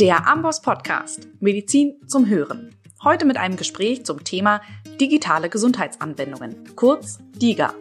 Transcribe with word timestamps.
Der 0.00 0.28
Amboss 0.28 0.62
Podcast 0.62 1.26
Medizin 1.40 1.96
zum 2.06 2.28
Hören. 2.28 2.72
Heute 3.02 3.24
mit 3.24 3.36
einem 3.36 3.56
Gespräch 3.56 4.06
zum 4.06 4.22
Thema 4.22 4.60
digitale 5.00 5.48
Gesundheitsanwendungen, 5.48 6.76
kurz 6.76 7.18
DIGA. 7.34 7.74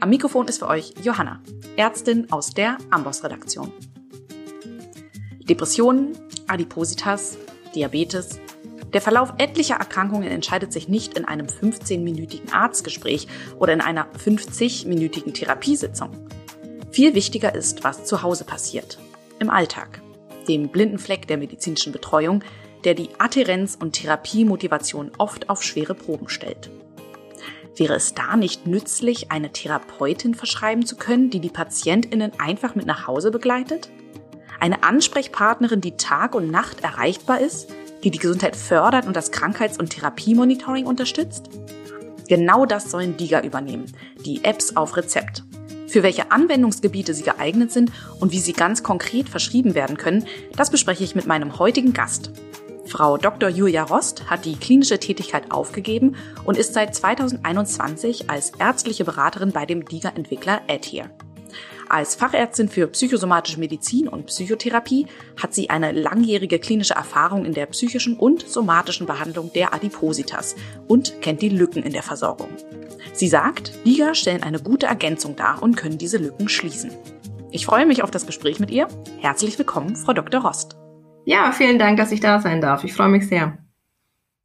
Am 0.00 0.08
Mikrofon 0.08 0.48
ist 0.48 0.60
für 0.60 0.68
euch 0.68 0.94
Johanna, 1.02 1.42
Ärztin 1.76 2.32
aus 2.32 2.54
der 2.54 2.78
Amboss 2.90 3.22
Redaktion. 3.22 3.70
Depressionen, 5.42 6.16
Adipositas, 6.46 7.36
Diabetes. 7.74 8.40
Der 8.94 9.02
Verlauf 9.02 9.34
etlicher 9.36 9.76
Erkrankungen 9.76 10.30
entscheidet 10.30 10.72
sich 10.72 10.88
nicht 10.88 11.18
in 11.18 11.26
einem 11.26 11.48
15-minütigen 11.48 12.54
Arztgespräch 12.54 13.28
oder 13.58 13.74
in 13.74 13.82
einer 13.82 14.06
50-minütigen 14.14 15.34
Therapiesitzung. 15.34 16.08
Viel 16.90 17.14
wichtiger 17.14 17.54
ist, 17.54 17.84
was 17.84 18.06
zu 18.06 18.22
Hause 18.22 18.44
passiert, 18.44 18.98
im 19.40 19.50
Alltag, 19.50 20.00
dem 20.44 20.68
blinden 20.68 20.98
Fleck 20.98 21.26
der 21.26 21.38
medizinischen 21.38 21.92
Betreuung, 21.92 22.42
der 22.84 22.94
die 22.94 23.08
Adhärenz 23.18 23.76
und 23.80 23.92
Therapiemotivation 23.92 25.12
oft 25.18 25.48
auf 25.48 25.62
schwere 25.62 25.94
Proben 25.94 26.28
stellt. 26.28 26.70
Wäre 27.76 27.94
es 27.94 28.14
da 28.14 28.36
nicht 28.36 28.66
nützlich, 28.66 29.32
eine 29.32 29.50
Therapeutin 29.50 30.34
verschreiben 30.34 30.86
zu 30.86 30.96
können, 30.96 31.30
die 31.30 31.40
die 31.40 31.50
Patientinnen 31.50 32.32
einfach 32.38 32.74
mit 32.74 32.86
nach 32.86 33.06
Hause 33.06 33.30
begleitet? 33.30 33.88
Eine 34.60 34.84
Ansprechpartnerin, 34.84 35.80
die 35.80 35.96
Tag 35.96 36.34
und 36.34 36.50
Nacht 36.50 36.84
erreichbar 36.84 37.40
ist, 37.40 37.70
die 38.04 38.10
die 38.10 38.18
Gesundheit 38.18 38.54
fördert 38.54 39.06
und 39.06 39.16
das 39.16 39.32
Krankheits- 39.32 39.78
und 39.78 39.90
Therapiemonitoring 39.90 40.86
unterstützt? 40.86 41.48
Genau 42.28 42.64
das 42.64 42.90
sollen 42.90 43.16
DIGA 43.16 43.42
übernehmen, 43.42 43.92
die 44.24 44.44
Apps 44.44 44.76
auf 44.76 44.96
Rezept. 44.96 45.42
Für 45.94 46.02
welche 46.02 46.32
Anwendungsgebiete 46.32 47.14
sie 47.14 47.22
geeignet 47.22 47.70
sind 47.70 47.92
und 48.18 48.32
wie 48.32 48.40
sie 48.40 48.52
ganz 48.52 48.82
konkret 48.82 49.28
verschrieben 49.28 49.76
werden 49.76 49.96
können, 49.96 50.26
das 50.56 50.72
bespreche 50.72 51.04
ich 51.04 51.14
mit 51.14 51.26
meinem 51.26 51.60
heutigen 51.60 51.92
Gast. 51.92 52.32
Frau 52.84 53.16
Dr. 53.16 53.48
Julia 53.48 53.84
Rost 53.84 54.28
hat 54.28 54.44
die 54.44 54.56
klinische 54.56 54.98
Tätigkeit 54.98 55.52
aufgegeben 55.52 56.16
und 56.42 56.58
ist 56.58 56.74
seit 56.74 56.96
2021 56.96 58.28
als 58.28 58.50
ärztliche 58.58 59.04
Beraterin 59.04 59.52
bei 59.52 59.66
dem 59.66 59.84
DIGA-Entwickler 59.84 60.62
Adhere. 60.68 61.10
Als 61.94 62.16
Fachärztin 62.16 62.68
für 62.68 62.88
psychosomatische 62.88 63.60
Medizin 63.60 64.08
und 64.08 64.26
Psychotherapie 64.26 65.06
hat 65.40 65.54
sie 65.54 65.70
eine 65.70 65.92
langjährige 65.92 66.58
klinische 66.58 66.94
Erfahrung 66.94 67.44
in 67.44 67.54
der 67.54 67.66
psychischen 67.66 68.16
und 68.16 68.48
somatischen 68.48 69.06
Behandlung 69.06 69.52
der 69.52 69.72
Adipositas 69.72 70.56
und 70.88 71.20
kennt 71.20 71.40
die 71.40 71.50
Lücken 71.50 71.84
in 71.84 71.92
der 71.92 72.02
Versorgung. 72.02 72.48
Sie 73.12 73.28
sagt, 73.28 73.70
Liga 73.84 74.16
stellen 74.16 74.42
eine 74.42 74.58
gute 74.58 74.86
Ergänzung 74.86 75.36
dar 75.36 75.62
und 75.62 75.76
können 75.76 75.96
diese 75.96 76.18
Lücken 76.18 76.48
schließen. 76.48 76.90
Ich 77.52 77.64
freue 77.64 77.86
mich 77.86 78.02
auf 78.02 78.10
das 78.10 78.26
Gespräch 78.26 78.58
mit 78.58 78.72
ihr. 78.72 78.88
Herzlich 79.20 79.56
willkommen, 79.56 79.94
Frau 79.94 80.14
Dr. 80.14 80.40
Rost. 80.40 80.76
Ja, 81.26 81.52
vielen 81.52 81.78
Dank, 81.78 81.96
dass 81.98 82.10
ich 82.10 82.18
da 82.18 82.40
sein 82.40 82.60
darf. 82.60 82.82
Ich 82.82 82.92
freue 82.92 83.08
mich 83.08 83.28
sehr. 83.28 83.56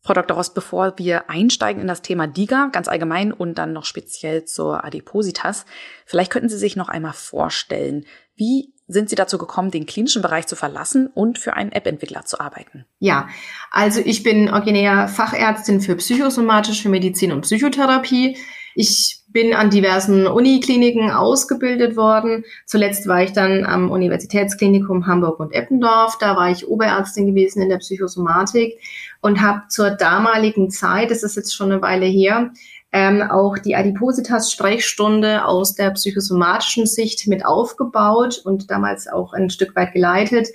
Frau 0.01 0.13
Dr. 0.13 0.37
Rost, 0.37 0.55
bevor 0.55 0.97
wir 0.97 1.29
einsteigen 1.29 1.81
in 1.81 1.87
das 1.87 2.01
Thema 2.01 2.25
DIGA 2.25 2.69
ganz 2.71 2.87
allgemein 2.87 3.33
und 3.33 3.57
dann 3.57 3.73
noch 3.73 3.85
speziell 3.85 4.45
zur 4.45 4.85
Adipositas, 4.85 5.65
vielleicht 6.05 6.31
könnten 6.31 6.49
Sie 6.49 6.57
sich 6.57 6.75
noch 6.75 6.89
einmal 6.89 7.13
vorstellen, 7.13 8.05
wie 8.35 8.73
sind 8.87 9.09
Sie 9.09 9.15
dazu 9.15 9.37
gekommen, 9.37 9.69
den 9.69 9.85
klinischen 9.85 10.21
Bereich 10.21 10.47
zu 10.47 10.55
verlassen 10.55 11.07
und 11.07 11.37
für 11.37 11.53
einen 11.53 11.71
App-Entwickler 11.71 12.25
zu 12.25 12.39
arbeiten? 12.39 12.85
Ja, 12.97 13.27
also 13.69 14.01
ich 14.03 14.23
bin 14.23 14.49
originär 14.49 15.07
Fachärztin 15.09 15.81
für 15.81 15.95
psychosomatische 15.95 16.89
Medizin 16.89 17.31
und 17.31 17.41
Psychotherapie. 17.41 18.37
Ich 18.73 19.18
bin 19.31 19.53
an 19.53 19.69
diversen 19.69 20.27
Unikliniken 20.27 21.11
ausgebildet 21.11 21.95
worden. 21.95 22.43
Zuletzt 22.65 23.07
war 23.07 23.23
ich 23.23 23.33
dann 23.33 23.65
am 23.65 23.91
Universitätsklinikum 23.91 25.07
Hamburg 25.07 25.39
und 25.39 25.53
Eppendorf. 25.53 26.17
Da 26.19 26.35
war 26.35 26.49
ich 26.49 26.67
Oberärztin 26.67 27.27
gewesen 27.27 27.61
in 27.61 27.69
der 27.69 27.77
Psychosomatik 27.77 28.79
und 29.21 29.41
habe 29.41 29.63
zur 29.69 29.91
damaligen 29.91 30.69
Zeit, 30.71 31.11
das 31.11 31.23
ist 31.23 31.35
jetzt 31.35 31.55
schon 31.55 31.71
eine 31.71 31.81
Weile 31.81 32.05
her, 32.05 32.51
ähm, 32.91 33.21
auch 33.21 33.57
die 33.59 33.75
Adipositas-Sprechstunde 33.75 35.45
aus 35.45 35.75
der 35.75 35.91
psychosomatischen 35.91 36.87
Sicht 36.87 37.27
mit 37.27 37.45
aufgebaut 37.45 38.41
und 38.43 38.71
damals 38.71 39.07
auch 39.07 39.33
ein 39.33 39.49
Stück 39.51 39.75
weit 39.75 39.93
geleitet. 39.93 40.47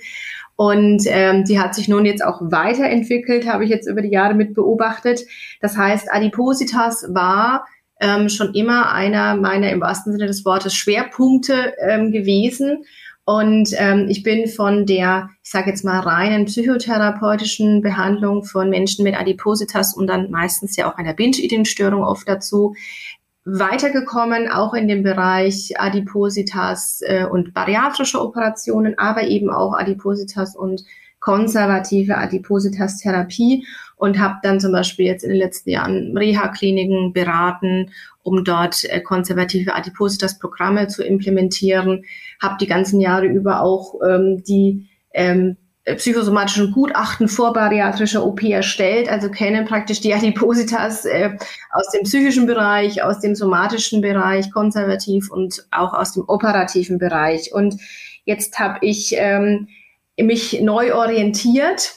Und 0.57 1.03
ähm, 1.07 1.43
die 1.43 1.59
hat 1.59 1.75
sich 1.75 1.87
nun 1.87 2.05
jetzt 2.05 2.23
auch 2.23 2.39
weiterentwickelt, 2.41 3.47
habe 3.47 3.65
ich 3.65 3.69
jetzt 3.69 3.87
über 3.87 4.01
die 4.01 4.09
Jahre 4.09 4.33
mit 4.33 4.53
beobachtet. 4.53 5.21
Das 5.61 5.77
heißt, 5.77 6.11
Adipositas 6.11 7.07
war 7.13 7.65
ähm, 7.99 8.29
schon 8.29 8.53
immer 8.53 8.91
einer 8.91 9.35
meiner 9.35 9.71
im 9.71 9.81
wahrsten 9.81 10.11
Sinne 10.11 10.27
des 10.27 10.45
Wortes 10.45 10.75
Schwerpunkte 10.75 11.73
ähm, 11.79 12.11
gewesen. 12.11 12.85
Und 13.25 13.69
ähm, 13.77 14.05
ich 14.07 14.21
bin 14.21 14.47
von 14.47 14.85
der, 14.85 15.31
ich 15.43 15.49
sage 15.49 15.71
jetzt 15.71 15.83
mal, 15.83 15.99
reinen 15.99 16.45
psychotherapeutischen 16.45 17.81
Behandlung 17.81 18.43
von 18.43 18.69
Menschen 18.69 19.03
mit 19.03 19.19
Adipositas 19.19 19.95
und 19.95 20.07
dann 20.07 20.29
meistens 20.29 20.75
ja 20.75 20.91
auch 20.91 20.97
einer 20.97 21.13
Binge-Eating-Störung 21.13 22.03
oft 22.03 22.27
dazu 22.29 22.75
weitergekommen, 23.45 24.49
auch 24.49 24.73
in 24.73 24.87
dem 24.87 25.01
Bereich 25.01 25.79
Adipositas 25.79 27.01
äh, 27.03 27.25
und 27.25 27.53
bariatrische 27.53 28.21
Operationen, 28.21 28.97
aber 28.97 29.23
eben 29.23 29.49
auch 29.49 29.73
Adipositas 29.73 30.55
und 30.55 30.83
konservative 31.25 32.17
Adipositas-Therapie 32.19 33.65
und 33.95 34.19
habe 34.19 34.35
dann 34.43 34.59
zum 34.59 34.71
Beispiel 34.71 35.07
jetzt 35.07 35.23
in 35.23 35.31
den 35.31 35.39
letzten 35.39 35.71
Jahren 35.71 36.15
Reha-Kliniken 36.15 37.13
beraten, 37.13 37.89
um 38.21 38.43
dort 38.43 38.83
äh, 38.85 39.01
konservative 39.01 39.73
Adipositas-Programme 39.73 40.87
zu 40.87 41.03
implementieren, 41.03 42.03
habe 42.39 42.57
die 42.61 42.67
ganzen 42.67 43.01
Jahre 43.01 43.25
über 43.25 43.61
auch 43.61 43.95
ähm, 44.07 44.43
die 44.43 44.87
ähm, 45.15 45.57
psychosomatischen 45.85 46.71
Gutachten 46.71 47.27
vor 47.27 47.53
bariatrischer 47.53 48.23
OP 48.23 48.43
erstellt, 48.43 49.09
also 49.09 49.29
kennen 49.29 49.65
praktisch 49.65 50.01
die 50.01 50.13
Adipositas 50.13 51.05
äh, 51.05 51.37
aus 51.71 51.89
dem 51.89 52.03
psychischen 52.03 52.45
Bereich, 52.45 53.01
aus 53.01 53.19
dem 53.19 53.33
somatischen 53.33 54.01
Bereich, 54.01 54.51
konservativ 54.51 55.31
und 55.31 55.65
auch 55.71 55.93
aus 55.93 56.13
dem 56.13 56.23
operativen 56.27 56.99
Bereich. 56.99 57.51
Und 57.51 57.77
jetzt 58.25 58.59
habe 58.59 58.77
ich 58.81 59.15
ähm, 59.17 59.67
mich 60.17 60.61
neu 60.61 60.95
orientiert 60.95 61.93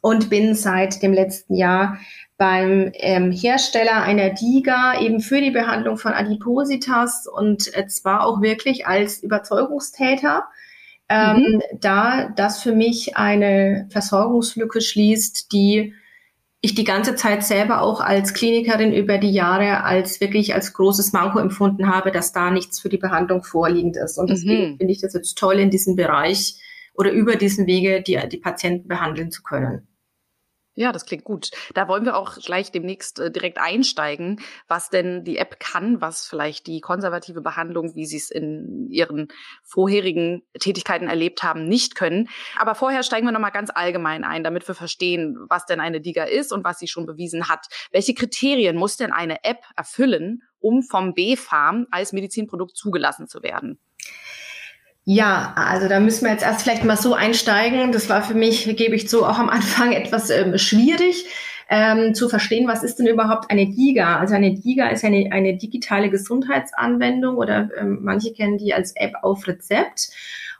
und 0.00 0.30
bin 0.30 0.54
seit 0.54 1.02
dem 1.02 1.12
letzten 1.12 1.54
Jahr 1.54 1.98
beim 2.36 2.92
ähm, 2.94 3.32
Hersteller 3.32 4.02
einer 4.02 4.30
DIGA 4.30 5.00
eben 5.00 5.20
für 5.20 5.40
die 5.40 5.50
Behandlung 5.50 5.98
von 5.98 6.12
Adipositas 6.12 7.26
und 7.26 7.76
äh, 7.76 7.88
zwar 7.88 8.24
auch 8.24 8.40
wirklich 8.40 8.86
als 8.86 9.22
Überzeugungstäter, 9.22 10.44
ähm, 11.08 11.36
mhm. 11.36 11.62
da 11.80 12.28
das 12.28 12.62
für 12.62 12.72
mich 12.72 13.16
eine 13.16 13.88
Versorgungslücke 13.90 14.80
schließt, 14.80 15.52
die 15.52 15.94
ich 16.60 16.74
die 16.74 16.84
ganze 16.84 17.14
Zeit 17.16 17.44
selber 17.44 17.82
auch 17.82 18.00
als 18.00 18.34
Klinikerin 18.34 18.92
über 18.92 19.18
die 19.18 19.30
Jahre 19.30 19.84
als 19.84 20.20
wirklich 20.20 20.54
als 20.54 20.72
großes 20.72 21.12
Manko 21.12 21.38
empfunden 21.38 21.88
habe, 21.88 22.10
dass 22.10 22.32
da 22.32 22.50
nichts 22.50 22.80
für 22.80 22.88
die 22.88 22.98
Behandlung 22.98 23.42
vorliegend 23.42 23.96
ist. 23.96 24.18
Und 24.18 24.30
deswegen 24.30 24.72
mhm. 24.72 24.76
finde 24.78 24.92
ich 24.92 25.00
das 25.00 25.12
jetzt 25.12 25.38
toll 25.38 25.58
in 25.58 25.70
diesem 25.70 25.96
Bereich 25.96 26.60
oder 26.98 27.12
über 27.12 27.36
diesen 27.36 27.66
Wege 27.66 28.02
die, 28.02 28.20
die 28.28 28.38
Patienten 28.38 28.88
behandeln 28.88 29.30
zu 29.30 29.42
können. 29.42 29.88
Ja, 30.74 30.92
das 30.92 31.06
klingt 31.06 31.24
gut. 31.24 31.50
Da 31.74 31.88
wollen 31.88 32.04
wir 32.04 32.16
auch 32.16 32.36
gleich 32.36 32.70
demnächst 32.70 33.18
äh, 33.18 33.32
direkt 33.32 33.58
einsteigen, 33.58 34.40
was 34.68 34.90
denn 34.90 35.24
die 35.24 35.36
App 35.36 35.58
kann, 35.58 36.00
was 36.00 36.24
vielleicht 36.24 36.68
die 36.68 36.80
konservative 36.80 37.40
Behandlung, 37.40 37.96
wie 37.96 38.06
Sie 38.06 38.16
es 38.16 38.30
in 38.30 38.86
Ihren 38.88 39.26
vorherigen 39.64 40.42
Tätigkeiten 40.56 41.08
erlebt 41.08 41.42
haben, 41.42 41.66
nicht 41.66 41.96
können. 41.96 42.28
Aber 42.56 42.76
vorher 42.76 43.02
steigen 43.02 43.26
wir 43.26 43.32
nochmal 43.32 43.50
ganz 43.50 43.70
allgemein 43.74 44.22
ein, 44.22 44.44
damit 44.44 44.68
wir 44.68 44.76
verstehen, 44.76 45.36
was 45.48 45.66
denn 45.66 45.80
eine 45.80 46.00
DIGA 46.00 46.24
ist 46.24 46.52
und 46.52 46.62
was 46.62 46.78
sie 46.78 46.86
schon 46.86 47.06
bewiesen 47.06 47.48
hat. 47.48 47.66
Welche 47.90 48.14
Kriterien 48.14 48.76
muss 48.76 48.96
denn 48.96 49.12
eine 49.12 49.42
App 49.42 49.64
erfüllen, 49.76 50.42
um 50.60 50.84
vom 50.84 51.12
B-Farm 51.12 51.88
als 51.90 52.12
Medizinprodukt 52.12 52.76
zugelassen 52.76 53.26
zu 53.26 53.42
werden? 53.42 53.80
Ja, 55.10 55.54
also 55.56 55.88
da 55.88 56.00
müssen 56.00 56.26
wir 56.26 56.32
jetzt 56.32 56.44
erst 56.44 56.60
vielleicht 56.60 56.84
mal 56.84 56.98
so 56.98 57.14
einsteigen. 57.14 57.92
Das 57.92 58.10
war 58.10 58.20
für 58.20 58.34
mich, 58.34 58.76
gebe 58.76 58.94
ich 58.94 59.08
zu, 59.08 59.24
auch 59.24 59.38
am 59.38 59.48
Anfang 59.48 59.92
etwas 59.94 60.28
ähm, 60.28 60.58
schwierig 60.58 61.24
ähm, 61.70 62.12
zu 62.12 62.28
verstehen, 62.28 62.68
was 62.68 62.82
ist 62.82 62.98
denn 62.98 63.06
überhaupt 63.06 63.50
eine 63.50 63.70
DIGA? 63.70 64.18
Also 64.18 64.34
eine 64.34 64.52
DIGA 64.54 64.88
ist 64.88 65.06
eine, 65.06 65.30
eine 65.32 65.56
digitale 65.56 66.10
Gesundheitsanwendung 66.10 67.38
oder 67.38 67.70
ähm, 67.78 68.00
manche 68.02 68.34
kennen 68.34 68.58
die 68.58 68.74
als 68.74 68.94
App 68.96 69.14
auf 69.22 69.48
Rezept. 69.48 70.10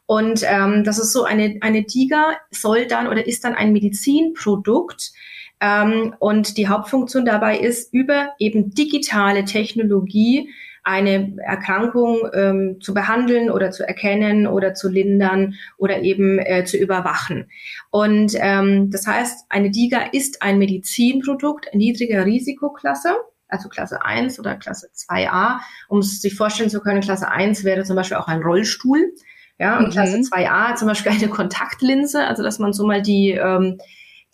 Und 0.07 0.43
ähm, 0.47 0.83
das 0.83 0.99
ist 0.99 1.13
so, 1.13 1.25
eine, 1.25 1.59
eine 1.61 1.83
DIGA 1.83 2.39
soll 2.51 2.87
dann 2.87 3.07
oder 3.07 3.27
ist 3.27 3.45
dann 3.45 3.55
ein 3.55 3.75
Medizinprodukt, 3.75 5.13
ähm, 5.61 6.15
und 6.21 6.57
die 6.57 6.69
Hauptfunktion 6.69 7.25
dabei 7.25 7.59
ist, 7.59 7.93
über 7.93 8.31
eben 8.39 8.71
digitale 8.71 9.45
Technologie 9.45 10.51
eine 10.89 11.37
Erkrankung 11.45 12.21
ähm, 12.33 12.79
zu 12.81 12.95
behandeln 12.95 13.51
oder 13.51 13.71
zu 13.71 13.87
erkennen 13.87 14.47
oder 14.47 14.75
zu 14.75 14.89
lindern 14.89 15.55
oder 15.77 16.01
eben 16.01 16.39
äh, 16.39 16.65
zu 16.65 16.79
überwachen. 16.79 17.51
Und 17.91 18.33
ähm, 18.37 18.91
das 18.91 19.07
heißt, 19.07 19.47
eine 19.51 19.71
DIGA 19.71 20.09
ist 20.13 20.43
ein 20.43 20.59
Medizinprodukt 20.59 21.75
niedriger 21.75 22.25
Risikoklasse 22.25 23.17
also 23.51 23.71
Klasse 23.71 24.05
1 24.05 24.39
oder 24.39 24.57
Klasse 24.57 24.91
2a. 24.95 25.61
Um 25.89 26.01
es 26.01 26.21
sich 26.21 26.35
vorstellen 26.35 26.69
zu 26.69 26.81
können, 26.81 27.01
Klasse 27.01 27.31
1 27.31 27.65
wäre 27.65 27.83
zum 27.85 27.97
Beispiel 27.97 28.19
auch 28.19 28.29
ein 28.29 28.43
Rollstuhl. 28.43 29.15
Ja, 29.59 29.79
und 29.79 29.87
mhm. 29.87 29.91
Klasse 29.91 30.19
2a 30.19 30.77
zum 30.77 30.87
Beispiel 30.87 31.13
eine 31.13 31.29
Kontaktlinse, 31.29 32.27
also 32.27 32.43
dass 32.43 32.59
man 32.59 32.73
so 32.73 32.87
mal 32.87 33.01
die, 33.01 33.31
ähm, 33.31 33.79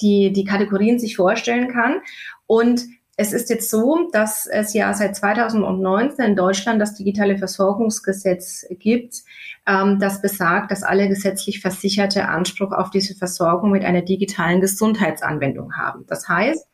die, 0.00 0.32
die 0.32 0.44
Kategorien 0.44 0.98
sich 0.98 1.16
vorstellen 1.16 1.68
kann. 1.68 2.00
Und 2.46 2.82
es 3.16 3.32
ist 3.32 3.48
jetzt 3.48 3.70
so, 3.70 4.08
dass 4.12 4.46
es 4.46 4.74
ja 4.74 4.92
seit 4.92 5.14
2019 5.14 6.24
in 6.24 6.36
Deutschland 6.36 6.80
das 6.80 6.94
digitale 6.94 7.38
Versorgungsgesetz 7.38 8.66
gibt, 8.70 9.22
ähm, 9.66 9.98
das 10.00 10.20
besagt, 10.20 10.70
dass 10.70 10.82
alle 10.82 11.08
gesetzlich 11.08 11.60
Versicherte 11.60 12.28
Anspruch 12.28 12.72
auf 12.72 12.90
diese 12.90 13.14
Versorgung 13.14 13.70
mit 13.70 13.84
einer 13.84 14.02
digitalen 14.02 14.60
Gesundheitsanwendung 14.60 15.76
haben. 15.76 16.04
Das 16.08 16.28
heißt, 16.28 16.66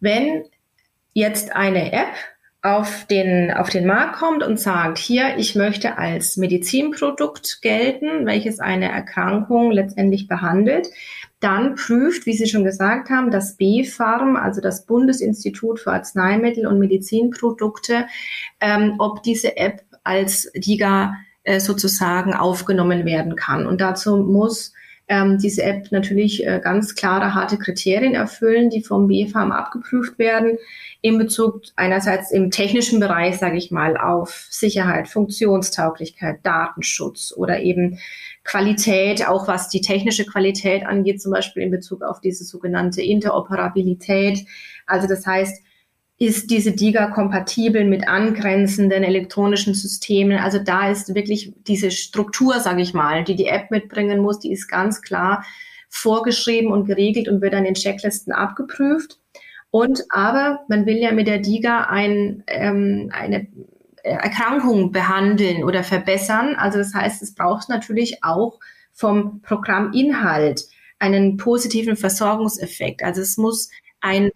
wenn 0.00 0.44
jetzt 1.14 1.56
eine 1.56 1.92
App 1.92 2.14
auf 2.60 3.06
den, 3.06 3.52
auf 3.52 3.70
den 3.70 3.86
Markt 3.86 4.16
kommt 4.16 4.42
und 4.42 4.58
sagt, 4.58 4.98
hier, 4.98 5.36
ich 5.36 5.54
möchte 5.54 5.96
als 5.96 6.36
Medizinprodukt 6.36 7.62
gelten, 7.62 8.26
welches 8.26 8.58
eine 8.58 8.90
Erkrankung 8.90 9.70
letztendlich 9.70 10.26
behandelt, 10.26 10.88
dann 11.40 11.76
prüft, 11.76 12.26
wie 12.26 12.32
Sie 12.32 12.46
schon 12.46 12.64
gesagt 12.64 13.10
haben, 13.10 13.30
das 13.30 13.56
BfArM, 13.56 14.36
also 14.36 14.60
das 14.60 14.86
Bundesinstitut 14.86 15.80
für 15.80 15.92
Arzneimittel 15.92 16.66
und 16.66 16.78
Medizinprodukte, 16.78 18.06
ähm, 18.60 18.94
ob 18.98 19.22
diese 19.22 19.56
App 19.56 19.82
als 20.02 20.50
DIGA 20.54 21.14
äh, 21.44 21.60
sozusagen 21.60 22.34
aufgenommen 22.34 23.04
werden 23.04 23.36
kann. 23.36 23.66
Und 23.66 23.80
dazu 23.80 24.16
muss 24.16 24.72
ähm, 25.08 25.38
diese 25.38 25.62
App 25.62 25.90
natürlich 25.90 26.46
äh, 26.46 26.60
ganz 26.62 26.94
klare, 26.94 27.34
harte 27.34 27.56
Kriterien 27.56 28.14
erfüllen, 28.14 28.68
die 28.68 28.82
vom 28.82 29.08
BfArM 29.08 29.52
abgeprüft 29.52 30.18
werden 30.18 30.58
in 31.00 31.16
Bezug 31.16 31.62
einerseits 31.76 32.30
im 32.30 32.50
technischen 32.50 33.00
Bereich, 33.00 33.38
sage 33.38 33.56
ich 33.56 33.70
mal, 33.70 33.96
auf 33.96 34.46
Sicherheit, 34.50 35.08
Funktionstauglichkeit, 35.08 36.40
Datenschutz 36.42 37.32
oder 37.34 37.60
eben 37.60 37.98
Qualität, 38.48 39.28
auch 39.28 39.46
was 39.46 39.68
die 39.68 39.82
technische 39.82 40.24
Qualität 40.24 40.86
angeht, 40.86 41.20
zum 41.20 41.32
Beispiel 41.32 41.62
in 41.62 41.70
Bezug 41.70 42.02
auf 42.02 42.20
diese 42.20 42.44
sogenannte 42.44 43.02
Interoperabilität. 43.02 44.46
Also 44.86 45.06
das 45.06 45.26
heißt, 45.26 45.62
ist 46.16 46.50
diese 46.50 46.72
DIGA 46.72 47.10
kompatibel 47.10 47.84
mit 47.84 48.08
angrenzenden 48.08 49.04
elektronischen 49.04 49.74
Systemen? 49.74 50.38
Also 50.38 50.58
da 50.58 50.90
ist 50.90 51.14
wirklich 51.14 51.52
diese 51.66 51.90
Struktur, 51.90 52.58
sage 52.58 52.80
ich 52.80 52.94
mal, 52.94 53.22
die 53.22 53.36
die 53.36 53.46
App 53.46 53.70
mitbringen 53.70 54.20
muss, 54.20 54.40
die 54.40 54.50
ist 54.50 54.66
ganz 54.66 55.02
klar 55.02 55.44
vorgeschrieben 55.90 56.72
und 56.72 56.86
geregelt 56.86 57.28
und 57.28 57.42
wird 57.42 57.52
dann 57.52 57.66
in 57.66 57.74
Checklisten 57.74 58.32
abgeprüft. 58.32 59.18
Und 59.70 60.04
aber 60.08 60.60
man 60.68 60.86
will 60.86 60.96
ja 60.96 61.12
mit 61.12 61.28
der 61.28 61.38
DIGA 61.38 61.84
ein, 61.84 62.42
ähm, 62.46 63.10
eine 63.12 63.46
Erkrankung 64.02 64.92
behandeln 64.92 65.64
oder 65.64 65.84
verbessern. 65.84 66.54
Also 66.56 66.78
das 66.78 66.94
heißt, 66.94 67.22
es 67.22 67.34
braucht 67.34 67.68
natürlich 67.68 68.24
auch 68.24 68.58
vom 68.92 69.40
Programminhalt 69.42 70.64
einen 70.98 71.36
positiven 71.36 71.96
Versorgungseffekt. 71.96 73.02
Also 73.02 73.20
es 73.20 73.36
muss 73.36 73.70
ein, 74.00 74.30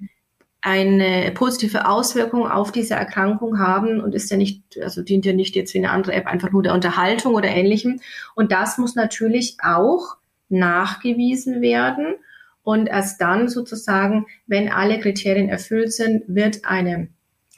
eine 0.61 1.32
positive 1.32 1.88
Auswirkung 1.88 2.49
auf 2.49 2.70
diese 2.70 2.94
Erkrankung 2.94 3.59
haben 3.59 4.00
und 4.00 4.14
ist 4.14 4.31
ja 4.31 4.37
nicht, 4.37 4.62
also 4.81 5.03
dient 5.03 5.26
ja 5.26 5.32
nicht 5.32 5.56
jetzt 5.56 5.75
wie 5.75 5.79
eine 5.79 5.91
andere 5.91 6.12
App 6.12 6.26
einfach 6.26 6.53
nur 6.53 6.62
der 6.62 6.75
Unterhaltung 6.75 7.35
oder 7.35 7.49
ähnlichem. 7.49 8.00
Und 8.35 8.53
das 8.53 8.79
muss 8.79 8.94
natürlich 8.94 9.56
auch 9.62 10.17
nachgewiesen 10.49 11.61
werden. 11.61 12.15
Und 12.62 12.87
erst 12.87 13.20
dann 13.20 13.49
sozusagen, 13.49 14.26
wenn 14.47 14.70
alle 14.70 15.00
Kriterien 15.00 15.49
erfüllt 15.49 15.93
sind, 15.93 16.23
wird 16.29 16.65
eine 16.65 17.08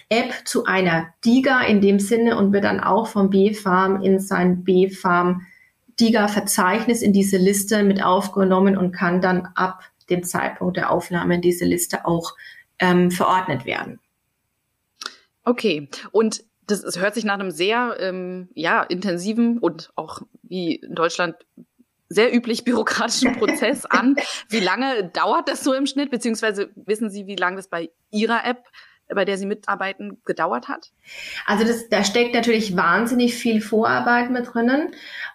App 0.08 0.32
zu 0.44 0.64
einer 0.64 1.08
DIGA 1.24 1.62
in 1.62 1.80
dem 1.80 1.98
Sinne 1.98 2.36
und 2.36 2.52
wird 2.52 2.64
dann 2.64 2.80
auch 2.80 3.06
vom 3.06 3.30
B-Farm 3.30 4.02
in 4.02 4.20
sein 4.20 4.64
B-Farm 4.64 5.46
DIGA-Verzeichnis 6.00 7.02
in 7.02 7.12
diese 7.12 7.36
Liste 7.36 7.82
mit 7.84 8.02
aufgenommen 8.02 8.76
und 8.76 8.92
kann 8.92 9.20
dann 9.20 9.48
ab 9.54 9.82
dem 10.10 10.24
Zeitpunkt 10.24 10.76
der 10.76 10.90
Aufnahme 10.90 11.36
in 11.36 11.40
diese 11.40 11.64
Liste 11.64 12.04
auch 12.04 12.34
ähm, 12.78 13.10
verordnet 13.10 13.64
werden. 13.64 14.00
Okay, 15.44 15.88
und 16.10 16.44
das, 16.66 16.82
das 16.82 16.98
hört 16.98 17.14
sich 17.14 17.24
nach 17.24 17.34
einem 17.34 17.50
sehr 17.50 17.96
ähm, 18.00 18.48
ja, 18.54 18.82
intensiven 18.82 19.58
und 19.58 19.90
auch 19.96 20.22
wie 20.42 20.76
in 20.76 20.94
Deutschland 20.94 21.36
sehr 22.08 22.34
üblich 22.34 22.64
bürokratischen 22.64 23.36
Prozess 23.36 23.84
an. 23.86 24.16
Wie 24.48 24.60
lange 24.60 25.10
dauert 25.10 25.48
das 25.48 25.62
so 25.62 25.74
im 25.74 25.86
Schnitt? 25.86 26.10
Beziehungsweise 26.10 26.70
wissen 26.74 27.10
Sie, 27.10 27.26
wie 27.26 27.36
lange 27.36 27.56
das 27.56 27.68
bei 27.68 27.90
Ihrer 28.10 28.44
App 28.44 28.64
bei 29.08 29.24
der 29.24 29.38
Sie 29.38 29.46
mitarbeiten, 29.46 30.18
gedauert 30.24 30.68
hat? 30.68 30.92
Also 31.46 31.64
das, 31.64 31.88
da 31.88 32.04
steckt 32.04 32.34
natürlich 32.34 32.76
wahnsinnig 32.76 33.34
viel 33.34 33.60
Vorarbeit 33.60 34.30
mit 34.30 34.54
drinnen. 34.54 34.94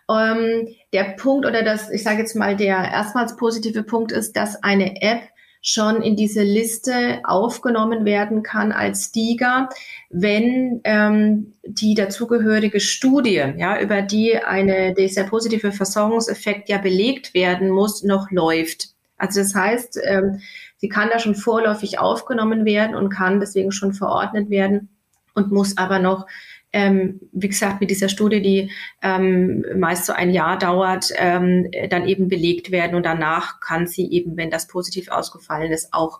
Ähm, 0.09 0.67
der 0.93 1.03
Punkt 1.17 1.45
oder 1.45 1.63
das, 1.63 1.89
ich 1.91 2.03
sage 2.03 2.19
jetzt 2.19 2.35
mal, 2.35 2.55
der 2.55 2.77
erstmals 2.77 3.35
positive 3.35 3.83
Punkt 3.83 4.11
ist, 4.11 4.35
dass 4.35 4.63
eine 4.63 5.01
App 5.01 5.21
schon 5.61 6.01
in 6.01 6.15
diese 6.15 6.41
Liste 6.41 7.19
aufgenommen 7.23 8.05
werden 8.05 8.43
kann 8.43 8.71
als 8.71 9.11
DIGA, 9.11 9.69
wenn 10.09 10.79
ähm, 10.85 11.53
die 11.63 11.95
dazugehörige 11.95 12.79
Studie, 12.79 13.43
ja, 13.57 13.79
über 13.79 14.01
die 14.01 14.37
eine 14.37 14.93
dieser 14.93 15.25
positive 15.25 15.71
Versorgungseffekt 15.71 16.69
ja 16.69 16.77
belegt 16.77 17.33
werden 17.33 17.69
muss, 17.69 18.03
noch 18.03 18.31
läuft. 18.31 18.89
Also 19.17 19.41
das 19.41 19.53
heißt, 19.53 19.99
ähm, 20.05 20.39
sie 20.79 20.89
kann 20.89 21.09
da 21.11 21.19
schon 21.19 21.35
vorläufig 21.35 21.99
aufgenommen 21.99 22.65
werden 22.65 22.95
und 22.95 23.09
kann 23.09 23.39
deswegen 23.39 23.71
schon 23.71 23.93
verordnet 23.93 24.49
werden 24.49 24.89
und 25.33 25.51
muss 25.51 25.77
aber 25.77 25.99
noch 25.99 26.25
ähm, 26.71 27.19
wie 27.31 27.47
gesagt, 27.47 27.81
mit 27.81 27.89
dieser 27.89 28.09
Studie, 28.09 28.41
die 28.41 28.71
ähm, 29.01 29.65
meist 29.75 30.05
so 30.05 30.13
ein 30.13 30.29
Jahr 30.29 30.57
dauert, 30.57 31.11
ähm, 31.15 31.69
dann 31.89 32.07
eben 32.07 32.27
belegt 32.27 32.71
werden 32.71 32.95
und 32.95 33.03
danach 33.03 33.59
kann 33.59 33.87
sie 33.87 34.11
eben, 34.11 34.37
wenn 34.37 34.51
das 34.51 34.67
positiv 34.67 35.09
ausgefallen 35.09 35.71
ist, 35.71 35.93
auch 35.93 36.19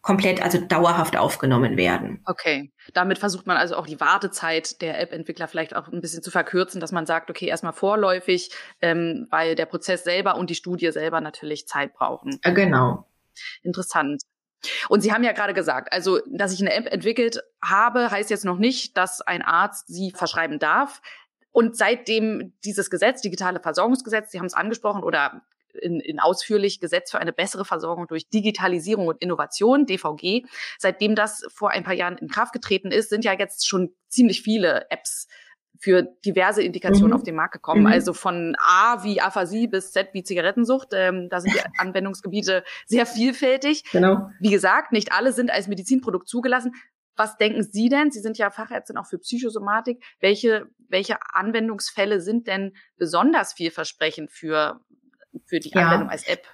komplett, 0.00 0.42
also 0.42 0.58
dauerhaft 0.58 1.16
aufgenommen 1.16 1.76
werden. 1.76 2.20
Okay, 2.26 2.70
damit 2.92 3.18
versucht 3.18 3.46
man 3.46 3.56
also 3.56 3.74
auch 3.76 3.86
die 3.86 4.00
Wartezeit 4.00 4.82
der 4.82 5.00
App-Entwickler 5.00 5.48
vielleicht 5.48 5.74
auch 5.74 5.88
ein 5.88 6.02
bisschen 6.02 6.22
zu 6.22 6.30
verkürzen, 6.30 6.80
dass 6.80 6.92
man 6.92 7.06
sagt, 7.06 7.30
okay, 7.30 7.46
erstmal 7.46 7.72
vorläufig, 7.72 8.50
ähm, 8.82 9.26
weil 9.30 9.54
der 9.54 9.66
Prozess 9.66 10.04
selber 10.04 10.36
und 10.36 10.50
die 10.50 10.54
Studie 10.54 10.92
selber 10.92 11.20
natürlich 11.22 11.66
Zeit 11.66 11.94
brauchen. 11.94 12.38
Äh, 12.42 12.52
genau. 12.52 13.06
Interessant. 13.62 14.22
Und 14.88 15.02
Sie 15.02 15.12
haben 15.12 15.24
ja 15.24 15.32
gerade 15.32 15.54
gesagt, 15.54 15.92
also, 15.92 16.20
dass 16.26 16.52
ich 16.52 16.60
eine 16.60 16.72
App 16.72 16.86
entwickelt 16.86 17.42
habe, 17.62 18.10
heißt 18.10 18.30
jetzt 18.30 18.44
noch 18.44 18.58
nicht, 18.58 18.96
dass 18.96 19.20
ein 19.20 19.42
Arzt 19.42 19.88
sie 19.88 20.10
verschreiben 20.10 20.58
darf. 20.58 21.02
Und 21.52 21.76
seitdem 21.76 22.54
dieses 22.64 22.90
Gesetz, 22.90 23.20
digitale 23.20 23.60
Versorgungsgesetz, 23.60 24.32
Sie 24.32 24.38
haben 24.38 24.46
es 24.46 24.54
angesprochen 24.54 25.02
oder 25.02 25.42
in, 25.80 26.00
in 26.00 26.20
ausführlich 26.20 26.80
Gesetz 26.80 27.10
für 27.10 27.18
eine 27.18 27.32
bessere 27.32 27.64
Versorgung 27.64 28.06
durch 28.06 28.28
Digitalisierung 28.28 29.06
und 29.06 29.20
Innovation, 29.20 29.86
DVG, 29.86 30.46
seitdem 30.78 31.14
das 31.14 31.44
vor 31.48 31.70
ein 31.70 31.84
paar 31.84 31.94
Jahren 31.94 32.18
in 32.18 32.28
Kraft 32.28 32.52
getreten 32.52 32.90
ist, 32.90 33.10
sind 33.10 33.24
ja 33.24 33.32
jetzt 33.32 33.66
schon 33.66 33.94
ziemlich 34.08 34.42
viele 34.42 34.90
Apps 34.90 35.26
für 35.78 36.02
diverse 36.24 36.62
Indikationen 36.62 37.10
mhm. 37.10 37.16
auf 37.16 37.22
den 37.22 37.34
Markt 37.34 37.52
gekommen. 37.52 37.82
Mhm. 37.82 37.88
Also 37.88 38.12
von 38.12 38.56
A 38.58 39.02
wie 39.04 39.20
Aphasie 39.20 39.66
bis 39.66 39.92
Z 39.92 40.08
wie 40.12 40.22
Zigarettensucht. 40.22 40.88
Ähm, 40.92 41.28
da 41.28 41.40
sind 41.40 41.54
die 41.54 41.60
Anwendungsgebiete 41.78 42.64
sehr 42.86 43.06
vielfältig. 43.06 43.84
Genau. 43.90 44.30
Wie 44.40 44.50
gesagt, 44.50 44.92
nicht 44.92 45.12
alle 45.12 45.32
sind 45.32 45.50
als 45.50 45.68
Medizinprodukt 45.68 46.28
zugelassen. 46.28 46.72
Was 47.16 47.36
denken 47.36 47.62
Sie 47.62 47.88
denn? 47.88 48.10
Sie 48.10 48.20
sind 48.20 48.38
ja 48.38 48.50
Fachärztin 48.50 48.96
auch 48.96 49.06
für 49.06 49.18
Psychosomatik. 49.18 50.02
Welche, 50.20 50.66
welche 50.88 51.16
Anwendungsfälle 51.32 52.20
sind 52.20 52.48
denn 52.48 52.72
besonders 52.96 53.52
vielversprechend 53.52 54.32
für, 54.32 54.80
für 55.46 55.60
die 55.60 55.70
ja. 55.70 55.82
Anwendung 55.82 56.10
als 56.10 56.26
App? 56.26 56.44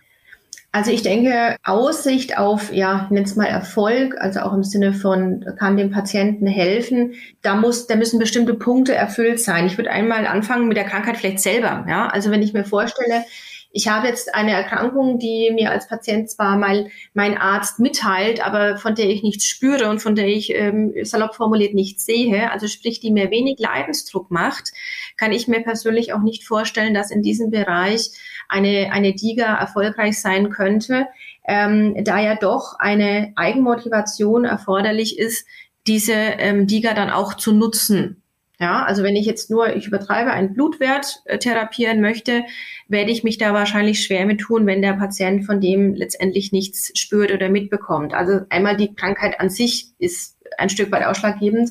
Also 0.73 0.93
ich 0.93 1.03
denke, 1.03 1.57
Aussicht 1.65 2.39
auf, 2.39 2.73
ja, 2.73 3.09
nenn's 3.11 3.35
mal 3.35 3.47
Erfolg, 3.47 4.17
also 4.21 4.41
auch 4.41 4.53
im 4.53 4.63
Sinne 4.63 4.93
von, 4.93 5.45
kann 5.59 5.77
dem 5.77 5.91
Patienten 5.91 6.47
helfen, 6.47 7.15
da 7.43 7.57
muss, 7.57 7.89
da 7.89 7.97
müssen 7.97 8.21
bestimmte 8.21 8.55
Punkte 8.55 8.95
erfüllt 8.95 9.41
sein. 9.41 9.67
Ich 9.67 9.79
würde 9.79 9.91
einmal 9.91 10.29
anfangen 10.29 10.69
mit 10.69 10.77
der 10.77 10.85
Krankheit 10.85 11.17
vielleicht 11.17 11.41
selber, 11.41 11.85
ja. 11.89 12.07
Also 12.07 12.31
wenn 12.31 12.43
ich 12.43 12.53
mir 12.53 12.65
vorstelle, 12.65 13.25
ich 13.73 13.89
habe 13.89 14.09
jetzt 14.09 14.35
eine 14.35 14.53
Erkrankung, 14.53 15.19
die 15.19 15.51
mir 15.55 15.71
als 15.71 15.89
Patient 15.89 16.29
zwar 16.29 16.57
mal 16.57 16.91
mein 17.15 17.39
Arzt 17.39 17.79
mitteilt, 17.79 18.45
aber 18.45 18.77
von 18.77 18.97
der 18.97 19.09
ich 19.09 19.23
nichts 19.23 19.47
spüre 19.47 19.89
und 19.89 20.01
von 20.01 20.17
der 20.17 20.27
ich 20.27 20.53
ähm, 20.55 20.93
salopp 21.03 21.37
formuliert 21.37 21.75
nichts 21.75 22.05
sehe, 22.05 22.51
also 22.51 22.67
sprich, 22.67 22.99
die 22.99 23.13
mir 23.13 23.31
wenig 23.31 23.59
Leidensdruck 23.59 24.31
macht, 24.31 24.73
kann 25.17 25.33
ich 25.33 25.47
mir 25.47 25.61
persönlich 25.61 26.13
auch 26.13 26.21
nicht 26.21 26.45
vorstellen, 26.45 26.95
dass 26.95 27.13
in 27.13 27.23
diesem 27.23 27.51
Bereich 27.51 28.11
eine, 28.49 28.91
eine 28.93 29.15
DIGA 29.15 29.55
erfolgreich 29.55 30.21
sein 30.21 30.51
könnte, 30.51 31.07
ähm, 31.47 31.95
da 32.05 32.19
ja 32.19 32.35
doch 32.35 32.75
eine 32.79 33.33
Eigenmotivation 33.37 34.45
erforderlich 34.45 35.19
ist, 35.19 35.47
diese 35.87 36.13
ähm, 36.13 36.67
DIGA 36.67 36.95
dann 36.95 37.11
auch 37.11 37.35
zu 37.35 37.53
nutzen. 37.53 38.23
Ja, 38.61 38.85
also 38.85 39.03
wenn 39.03 39.17
ich 39.17 39.25
jetzt 39.25 39.51
nur, 39.51 39.75
ich 39.75 39.87
übertreibe, 39.87 40.33
einen 40.33 40.53
Blutwert 40.53 41.23
äh, 41.25 41.39
therapieren 41.39 42.03
möchte, 42.03 42.45
werde 42.89 43.11
ich 43.11 43.25
mich 43.25 43.39
da 43.39 43.55
wahrscheinlich 43.55 44.05
schwer 44.05 44.27
mit 44.27 44.41
tun, 44.41 44.67
wenn 44.67 44.83
der 44.83 44.93
Patient 44.93 45.47
von 45.47 45.63
dem 45.63 45.95
letztendlich 45.95 46.53
nichts 46.53 46.93
spürt 46.99 47.33
oder 47.33 47.49
mitbekommt. 47.49 48.13
Also 48.13 48.41
einmal 48.51 48.77
die 48.77 48.95
Krankheit 48.95 49.41
an 49.41 49.49
sich 49.49 49.93
ist 49.99 50.37
ein 50.59 50.69
Stück 50.69 50.93
weit 50.93 51.07
ausschlaggebend. 51.07 51.71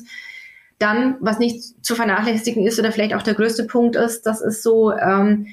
Dann, 0.80 1.16
was 1.20 1.38
nicht 1.38 1.84
zu 1.84 1.94
vernachlässigen 1.94 2.66
ist 2.66 2.80
oder 2.80 2.90
vielleicht 2.90 3.14
auch 3.14 3.22
der 3.22 3.34
größte 3.34 3.64
Punkt 3.66 3.94
ist, 3.94 4.22
das 4.22 4.40
ist 4.40 4.64
so 4.64 4.90
ähm, 4.92 5.46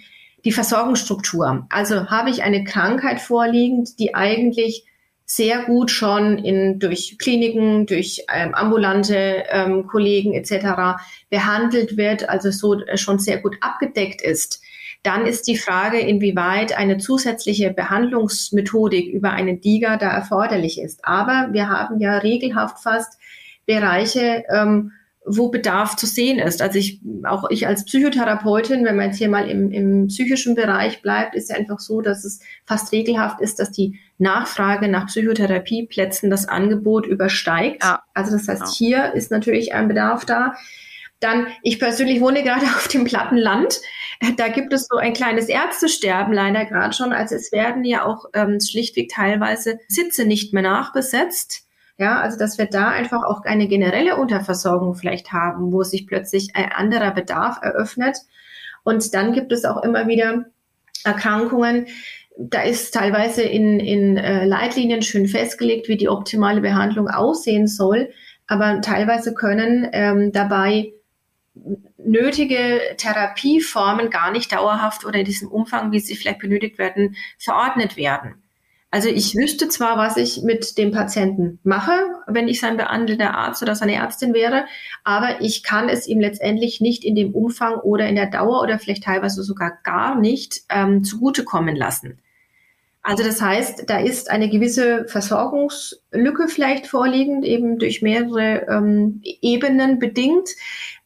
die 0.44 0.52
Versorgungsstruktur. 0.52 1.68
Also 1.70 2.10
habe 2.10 2.32
ich 2.32 2.42
eine 2.42 2.64
Krankheit 2.64 3.22
vorliegend, 3.22 4.00
die 4.00 4.16
eigentlich 4.16 4.86
sehr 5.30 5.66
gut 5.66 5.92
schon 5.92 6.38
in, 6.38 6.80
durch 6.80 7.18
Kliniken, 7.20 7.86
durch 7.86 8.24
ähm, 8.34 8.56
ambulante 8.56 9.44
ähm, 9.50 9.86
Kollegen 9.86 10.34
etc. 10.34 11.02
behandelt 11.30 11.98
wird, 11.98 12.30
also 12.30 12.50
so 12.50 12.82
äh, 12.82 12.98
schon 12.98 13.20
sehr 13.20 13.42
gut 13.42 13.58
abgedeckt 13.60 14.22
ist. 14.22 14.62
Dann 15.04 15.26
ist 15.26 15.48
die 15.48 15.58
Frage, 15.58 16.00
inwieweit 16.00 16.78
eine 16.78 16.98
zusätzliche 16.98 17.72
Behandlungsmethodik 17.72 19.14
über 19.14 19.32
eine 19.32 19.58
DIGA 19.58 19.98
da 19.98 20.10
erforderlich 20.10 20.80
ist. 20.80 21.04
Aber 21.04 21.50
wir 21.52 21.70
haben 21.70 22.00
ja 22.00 22.18
regelhaft 22.20 22.80
fast 22.82 23.20
Bereiche, 23.66 24.46
ähm, 24.50 24.94
wo 25.28 25.50
Bedarf 25.50 25.96
zu 25.98 26.06
sehen 26.06 26.40
ist. 26.40 26.62
Also 26.62 26.80
ich, 26.80 27.02
auch 27.26 27.50
ich 27.50 27.68
als 27.68 27.84
Psychotherapeutin, 27.86 28.86
wenn 28.86 28.96
man 28.96 29.08
jetzt 29.08 29.18
hier 29.18 29.30
mal 29.30 29.50
im, 29.50 29.72
im 29.72 30.08
psychischen 30.08 30.56
Bereich 30.56 31.02
bleibt, 31.02 31.36
ist 31.36 31.50
ja 31.50 31.58
einfach 31.58 31.80
so, 31.80 32.02
dass 32.02 32.24
es 32.24 32.40
fast 32.66 32.92
regelhaft 32.94 33.42
ist, 33.42 33.60
dass 33.60 33.72
die 33.72 34.00
Nachfrage 34.18 34.88
nach 34.88 35.08
Psychotherapieplätzen 35.08 36.30
das 36.30 36.48
Angebot 36.48 37.06
übersteigt. 37.06 37.84
Ja. 37.84 38.04
Also 38.14 38.32
das 38.32 38.48
heißt, 38.48 38.62
ja. 38.62 38.74
hier 38.74 39.14
ist 39.14 39.30
natürlich 39.30 39.74
ein 39.74 39.88
Bedarf 39.88 40.26
da. 40.26 40.56
Dann, 41.20 41.48
ich 41.64 41.80
persönlich 41.80 42.22
wohne 42.22 42.44
gerade 42.44 42.66
auf 42.78 42.88
dem 42.88 43.04
platten 43.04 43.38
Land. 43.38 43.82
Da 44.38 44.48
gibt 44.48 44.72
es 44.72 44.88
so 44.88 44.98
ein 44.98 45.14
kleines 45.14 45.50
Ärztesterben 45.50 46.34
leider 46.34 46.66
gerade 46.66 46.94
schon. 46.94 47.12
Also 47.12 47.36
es 47.36 47.52
werden 47.52 47.84
ja 47.84 48.06
auch 48.06 48.26
ähm, 48.34 48.60
schlichtweg 48.60 49.10
teilweise 49.14 49.78
Sitze 49.88 50.26
nicht 50.26 50.54
mehr 50.54 50.64
nachbesetzt. 50.64 51.67
Ja, 51.98 52.20
also 52.22 52.38
dass 52.38 52.58
wir 52.58 52.68
da 52.68 52.90
einfach 52.90 53.24
auch 53.24 53.44
eine 53.44 53.68
generelle 53.68 54.18
Unterversorgung 54.18 54.94
vielleicht 54.94 55.32
haben, 55.32 55.72
wo 55.72 55.84
sich 55.84 56.06
plötzlich 56.06 56.56
ein 56.56 56.72
anderer 56.72 57.12
Bedarf 57.12 57.60
eröffnet. 57.62 58.18
Und 58.84 59.14
dann 59.16 59.34
gibt 59.34 59.52
es 59.52 59.66
auch 59.66 59.84
immer 59.84 60.08
wieder 60.08 60.46
Erkrankungen, 61.04 61.88
da 62.38 62.62
ist 62.62 62.94
teilweise 62.94 63.42
in, 63.42 63.80
in 63.80 64.18
äh, 64.18 64.46
Leitlinien 64.46 65.02
schön 65.02 65.28
festgelegt, 65.28 65.88
wie 65.88 65.98
die 65.98 66.10
optimale 66.10 66.62
Behandlung 66.62 67.08
aussehen 67.08 67.68
soll, 67.68 68.12
aber 68.46 68.82
teilweise 68.82 69.34
können 69.34 69.90
ähm, 69.92 70.32
dabei 70.32 70.94
nötige 71.98 72.80
Therapieformen 72.98 74.12
gar 74.12 74.32
nicht 74.32 74.52
dauerhaft 74.52 75.06
oder 75.06 75.20
in 75.20 75.26
diesem 75.26 75.50
Umfang, 75.50 75.92
wie 75.92 76.00
sie 76.00 76.16
vielleicht 76.16 76.40
benötigt 76.40 76.78
werden, 76.78 77.16
verordnet 77.40 77.98
werden. 77.98 78.36
Also 78.90 79.10
ich 79.10 79.36
wüsste 79.36 79.68
zwar, 79.68 79.98
was 79.98 80.16
ich 80.16 80.44
mit 80.44 80.78
dem 80.78 80.92
Patienten 80.92 81.60
mache, 81.64 81.92
wenn 82.26 82.48
ich 82.48 82.62
sein 82.62 82.78
behandelnder 82.78 83.36
Arzt 83.36 83.62
oder 83.62 83.76
seine 83.76 83.96
Ärztin 83.96 84.34
wäre, 84.34 84.66
aber 85.04 85.42
ich 85.42 85.62
kann 85.62 85.90
es 85.90 86.08
ihm 86.08 86.22
letztendlich 86.22 86.80
nicht 86.80 87.04
in 87.04 87.14
dem 87.14 87.36
Umfang 87.36 87.76
oder 87.76 88.08
in 88.08 88.16
der 88.16 88.30
Dauer 88.30 88.62
oder 88.62 88.80
vielleicht 88.80 89.04
teilweise 89.04 89.44
sogar 89.44 89.78
gar 89.84 90.18
nicht 90.18 90.62
ähm, 90.70 91.04
zugutekommen 91.04 91.76
lassen. 91.76 92.22
Also 93.08 93.24
das 93.24 93.42
heißt, 93.42 93.90
da 93.90 94.00
ist 94.00 94.30
eine 94.30 94.50
gewisse 94.50 95.06
Versorgungslücke 95.08 96.50
vielleicht 96.50 96.88
vorliegend, 96.88 97.46
eben 97.46 97.80
durch 97.80 98.02
mehrere 98.02 98.68
ähm, 98.68 99.22
Ebenen 99.24 99.98
bedingt. 99.98 100.50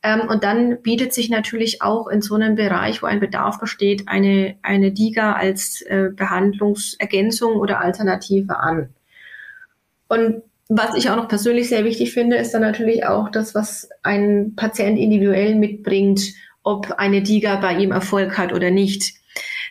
Ähm, 0.02 0.22
und 0.28 0.44
dann 0.44 0.82
bietet 0.82 1.14
sich 1.14 1.30
natürlich 1.30 1.84
auch 1.84 2.08
in 2.08 2.24
so 2.24 2.34
einem 2.34 2.56
Bereich, 2.56 3.04
wo 3.04 3.06
ein 3.06 3.20
Bedarf 3.20 3.60
besteht, 3.60 4.08
eine, 4.08 4.56
eine 4.64 4.92
DIGA 4.92 5.34
als 5.34 5.84
äh, 5.84 6.10
Behandlungsergänzung 6.12 7.58
oder 7.58 7.82
Alternative 7.82 8.58
an. 8.58 8.90
Und 10.08 10.42
was 10.70 10.96
ich 10.96 11.08
auch 11.12 11.18
noch 11.18 11.28
persönlich 11.28 11.70
sehr 11.70 11.86
wichtig 11.86 12.14
finde, 12.14 12.38
ist 12.38 12.56
dann 12.56 12.64
natürlich 12.64 13.06
auch 13.06 13.30
das, 13.30 13.54
was 13.54 13.90
ein 14.02 14.54
Patient 14.56 14.98
individuell 14.98 15.54
mitbringt, 15.54 16.34
ob 16.64 16.94
eine 16.94 17.22
DIGA 17.22 17.58
bei 17.58 17.76
ihm 17.76 17.92
Erfolg 17.92 18.40
hat 18.40 18.54
oder 18.54 18.72
nicht. 18.72 19.21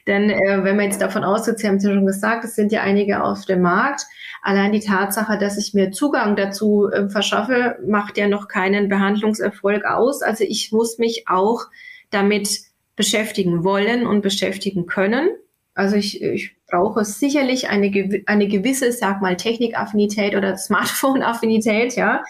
Denn 0.07 0.31
äh, 0.31 0.65
wenn 0.65 0.77
man 0.77 0.87
jetzt 0.87 1.03
davon 1.03 1.25
ausgeht, 1.25 1.59
Sie 1.59 1.69
haben 1.69 1.77
es 1.77 1.85
ja 1.85 1.93
schon 1.93 2.07
gesagt, 2.07 2.45
es 2.45 2.55
sind 2.55 2.73
ja 2.73 2.83
einige 2.83 3.23
auf 3.23 3.45
dem 3.45 3.63
Markt, 3.63 4.07
allein 4.43 4.73
die 4.73 4.81
Tatsache, 4.81 5.39
dass 5.39 5.59
ich 5.59 5.75
mir 5.75 5.91
Zugang 5.91 6.37
dazu 6.37 6.89
äh, 6.91 7.09
verschaffe, 7.09 7.79
macht 7.87 8.17
ja 8.19 8.29
noch 8.29 8.49
keinen 8.49 8.89
Behandlungserfolg 8.89 9.85
aus. 9.85 10.23
Also 10.23 10.45
ich 10.45 10.73
muss 10.73 10.99
mich 10.99 11.25
auch 11.29 11.67
damit 12.11 12.61
beschäftigen 12.97 13.65
wollen 13.65 14.07
und 14.07 14.23
beschäftigen 14.23 14.87
können. 14.87 15.29
Also 15.75 15.97
ich, 15.97 16.21
ich 16.23 16.57
brauche 16.67 17.05
sicherlich 17.05 17.69
eine, 17.69 17.91
eine 18.27 18.49
gewisse, 18.49 18.93
sag 18.93 19.23
mal, 19.23 19.37
Technikaffinität 19.37 20.35
oder 20.35 20.57
Smartphone-Affinität, 20.57 21.97
ja. 21.97 22.23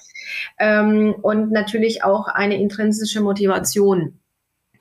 Ähm, 0.59 1.15
und 1.23 1.51
natürlich 1.51 2.05
auch 2.05 2.29
eine 2.29 2.61
intrinsische 2.61 3.21
Motivation, 3.21 4.21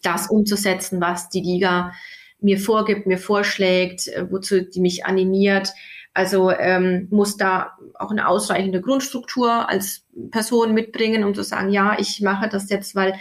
das 0.03 0.29
umzusetzen, 0.29 1.01
was 1.01 1.29
die 1.29 1.41
Liga 1.41 1.93
mir 2.41 2.59
vorgibt, 2.59 3.07
mir 3.07 3.17
vorschlägt, 3.17 4.07
äh, 4.07 4.29
wozu 4.29 4.61
die 4.61 4.79
mich 4.79 5.05
animiert. 5.05 5.69
Also 6.13 6.51
ähm, 6.51 7.07
muss 7.11 7.37
da 7.37 7.77
auch 7.93 8.11
eine 8.11 8.27
ausreichende 8.27 8.81
Grundstruktur 8.81 9.69
als 9.69 10.05
Person 10.31 10.73
mitbringen, 10.73 11.23
um 11.23 11.35
zu 11.35 11.43
sagen, 11.43 11.69
ja, 11.69 11.97
ich 11.99 12.21
mache 12.21 12.49
das 12.49 12.69
jetzt, 12.69 12.95
weil 12.95 13.13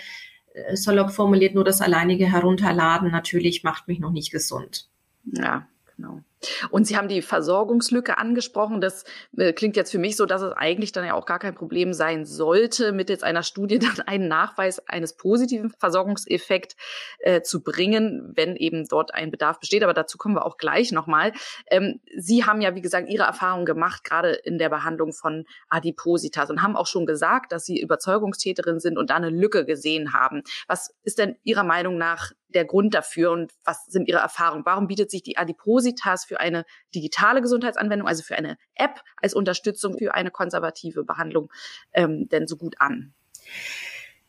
äh, 0.54 0.74
salopp 0.74 1.10
formuliert 1.10 1.54
nur 1.54 1.64
das 1.64 1.80
alleinige 1.80 2.30
Herunterladen 2.32 3.10
natürlich 3.10 3.62
macht 3.62 3.88
mich 3.88 4.00
noch 4.00 4.10
nicht 4.10 4.30
gesund. 4.30 4.88
Ja, 5.24 5.68
genau. 5.96 6.22
Und 6.70 6.86
Sie 6.86 6.96
haben 6.96 7.08
die 7.08 7.22
Versorgungslücke 7.22 8.18
angesprochen. 8.18 8.80
Das 8.80 9.04
äh, 9.36 9.52
klingt 9.52 9.76
jetzt 9.76 9.90
für 9.90 9.98
mich 9.98 10.16
so, 10.16 10.26
dass 10.26 10.42
es 10.42 10.52
eigentlich 10.52 10.92
dann 10.92 11.04
ja 11.04 11.14
auch 11.14 11.26
gar 11.26 11.38
kein 11.38 11.54
Problem 11.54 11.92
sein 11.92 12.24
sollte, 12.24 12.92
mit 12.92 13.10
jetzt 13.10 13.24
einer 13.24 13.42
Studie 13.42 13.78
dann 13.78 14.00
einen 14.06 14.28
Nachweis 14.28 14.86
eines 14.88 15.16
positiven 15.16 15.70
Versorgungseffekts 15.70 16.76
äh, 17.20 17.42
zu 17.42 17.62
bringen, 17.62 18.32
wenn 18.34 18.56
eben 18.56 18.86
dort 18.86 19.14
ein 19.14 19.30
Bedarf 19.30 19.60
besteht. 19.60 19.82
Aber 19.82 19.94
dazu 19.94 20.18
kommen 20.18 20.34
wir 20.34 20.46
auch 20.46 20.56
gleich 20.56 20.92
nochmal. 20.92 21.32
Ähm, 21.70 22.00
Sie 22.16 22.44
haben 22.44 22.60
ja, 22.60 22.74
wie 22.74 22.82
gesagt, 22.82 23.08
Ihre 23.08 23.24
Erfahrungen 23.24 23.66
gemacht, 23.66 24.04
gerade 24.04 24.32
in 24.32 24.58
der 24.58 24.68
Behandlung 24.68 25.12
von 25.12 25.44
Adipositas 25.68 26.50
und 26.50 26.62
haben 26.62 26.76
auch 26.76 26.86
schon 26.86 27.06
gesagt, 27.06 27.52
dass 27.52 27.64
Sie 27.64 27.80
Überzeugungstäterin 27.80 28.80
sind 28.80 28.98
und 28.98 29.10
da 29.10 29.16
eine 29.16 29.30
Lücke 29.30 29.64
gesehen 29.64 30.12
haben. 30.12 30.42
Was 30.66 30.94
ist 31.02 31.18
denn 31.18 31.36
Ihrer 31.42 31.64
Meinung 31.64 31.98
nach 31.98 32.32
der 32.48 32.64
Grund 32.64 32.94
dafür 32.94 33.30
und 33.30 33.52
was 33.64 33.86
sind 33.86 34.08
Ihre 34.08 34.18
Erfahrungen? 34.18 34.64
Warum 34.64 34.86
bietet 34.86 35.10
sich 35.10 35.22
die 35.22 35.36
Adipositas 35.36 36.24
für 36.24 36.40
eine 36.40 36.64
digitale 36.94 37.42
Gesundheitsanwendung, 37.42 38.08
also 38.08 38.22
für 38.22 38.36
eine 38.36 38.56
App 38.74 39.00
als 39.20 39.34
Unterstützung 39.34 39.98
für 39.98 40.14
eine 40.14 40.30
konservative 40.30 41.04
Behandlung 41.04 41.50
ähm, 41.92 42.28
denn 42.28 42.46
so 42.46 42.56
gut 42.56 42.76
an? 42.78 43.12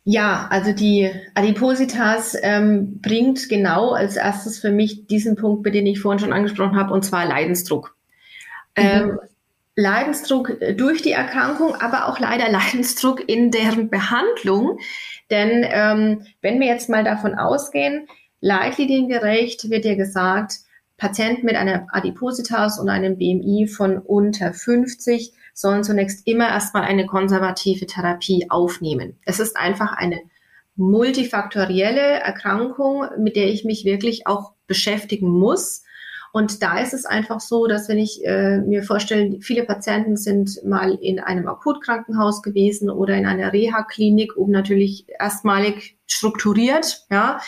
Ja, 0.04 0.48
also 0.50 0.72
die 0.72 1.12
Adipositas 1.36 2.36
ähm, 2.42 3.00
bringt 3.02 3.48
genau 3.50 3.92
als 3.92 4.16
erstes 4.16 4.60
für 4.60 4.72
mich 4.72 5.08
diesen 5.08 5.36
Punkt, 5.36 5.66
den 5.68 5.86
ich 5.86 6.00
vorhin 6.00 6.20
schon 6.20 6.34
angesprochen 6.34 6.78
habe, 6.78 6.94
und 6.94 7.04
zwar 7.04 7.26
Leidensdruck. 7.26 7.96
Mhm. 8.78 8.84
Ähm, 8.84 9.20
Leidensdruck 9.80 10.58
durch 10.76 11.02
die 11.02 11.12
Erkrankung, 11.12 11.76
aber 11.76 12.08
auch 12.08 12.20
leider 12.20 12.50
Leidensdruck 12.52 13.28
in 13.28 13.52
deren 13.52 13.90
Behandlung. 13.90 14.80
Denn 15.30 15.66
ähm, 15.70 16.26
wenn 16.42 16.60
wir 16.60 16.68
jetzt 16.68 16.90
mal 16.90 17.04
davon 17.04 17.36
ausgehen, 17.36 18.08
leitliniengerecht 18.42 19.70
wird 19.70 19.86
ja 19.86 19.96
gesagt, 19.96 20.56
Patienten 20.98 21.46
mit 21.46 21.56
einer 21.56 21.88
Adipositas 21.92 22.78
und 22.78 22.90
einem 22.90 23.18
BMI 23.18 23.68
von 23.68 23.98
unter 23.98 24.54
50 24.54 25.34
sollen 25.54 25.84
zunächst 25.84 26.28
immer 26.28 26.50
erstmal 26.50 26.84
eine 26.84 27.06
konservative 27.06 27.86
Therapie 27.86 28.48
aufnehmen. 28.50 29.18
Es 29.26 29.40
ist 29.40 29.56
einfach 29.56 29.94
eine 29.94 30.20
multifaktorielle 30.76 32.20
Erkrankung, 32.20 33.06
mit 33.18 33.36
der 33.36 33.48
ich 33.48 33.64
mich 33.64 33.86
wirklich 33.86 34.28
auch 34.28 34.54
beschäftigen 34.68 35.30
muss. 35.30 35.84
Und 36.32 36.62
da 36.62 36.80
ist 36.80 36.94
es 36.94 37.06
einfach 37.06 37.40
so, 37.40 37.68
dass 37.68 37.90
wenn 37.90 37.98
ich 37.98 38.26
äh, 38.26 38.60
mir 38.60 38.84
vorstelle, 38.84 39.40
viele 39.42 39.64
Patienten 39.64 40.16
sind 40.16 40.64
mal 40.64 40.98
in 41.02 41.20
einem 41.20 41.48
Akutkrankenhaus 41.48 42.42
gewesen 42.42 42.90
oder 42.90 43.16
in 43.16 43.26
einer 43.26 43.52
Reha-Klinik, 43.52 44.38
um 44.38 44.52
natürlich 44.52 45.06
erstmalig 45.20 45.98
strukturiert, 46.06 47.06
ja, 47.10 47.40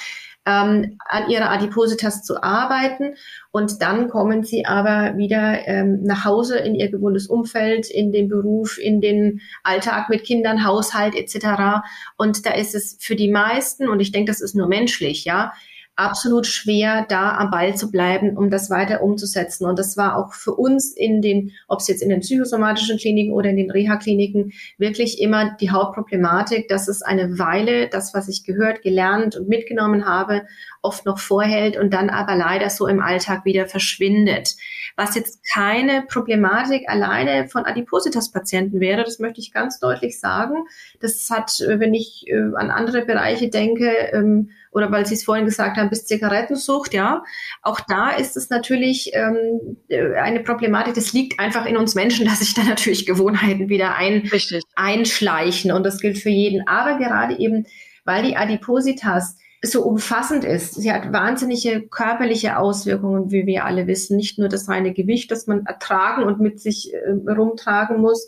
ähm, 0.46 0.98
an 1.08 1.30
ihrer 1.30 1.52
Adipositas 1.52 2.24
zu 2.24 2.42
arbeiten. 2.42 3.16
Und 3.52 3.82
dann 3.82 4.10
kommen 4.10 4.44
sie 4.44 4.66
aber 4.66 5.18
wieder 5.18 5.68
ähm, 5.68 6.02
nach 6.04 6.26
Hause 6.26 6.58
in 6.58 6.76
ihr 6.76 6.90
gewohntes 6.90 7.28
Umfeld, 7.28 7.90
in 7.90 8.12
den 8.12 8.28
Beruf, 8.28 8.78
in 8.80 9.02
den 9.02 9.42
Alltag 9.64 10.10
mit 10.10 10.24
Kindern, 10.24 10.66
Haushalt 10.66 11.16
etc. 11.16 11.84
Und 12.18 12.46
da 12.46 12.54
ist 12.54 12.74
es 12.74 12.98
für 13.00 13.16
die 13.16 13.30
meisten, 13.30 13.88
und 13.88 14.00
ich 14.00 14.12
denke, 14.12 14.32
das 14.32 14.42
ist 14.42 14.56
nur 14.56 14.68
menschlich, 14.68 15.26
ja, 15.26 15.54
absolut 16.02 16.48
schwer, 16.48 17.06
da 17.08 17.38
am 17.38 17.52
Ball 17.52 17.76
zu 17.76 17.92
bleiben, 17.92 18.36
um 18.38 18.50
das 18.50 18.70
weiter 18.70 19.02
umzusetzen. 19.04 19.66
Und 19.66 19.78
das 19.78 19.98
war 19.98 20.18
auch 20.18 20.34
für 20.34 20.54
uns 20.54 20.96
in 20.96 21.22
den, 21.22 21.52
ob 21.68 21.80
es 21.80 21.88
jetzt 21.88 22.02
in 22.02 22.10
den 22.10 22.22
psychosomatischen 22.22 22.98
Kliniken 22.98 23.34
oder 23.34 23.50
in 23.50 23.58
den 23.58 23.72
Reha-Kliniken, 23.72 24.52
wirklich 24.78 25.22
immer 25.22 25.56
die 25.62 25.70
Hauptproblematik, 25.70 26.68
dass 26.68 26.88
es 26.88 27.02
eine 27.02 27.38
Weile, 27.38 27.88
das, 27.88 28.14
was 28.14 28.28
ich 28.28 28.44
gehört, 28.44 28.82
gelernt 28.82 29.36
und 29.36 29.48
mitgenommen 29.48 30.06
habe, 30.06 30.44
oft 30.82 31.06
noch 31.06 31.20
vorhält 31.20 31.78
und 31.78 31.94
dann 31.94 32.10
aber 32.10 32.36
leider 32.36 32.70
so 32.70 32.88
im 32.88 33.00
Alltag 33.00 33.46
wieder 33.46 33.68
verschwindet. 33.68 34.56
Was 34.98 35.16
jetzt 35.16 35.42
keine 35.52 36.04
Problematik 36.04 36.90
alleine 36.90 37.48
von 37.48 37.66
Adipositas-Patienten 37.66 38.80
wäre, 38.80 39.04
das 39.04 39.20
möchte 39.20 39.40
ich 39.40 39.54
ganz 39.54 39.80
deutlich 39.80 40.20
sagen. 40.20 40.66
Das 41.00 41.30
hat, 41.30 41.64
wenn 41.66 41.94
ich 41.94 42.26
äh, 42.28 42.56
an 42.56 42.72
andere 42.72 43.06
Bereiche 43.06 43.50
denke, 43.50 43.90
ähm, 44.14 44.50
oder 44.72 44.92
weil 44.92 45.06
Sie 45.06 45.16
es 45.16 45.24
vorhin 45.24 45.46
gesagt 45.46 45.78
haben, 45.78 45.90
bis 45.90 46.06
Zigarettensucht, 46.06 46.94
ja. 46.94 47.24
Auch 47.62 47.82
da 47.82 48.12
ist 48.12 48.38
es 48.38 48.50
natürlich 48.50 49.12
ähm, 49.14 49.78
äh, 49.90 50.16
eine 50.16 50.40
Problematik. 50.42 50.94
Das 50.96 51.14
liegt 51.14 51.40
einfach 51.40 51.66
in 51.66 51.78
uns 51.78 51.94
Menschen, 51.94 52.26
dass 52.28 52.40
sich 52.40 52.54
da 52.54 52.64
natürlich 52.64 53.06
Gewohnheiten 53.06 53.70
wieder 53.70 53.96
ein, 53.96 54.30
einschleichen. 54.76 55.72
Und 55.72 55.84
das 55.84 56.00
gilt 56.00 56.18
für 56.18 56.30
jeden. 56.30 56.68
Aber 56.68 56.98
gerade 56.98 57.38
eben, 57.38 57.66
weil 58.06 58.24
die 58.24 58.38
Adipositas 58.38 59.38
so 59.64 59.84
umfassend 59.84 60.44
ist. 60.44 60.76
Sie 60.76 60.92
hat 60.92 61.14
wahnsinnige 61.14 61.88
körperliche 61.88 62.58
Auswirkungen, 62.58 63.32
wie 63.32 63.46
wir 63.46 63.66
alle 63.66 63.88
wissen. 63.88 64.18
Nicht 64.18 64.40
nur 64.40 64.50
das 64.50 64.68
reine 64.68 64.94
Gewicht, 64.94 65.30
das 65.32 65.46
man 65.48 65.66
ertragen 65.66 66.24
und 66.24 66.40
mit 66.40 66.60
sich 66.60 66.94
äh, 66.94 67.32
rumtragen 67.32 68.02
muss, 68.02 68.28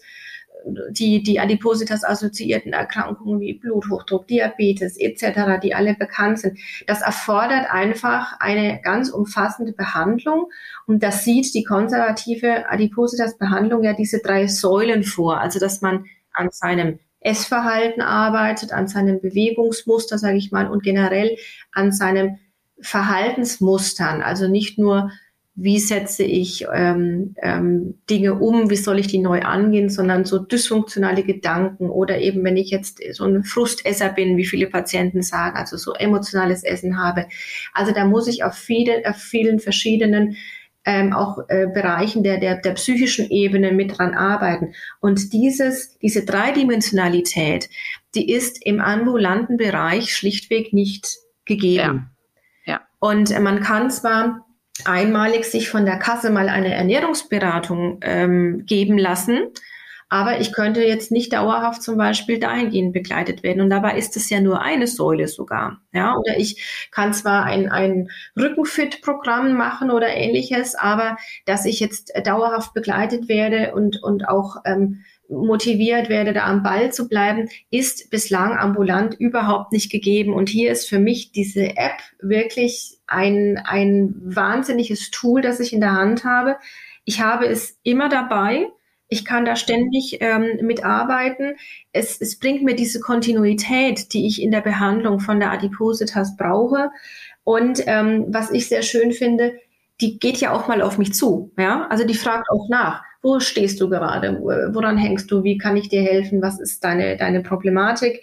die, 0.92 1.24
die 1.24 1.40
Adipositas 1.40 2.04
assoziierten 2.04 2.74
Erkrankungen 2.74 3.40
wie 3.40 3.54
Bluthochdruck, 3.54 4.28
Diabetes 4.28 4.98
etc., 4.98 5.60
die 5.62 5.76
alle 5.76 5.96
bekannt 5.96 6.40
sind. 6.40 6.58
Das 6.88 7.02
erfordert 7.02 7.70
einfach 7.70 8.40
eine 8.40 8.80
ganz 8.82 9.10
umfassende 9.10 9.74
Behandlung 9.74 10.50
und 10.86 11.04
das 11.04 11.24
sieht 11.24 11.54
die 11.54 11.64
konservative 11.64 12.70
Adipositas-Behandlung 12.70 13.84
ja 13.84 13.94
diese 13.94 14.20
drei 14.20 14.48
Säulen 14.48 15.04
vor. 15.04 15.40
Also, 15.40 15.60
dass 15.60 15.82
man 15.82 16.06
an 16.32 16.50
seinem 16.52 17.00
Essverhalten 17.24 18.02
arbeitet, 18.02 18.72
an 18.72 18.88
seinem 18.88 19.22
Bewegungsmuster, 19.22 20.18
sage 20.18 20.38
ich 20.38 20.52
mal, 20.52 20.70
und 20.70 20.84
generell 20.84 21.38
an 21.72 21.92
seinem 21.92 22.38
Verhaltensmustern. 22.80 24.22
Also 24.22 24.48
nicht 24.48 24.78
nur 24.78 25.12
wie 25.56 25.78
setze 25.78 26.24
ich 26.24 26.66
ähm, 26.74 27.36
ähm, 27.42 28.00
Dinge 28.10 28.34
um, 28.36 28.72
wie 28.72 28.76
soll 28.76 28.98
ich 28.98 29.06
die 29.06 29.20
neu 29.20 29.42
angehen, 29.42 29.90
sondern 29.90 30.26
so 30.26 30.40
dysfunktionale 30.40 31.24
Gedanken 31.24 31.90
oder 31.92 32.18
eben, 32.20 32.44
wenn 32.44 32.58
ich 32.58 32.72
jetzt 32.72 33.00
so 33.12 33.26
ein 33.26 33.44
Frustesser 33.44 34.10
bin, 34.10 34.36
wie 34.36 34.46
viele 34.46 34.66
Patienten 34.66 35.22
sagen, 35.22 35.56
also 35.56 35.78
so 35.78 35.94
emotionales 35.94 36.64
Essen 36.64 36.98
habe. 36.98 37.28
Also 37.72 37.92
da 37.92 38.06
muss 38.06 38.28
ich 38.28 38.44
auf, 38.44 38.56
viele, 38.56 39.04
auf 39.06 39.18
vielen 39.18 39.60
verschiedenen 39.60 40.38
ähm, 40.86 41.14
auch 41.14 41.40
äh, 41.48 41.68
Bereichen 41.68 42.24
der, 42.24 42.40
der, 42.40 42.58
der 42.58 42.72
psychischen 42.72 43.30
Ebene 43.30 43.72
mit 43.72 43.98
dran 43.98 44.14
arbeiten. 44.14 44.74
Und 45.00 45.34
dieses, 45.34 45.98
diese 46.00 46.26
Dreidimensionalität, 46.26 47.70
die 48.16 48.32
ist 48.32 48.64
im 48.66 48.80
ambulanten 48.80 49.58
Bereich 49.58 50.16
schlichtweg 50.16 50.74
nicht 50.74 51.18
gegeben. 51.46 52.10
Ja. 52.66 52.74
ja. 52.74 52.82
Und 53.00 53.38
man 53.40 53.62
kann 53.62 53.90
zwar 53.92 54.46
einmalig 54.86 55.46
sich 55.46 55.70
von 55.70 55.86
der 55.86 55.98
Kasse 55.98 56.30
mal 56.30 56.50
eine 56.50 56.74
Ernährungsberatung 56.74 58.00
ähm, 58.02 58.64
geben 58.66 58.98
lassen. 58.98 59.40
Aber 60.14 60.40
ich 60.40 60.54
könnte 60.54 60.84
jetzt 60.84 61.12
nicht 61.12 61.34
dauerhaft 61.34 61.82
zum 61.82 61.98
Beispiel 61.98 62.38
dahingehend 62.38 62.94
begleitet 62.94 63.42
werden. 63.42 63.62
Und 63.62 63.72
dabei 63.72 63.98
ist 63.98 64.16
es 64.16 64.30
ja 64.30 64.42
nur 64.42 64.62
eine 64.62 64.86
Säule 64.86 65.28
sogar. 65.28 65.82
Ja, 65.92 66.16
oder 66.16 66.38
ich 66.38 66.88
kann 66.92 67.16
zwar 67.16 67.46
ein, 67.46 67.68
ein 67.72 68.12
Rückenfit-Programm 68.38 69.54
machen 69.54 69.90
oder 69.90 70.10
ähnliches, 70.10 70.76
aber 70.76 71.18
dass 71.48 71.66
ich 71.66 71.80
jetzt 71.80 72.14
dauerhaft 72.26 72.76
begleitet 72.76 73.28
werde 73.28 73.74
und, 73.74 74.04
und 74.04 74.30
auch 74.30 74.58
ähm, 74.66 75.04
motiviert 75.30 76.10
werde, 76.10 76.34
da 76.34 76.46
am 76.46 76.62
Ball 76.62 76.94
zu 76.94 77.08
bleiben, 77.08 77.50
ist 77.72 78.12
bislang 78.12 78.56
ambulant 78.56 79.16
überhaupt 79.16 79.72
nicht 79.72 79.92
gegeben. 79.92 80.36
Und 80.36 80.48
hier 80.48 80.72
ist 80.72 80.88
für 80.88 81.00
mich 81.00 81.32
diese 81.32 81.76
App 81.76 81.98
wirklich 82.20 83.00
ein, 83.08 83.60
ein 83.66 84.14
wahnsinniges 84.24 85.10
Tool, 85.10 85.42
das 85.42 85.60
ich 85.60 85.74
in 85.74 85.82
der 85.82 85.94
Hand 85.94 86.24
habe. 86.24 86.58
Ich 87.04 87.20
habe 87.20 87.48
es 87.48 87.80
immer 87.82 88.10
dabei. 88.10 88.68
Ich 89.14 89.26
kann 89.26 89.46
da 89.46 89.56
ständig 89.56 90.18
ähm, 90.22 90.58
mitarbeiten. 90.62 91.56
Es, 91.92 92.20
es 92.20 92.40
bringt 92.40 92.64
mir 92.64 92.76
diese 92.76 93.00
Kontinuität, 93.00 94.14
die 94.14 94.28
ich 94.28 94.42
in 94.42 94.52
der 94.52 94.62
Behandlung 94.62 95.20
von 95.20 95.40
der 95.40 95.52
Adipositas 95.52 96.36
brauche. 96.36 96.90
Und 97.44 97.84
ähm, 97.88 98.26
was 98.30 98.52
ich 98.52 98.68
sehr 98.68 98.82
schön 98.82 99.12
finde, 99.12 99.54
die 100.02 100.20
geht 100.20 100.38
ja 100.38 100.52
auch 100.52 100.68
mal 100.68 100.82
auf 100.82 100.98
mich 100.98 101.14
zu. 101.14 101.52
Ja, 101.58 101.88
also 101.90 102.06
die 102.06 102.16
fragt 102.16 102.50
auch 102.50 102.68
nach 102.70 103.04
wo 103.24 103.40
stehst 103.40 103.80
du 103.80 103.90
gerade? 103.90 104.38
Woran 104.74 104.98
hängst 104.98 105.32
du? 105.32 105.44
Wie 105.44 105.58
kann 105.58 105.78
ich 105.78 105.88
dir 105.88 106.04
helfen? 106.04 106.42
Was 106.42 106.60
ist 106.60 106.84
deine, 106.84 107.16
deine 107.16 107.42
Problematik? 107.42 108.22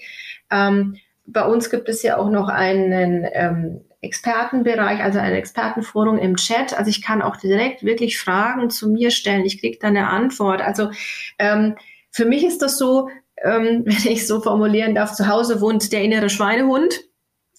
Ähm, 0.50 0.96
bei 1.26 1.44
uns 1.44 1.70
gibt 1.70 1.88
es 1.88 2.02
ja 2.02 2.18
auch 2.18 2.30
noch 2.30 2.48
einen 2.48 3.26
ähm, 3.32 3.80
Expertenbereich, 4.02 5.00
also 5.02 5.18
ein 5.18 5.34
Expertenforum 5.34 6.18
im 6.18 6.36
Chat. 6.36 6.76
Also 6.76 6.88
ich 6.88 7.02
kann 7.02 7.20
auch 7.20 7.36
direkt 7.36 7.84
wirklich 7.84 8.18
Fragen 8.18 8.70
zu 8.70 8.88
mir 8.88 9.10
stellen. 9.10 9.44
Ich 9.44 9.60
kriege 9.60 9.78
da 9.80 9.88
eine 9.88 10.08
Antwort. 10.08 10.62
Also 10.62 10.90
ähm, 11.38 11.76
für 12.10 12.24
mich 12.24 12.44
ist 12.44 12.62
das 12.62 12.78
so, 12.78 13.08
ähm, 13.42 13.82
wenn 13.84 14.12
ich 14.12 14.26
so 14.26 14.40
formulieren 14.40 14.94
darf, 14.94 15.14
zu 15.14 15.28
Hause 15.28 15.60
wohnt 15.60 15.92
der 15.92 16.02
innere 16.02 16.30
Schweinehund. 16.30 17.00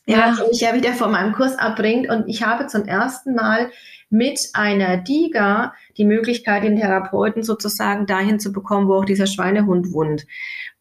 Ja, 0.05 0.35
ja. 0.35 0.47
mich 0.47 0.61
ja 0.61 0.73
wieder 0.73 0.93
von 0.93 1.11
meinem 1.11 1.33
Kurs 1.33 1.57
abbringt. 1.57 2.09
Und 2.09 2.27
ich 2.27 2.43
habe 2.43 2.67
zum 2.67 2.85
ersten 2.85 3.35
Mal 3.35 3.71
mit 4.09 4.49
einer 4.53 4.97
DIGA 4.97 5.73
die 5.97 6.05
Möglichkeit, 6.05 6.63
den 6.63 6.75
Therapeuten 6.75 7.43
sozusagen 7.43 8.05
dahin 8.05 8.39
zu 8.39 8.51
bekommen, 8.51 8.87
wo 8.87 8.95
auch 8.95 9.05
dieser 9.05 9.27
Schweinehund 9.27 9.93
wohnt. 9.93 10.25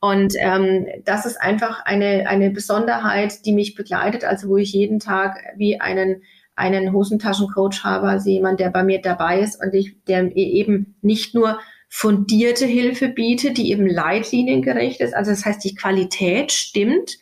Und 0.00 0.34
ähm, 0.38 0.86
das 1.04 1.26
ist 1.26 1.40
einfach 1.40 1.84
eine, 1.84 2.28
eine 2.28 2.50
Besonderheit, 2.50 3.44
die 3.44 3.52
mich 3.52 3.74
begleitet, 3.74 4.24
also 4.24 4.48
wo 4.48 4.56
ich 4.56 4.72
jeden 4.72 4.98
Tag 4.98 5.38
wie 5.56 5.80
einen 5.80 6.22
einen 6.60 6.92
Hosentaschencoach 6.92 7.84
habe, 7.84 8.08
also 8.08 8.28
jemand, 8.28 8.60
der 8.60 8.68
bei 8.68 8.84
mir 8.84 9.00
dabei 9.00 9.40
ist 9.40 9.60
und 9.62 9.72
ich, 9.72 9.96
der 10.04 10.36
eben 10.36 10.94
nicht 11.00 11.34
nur 11.34 11.58
fundierte 11.88 12.66
Hilfe 12.66 13.08
bietet, 13.08 13.56
die 13.56 13.72
eben 13.72 13.86
leitliniengerecht 13.86 15.00
ist. 15.00 15.14
Also 15.14 15.30
das 15.30 15.44
heißt, 15.44 15.64
die 15.64 15.74
Qualität 15.74 16.52
stimmt, 16.52 17.16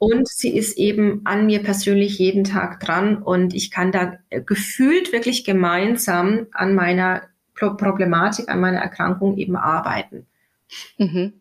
und 0.00 0.28
sie 0.28 0.56
ist 0.56 0.78
eben 0.78 1.20
an 1.24 1.44
mir 1.44 1.62
persönlich 1.62 2.18
jeden 2.18 2.44
Tag 2.44 2.80
dran 2.80 3.22
und 3.22 3.52
ich 3.52 3.70
kann 3.70 3.92
da 3.92 4.18
äh, 4.30 4.40
gefühlt 4.40 5.12
wirklich 5.12 5.44
gemeinsam 5.44 6.46
an 6.52 6.74
meiner 6.74 7.24
Problematik, 7.54 8.48
an 8.48 8.60
meiner 8.60 8.78
Erkrankung 8.78 9.36
eben 9.36 9.56
arbeiten. 9.56 10.26
Mhm. 10.96 11.39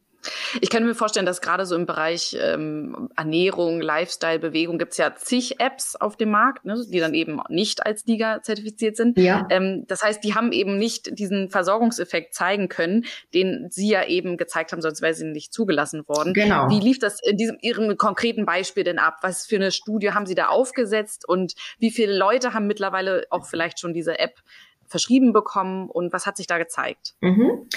Ich 0.61 0.69
kann 0.69 0.85
mir 0.85 0.95
vorstellen, 0.95 1.25
dass 1.25 1.41
gerade 1.41 1.65
so 1.65 1.75
im 1.75 1.85
Bereich 1.85 2.37
ähm, 2.39 3.09
Ernährung, 3.15 3.81
Lifestyle, 3.81 4.39
Bewegung 4.39 4.77
gibt 4.77 4.91
es 4.91 4.97
ja 4.97 5.15
zig 5.15 5.59
Apps 5.59 5.95
auf 5.95 6.17
dem 6.17 6.31
Markt, 6.31 6.65
ne, 6.65 6.83
die 6.87 6.99
dann 6.99 7.13
eben 7.13 7.39
nicht 7.49 7.85
als 7.85 8.05
Liga 8.05 8.41
zertifiziert 8.41 8.97
sind. 8.97 9.17
Ja. 9.17 9.47
Ähm, 9.49 9.85
das 9.87 10.03
heißt, 10.03 10.23
die 10.23 10.35
haben 10.35 10.51
eben 10.51 10.77
nicht 10.77 11.17
diesen 11.17 11.49
Versorgungseffekt 11.49 12.33
zeigen 12.33 12.69
können, 12.69 13.05
den 13.33 13.67
Sie 13.69 13.89
ja 13.89 14.05
eben 14.05 14.37
gezeigt 14.37 14.71
haben, 14.71 14.81
sonst 14.81 15.01
wäre 15.01 15.13
sie 15.13 15.25
nicht 15.25 15.53
zugelassen 15.53 16.07
worden. 16.07 16.33
Genau. 16.33 16.69
Wie 16.69 16.79
lief 16.79 16.99
das 16.99 17.21
in 17.21 17.37
diesem 17.37 17.57
Ihrem 17.61 17.97
konkreten 17.97 18.45
Beispiel 18.45 18.83
denn 18.83 18.99
ab? 18.99 19.17
Was 19.21 19.45
für 19.45 19.55
eine 19.55 19.71
Studie 19.71 20.11
haben 20.11 20.25
Sie 20.25 20.35
da 20.35 20.47
aufgesetzt 20.47 21.27
und 21.27 21.53
wie 21.79 21.91
viele 21.91 22.17
Leute 22.17 22.53
haben 22.53 22.67
mittlerweile 22.67 23.25
auch 23.29 23.45
vielleicht 23.45 23.79
schon 23.79 23.93
diese 23.93 24.19
App 24.19 24.41
verschrieben 24.89 25.33
bekommen 25.33 25.89
und 25.89 26.11
was 26.11 26.25
hat 26.25 26.37
sich 26.37 26.47
da 26.47 26.57
gezeigt? 26.57 27.13
Mhm. 27.21 27.67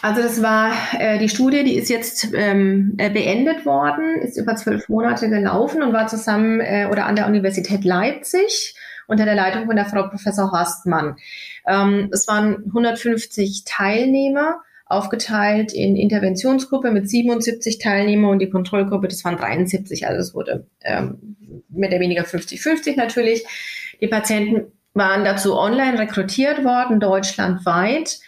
Also 0.00 0.22
das 0.22 0.42
war 0.42 0.72
äh, 0.98 1.18
die 1.18 1.28
Studie, 1.28 1.64
die 1.64 1.76
ist 1.76 1.88
jetzt 1.88 2.28
ähm, 2.32 2.94
äh, 2.98 3.10
beendet 3.10 3.66
worden, 3.66 4.16
ist 4.20 4.36
über 4.36 4.54
zwölf 4.54 4.88
Monate 4.88 5.28
gelaufen 5.28 5.82
und 5.82 5.92
war 5.92 6.06
zusammen 6.06 6.60
äh, 6.60 6.88
oder 6.90 7.06
an 7.06 7.16
der 7.16 7.26
Universität 7.26 7.84
Leipzig 7.84 8.76
unter 9.08 9.24
der 9.24 9.34
Leitung 9.34 9.66
von 9.66 9.74
der 9.74 9.86
Frau 9.86 10.06
Professor 10.06 10.52
Horstmann. 10.52 11.16
Ähm, 11.66 12.10
es 12.12 12.28
waren 12.28 12.64
150 12.66 13.64
Teilnehmer 13.66 14.60
aufgeteilt 14.86 15.74
in 15.74 15.96
Interventionsgruppe 15.96 16.90
mit 16.90 17.10
77 17.10 17.78
Teilnehmern 17.78 18.32
und 18.32 18.38
die 18.38 18.50
Kontrollgruppe, 18.50 19.08
das 19.08 19.24
waren 19.24 19.36
73, 19.36 20.06
also 20.06 20.20
es 20.20 20.34
wurde 20.34 20.66
ähm, 20.82 21.36
mehr 21.68 21.90
oder 21.90 22.00
weniger 22.00 22.22
50-50 22.22 22.96
natürlich. 22.96 23.44
Die 24.00 24.06
Patienten 24.06 24.72
waren 24.94 25.24
dazu 25.24 25.56
online 25.56 25.98
rekrutiert 25.98 26.64
worden, 26.64 27.00
deutschlandweit 27.00 28.18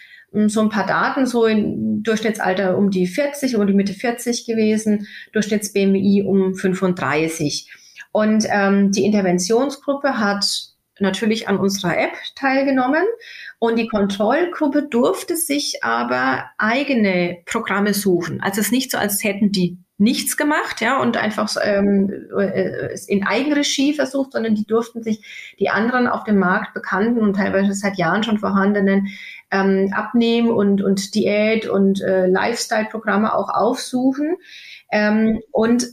so 0.47 0.61
ein 0.61 0.69
paar 0.69 0.87
Daten, 0.87 1.27
so 1.27 1.47
in 1.47 2.03
Durchschnittsalter 2.03 2.77
um 2.77 2.91
die 2.91 3.07
40, 3.07 3.57
um 3.57 3.67
die 3.67 3.73
Mitte 3.73 3.95
40 3.95 4.47
gewesen, 4.47 5.09
Durchschnitts-BMI 5.33 6.25
um 6.25 6.55
35. 6.55 7.69
Und 8.13 8.47
ähm, 8.49 8.93
die 8.93 9.05
Interventionsgruppe 9.05 10.19
hat 10.19 10.45
natürlich 11.01 11.49
an 11.49 11.59
unserer 11.59 11.99
App 11.99 12.13
teilgenommen 12.37 13.05
und 13.59 13.79
die 13.79 13.89
Kontrollgruppe 13.89 14.87
durfte 14.89 15.37
sich 15.37 15.83
aber 15.83 16.45
eigene 16.59 17.39
Programme 17.47 17.95
suchen. 17.95 18.41
Also 18.41 18.61
es 18.61 18.67
ist 18.67 18.73
nicht 18.73 18.91
so, 18.91 18.99
als 18.99 19.25
hätten 19.25 19.51
die 19.51 19.79
nichts 20.01 20.37
gemacht, 20.37 20.81
ja, 20.81 21.01
und 21.01 21.17
einfach 21.17 21.55
ähm, 21.63 22.29
äh, 22.37 22.97
in 23.07 23.27
Eigenregie 23.27 23.93
versucht, 23.95 24.33
sondern 24.33 24.55
die 24.55 24.67
durften 24.67 25.03
sich 25.03 25.55
die 25.59 25.69
anderen 25.69 26.07
auf 26.07 26.25
dem 26.25 26.39
Markt 26.39 26.75
bekannten 26.75 27.21
und 27.21 27.37
teilweise 27.37 27.75
seit 27.75 27.99
Jahren 27.99 28.23
schon 28.23 28.39
vorhandenen 28.39 29.09
ähm, 29.51 29.93
Abnehmen 29.95 30.51
und, 30.51 30.83
und 30.83 31.15
Diät 31.15 31.69
und 31.69 32.01
äh, 32.01 32.27
Lifestyle-Programme 32.27 33.35
auch 33.35 33.51
aufsuchen. 33.51 34.37
Ähm, 34.91 35.41
und 35.53 35.87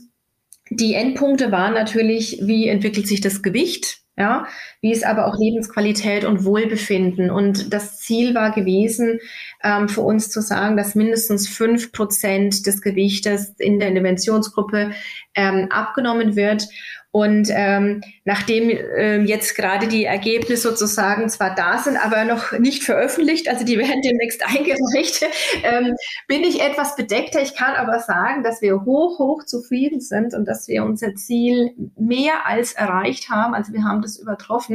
die 0.70 0.94
Endpunkte 0.94 1.52
waren 1.52 1.74
natürlich, 1.74 2.40
wie 2.42 2.68
entwickelt 2.68 3.06
sich 3.06 3.20
das 3.20 3.42
Gewicht? 3.42 3.98
Ja, 4.16 4.46
wie 4.80 4.92
ist 4.92 5.04
aber 5.04 5.26
auch 5.26 5.36
Lebensqualität 5.38 6.24
und 6.24 6.44
Wohlbefinden. 6.44 7.30
Und 7.30 7.72
das 7.72 7.98
Ziel 7.98 8.34
war 8.34 8.52
gewesen, 8.52 9.18
ähm, 9.62 9.88
für 9.88 10.02
uns 10.02 10.30
zu 10.30 10.40
sagen, 10.40 10.76
dass 10.76 10.94
mindestens 10.94 11.48
fünf 11.48 11.92
Prozent 11.92 12.66
des 12.66 12.80
Gewichtes 12.80 13.54
in 13.58 13.78
der 13.78 13.88
Interventionsgruppe 13.88 14.92
ähm, 15.34 15.68
abgenommen 15.70 16.36
wird. 16.36 16.68
Und 17.10 17.48
ähm, 17.50 18.02
nachdem 18.24 18.70
ähm, 18.70 19.24
jetzt 19.24 19.56
gerade 19.56 19.88
die 19.88 20.04
Ergebnisse 20.04 20.68
sozusagen 20.68 21.30
zwar 21.30 21.54
da 21.54 21.78
sind, 21.78 21.96
aber 21.96 22.24
noch 22.24 22.52
nicht 22.52 22.82
veröffentlicht, 22.84 23.48
also 23.48 23.64
die 23.64 23.78
werden 23.78 24.02
demnächst 24.02 24.44
eingereicht, 24.46 25.24
ähm, 25.64 25.94
bin 26.26 26.42
ich 26.42 26.60
etwas 26.60 26.96
bedeckter. 26.96 27.40
Ich 27.40 27.56
kann 27.56 27.74
aber 27.74 28.00
sagen, 28.00 28.42
dass 28.42 28.60
wir 28.60 28.84
hoch, 28.84 29.18
hoch 29.18 29.44
zufrieden 29.44 30.00
sind 30.00 30.34
und 30.34 30.44
dass 30.46 30.68
wir 30.68 30.84
unser 30.84 31.14
Ziel 31.14 31.72
mehr 31.98 32.46
als 32.46 32.74
erreicht 32.74 33.30
haben. 33.30 33.54
Also 33.54 33.72
wir 33.72 33.84
haben 33.84 34.02
das 34.02 34.18
übertroffen. 34.18 34.67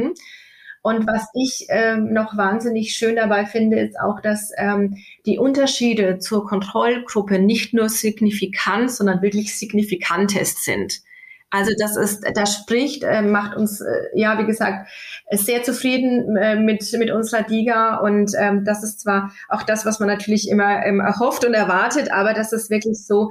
Und 0.84 1.06
was 1.06 1.28
ich 1.32 1.64
ähm, 1.70 2.12
noch 2.12 2.36
wahnsinnig 2.36 2.94
schön 2.94 3.16
dabei 3.16 3.46
finde, 3.46 3.80
ist 3.80 3.98
auch, 3.98 4.20
dass 4.20 4.50
ähm, 4.58 4.98
die 5.24 5.38
Unterschiede 5.38 6.18
zur 6.18 6.46
Kontrollgruppe 6.46 7.38
nicht 7.38 7.72
nur 7.72 7.88
signifikant, 7.88 8.90
sondern 8.90 9.22
wirklich 9.22 9.58
signifikantest 9.58 10.62
sind. 10.62 11.00
Also 11.48 11.70
das 11.78 11.96
ist, 11.96 12.24
das 12.34 12.54
spricht, 12.54 13.02
äh, 13.02 13.22
macht 13.22 13.56
uns, 13.56 13.80
äh, 13.80 13.86
ja, 14.12 14.38
wie 14.38 14.44
gesagt, 14.44 14.90
sehr 15.30 15.62
zufrieden 15.62 16.36
äh, 16.36 16.56
mit, 16.56 16.84
mit 16.98 17.10
unserer 17.10 17.48
Liga. 17.48 17.98
Und 18.00 18.32
ähm, 18.38 18.66
das 18.66 18.84
ist 18.84 19.00
zwar 19.00 19.32
auch 19.48 19.62
das, 19.62 19.86
was 19.86 20.00
man 20.00 20.08
natürlich 20.08 20.50
immer 20.50 20.84
ähm, 20.84 21.00
erhofft 21.00 21.46
und 21.46 21.54
erwartet, 21.54 22.12
aber 22.12 22.34
dass 22.34 22.52
es 22.52 22.68
wirklich 22.68 23.06
so, 23.06 23.30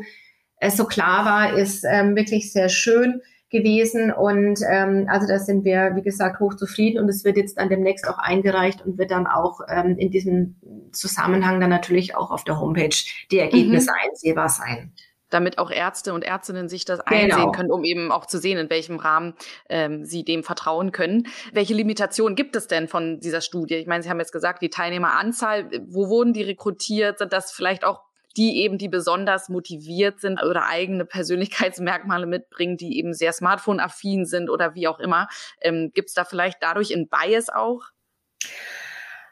äh, 0.57 0.71
so 0.71 0.85
klar 0.85 1.23
war, 1.25 1.55
ist 1.55 1.83
ähm, 1.87 2.15
wirklich 2.15 2.51
sehr 2.51 2.69
schön 2.69 3.21
gewesen. 3.53 4.11
Und 4.11 4.59
ähm, 4.69 5.05
also 5.07 5.25
da 5.25 5.39
sind 5.39 5.63
wir, 5.63 5.91
wie 5.95 6.01
gesagt, 6.01 6.41
hoch 6.41 6.55
zufrieden 6.55 7.01
und 7.01 7.07
es 7.07 7.23
wird 7.23 7.37
jetzt 7.37 7.57
dann 7.57 7.69
demnächst 7.69 8.05
auch 8.07 8.17
eingereicht 8.17 8.85
und 8.85 8.97
wird 8.97 9.11
dann 9.11 9.27
auch 9.27 9.61
ähm, 9.69 9.97
in 9.97 10.11
diesem 10.11 10.55
Zusammenhang 10.91 11.61
dann 11.61 11.69
natürlich 11.69 12.17
auch 12.17 12.31
auf 12.31 12.43
der 12.43 12.59
Homepage 12.59 12.95
die 13.31 13.39
Ergebnisse 13.39 13.91
mhm. 13.91 14.09
einsehbar 14.09 14.49
sein 14.49 14.91
damit 15.33 15.57
auch 15.57 15.71
Ärzte 15.71 16.13
und 16.13 16.23
Ärztinnen 16.23 16.69
sich 16.69 16.85
das 16.85 16.99
einsehen 16.99 17.29
genau. 17.29 17.51
können, 17.51 17.71
um 17.71 17.83
eben 17.83 18.11
auch 18.11 18.27
zu 18.27 18.37
sehen, 18.37 18.59
in 18.59 18.69
welchem 18.69 18.97
Rahmen 18.97 19.33
ähm, 19.67 20.05
sie 20.05 20.23
dem 20.23 20.43
vertrauen 20.43 20.91
können. 20.91 21.27
Welche 21.51 21.73
Limitationen 21.73 22.35
gibt 22.35 22.55
es 22.55 22.67
denn 22.67 22.87
von 22.87 23.19
dieser 23.19 23.41
Studie? 23.41 23.75
Ich 23.75 23.87
meine, 23.87 24.03
Sie 24.03 24.11
haben 24.11 24.19
jetzt 24.19 24.31
gesagt, 24.31 24.61
die 24.61 24.69
Teilnehmeranzahl, 24.69 25.71
wo 25.87 26.07
wurden 26.09 26.33
die 26.33 26.43
rekrutiert? 26.43 27.17
Sind 27.17 27.33
das 27.33 27.51
vielleicht 27.51 27.83
auch 27.83 28.01
die 28.37 28.61
eben, 28.61 28.77
die 28.77 28.89
besonders 28.89 29.49
motiviert 29.49 30.19
sind 30.19 30.41
oder 30.41 30.67
eigene 30.67 31.05
Persönlichkeitsmerkmale 31.05 32.25
mitbringen, 32.25 32.77
die 32.77 32.97
eben 32.97 33.13
sehr 33.13 33.33
smartphone-affin 33.33 34.25
sind 34.25 34.49
oder 34.49 34.75
wie 34.75 34.87
auch 34.87 34.99
immer. 34.99 35.27
Ähm, 35.61 35.91
Gibt 35.93 36.09
es 36.09 36.15
da 36.15 36.25
vielleicht 36.25 36.57
dadurch 36.61 36.93
ein 36.93 37.07
Bias 37.07 37.49
auch? 37.49 37.91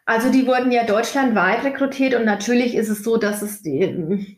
Also 0.06 0.32
die 0.32 0.48
wurden 0.48 0.72
ja 0.72 0.84
deutschlandweit 0.84 1.64
rekrutiert 1.64 2.16
und 2.16 2.26
natürlich 2.26 2.76
ist 2.76 2.90
es 2.90 3.04
so, 3.04 3.18
dass 3.18 3.44
es, 3.44 3.62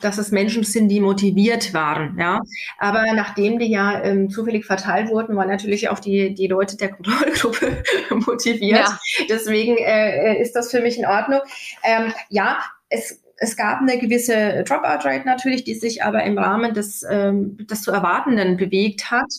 dass 0.02 0.18
es 0.18 0.32
Menschen 0.32 0.64
sind, 0.64 0.90
die 0.90 1.00
motiviert 1.00 1.74
waren. 1.74 2.18
Ja, 2.20 2.42
aber 2.78 3.06
nachdem 3.16 3.60
die 3.60 3.72
ja 3.72 4.04
ähm, 4.04 4.30
zufällig 4.30 4.66
verteilt 4.66 5.10
wurden, 5.10 5.38
waren 5.38 5.48
natürlich 5.48 5.88
auch 5.90 6.00
die 6.00 6.34
die 6.34 6.48
Leute 6.48 6.76
der 6.76 6.90
Kontrollgruppe 6.90 7.82
motiviert. 8.10 8.82
Ja. 8.82 9.00
Deswegen 9.30 9.78
äh, 9.78 10.40
ist 10.42 10.54
das 10.54 10.70
für 10.70 10.82
mich 10.82 11.00
in 11.00 11.06
Ordnung. 11.06 11.40
Ähm, 11.82 12.14
ja, 12.30 12.60
es 12.90 13.23
es 13.38 13.58
gab 13.58 13.82
eine 13.82 13.98
gewisse 13.98 14.64
Dropout-Rate 14.64 15.26
natürlich, 15.26 15.64
die 15.64 15.76
sich 15.76 16.04
aber 16.04 16.24
im 16.24 16.38
Rahmen 16.38 16.74
des, 16.74 17.06
ähm, 17.10 17.58
des 17.70 17.82
zu 17.82 17.92
Erwartenden 17.92 18.58
bewegt 18.58 19.12
hat. 19.12 19.32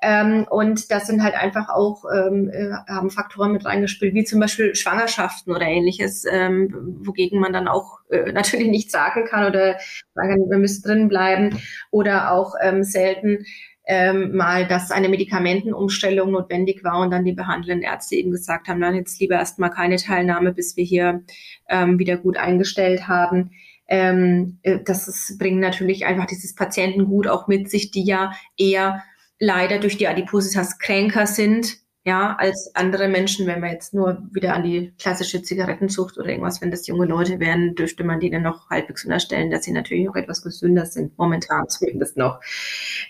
Ähm, 0.00 0.46
und 0.48 0.90
das 0.90 1.06
sind 1.06 1.22
halt 1.22 1.34
einfach 1.34 1.68
auch, 1.68 2.04
ähm, 2.12 2.50
äh, 2.50 2.72
haben 2.88 3.10
Faktoren 3.10 3.52
mit 3.52 3.64
reingespielt, 3.64 4.14
wie 4.14 4.24
zum 4.24 4.40
Beispiel 4.40 4.74
Schwangerschaften 4.74 5.54
oder 5.54 5.66
ähnliches, 5.66 6.24
ähm, 6.30 6.98
wogegen 7.04 7.40
man 7.40 7.52
dann 7.52 7.68
auch 7.68 8.00
äh, 8.10 8.32
natürlich 8.32 8.68
nichts 8.68 8.92
sagen 8.92 9.26
kann 9.26 9.46
oder 9.46 9.78
sagen, 10.14 10.50
wir 10.50 10.58
müssen 10.58 10.82
drin 10.82 11.08
bleiben. 11.08 11.58
Oder 11.90 12.32
auch 12.32 12.54
ähm, 12.60 12.84
selten 12.84 13.44
ähm, 13.84 14.36
mal, 14.36 14.66
dass 14.66 14.90
eine 14.90 15.08
Medikamentenumstellung 15.08 16.30
notwendig 16.30 16.84
war 16.84 17.00
und 17.00 17.10
dann 17.10 17.24
die 17.24 17.32
behandelnden 17.32 17.82
Ärzte 17.82 18.16
eben 18.16 18.30
gesagt 18.30 18.68
haben, 18.68 18.80
dann 18.80 18.94
jetzt 18.94 19.20
lieber 19.20 19.34
erstmal 19.34 19.70
keine 19.70 19.96
Teilnahme, 19.96 20.52
bis 20.52 20.76
wir 20.76 20.84
hier 20.84 21.24
ähm, 21.68 21.98
wieder 21.98 22.16
gut 22.16 22.36
eingestellt 22.36 23.08
haben. 23.08 23.50
Ähm, 23.88 24.58
äh, 24.62 24.78
das 24.84 25.08
ist, 25.08 25.38
bringt 25.38 25.60
natürlich 25.60 26.06
einfach 26.06 26.26
dieses 26.26 26.54
Patientengut 26.54 27.26
auch 27.26 27.48
mit 27.48 27.70
sich, 27.70 27.90
die 27.90 28.04
ja 28.04 28.32
eher 28.56 29.02
leider 29.38 29.78
durch 29.78 29.96
die 29.96 30.06
Adipositas 30.06 30.78
kränker 30.78 31.26
sind, 31.26 31.81
ja, 32.04 32.34
als 32.36 32.72
andere 32.74 33.06
Menschen, 33.06 33.46
wenn 33.46 33.62
wir 33.62 33.70
jetzt 33.70 33.94
nur 33.94 34.22
wieder 34.32 34.54
an 34.54 34.64
die 34.64 34.92
klassische 34.98 35.40
Zigarettenzucht 35.42 36.18
oder 36.18 36.30
irgendwas, 36.30 36.60
wenn 36.60 36.72
das 36.72 36.88
junge 36.88 37.06
Leute 37.06 37.38
wären, 37.38 37.76
dürfte 37.76 38.02
man 38.02 38.18
denen 38.18 38.42
noch 38.42 38.70
halbwegs 38.70 39.04
unterstellen, 39.04 39.52
dass 39.52 39.64
sie 39.64 39.72
natürlich 39.72 40.08
auch 40.08 40.16
etwas 40.16 40.42
gesünder 40.42 40.84
sind, 40.84 41.16
momentan 41.16 41.68
zumindest 41.68 42.16
noch. 42.16 42.40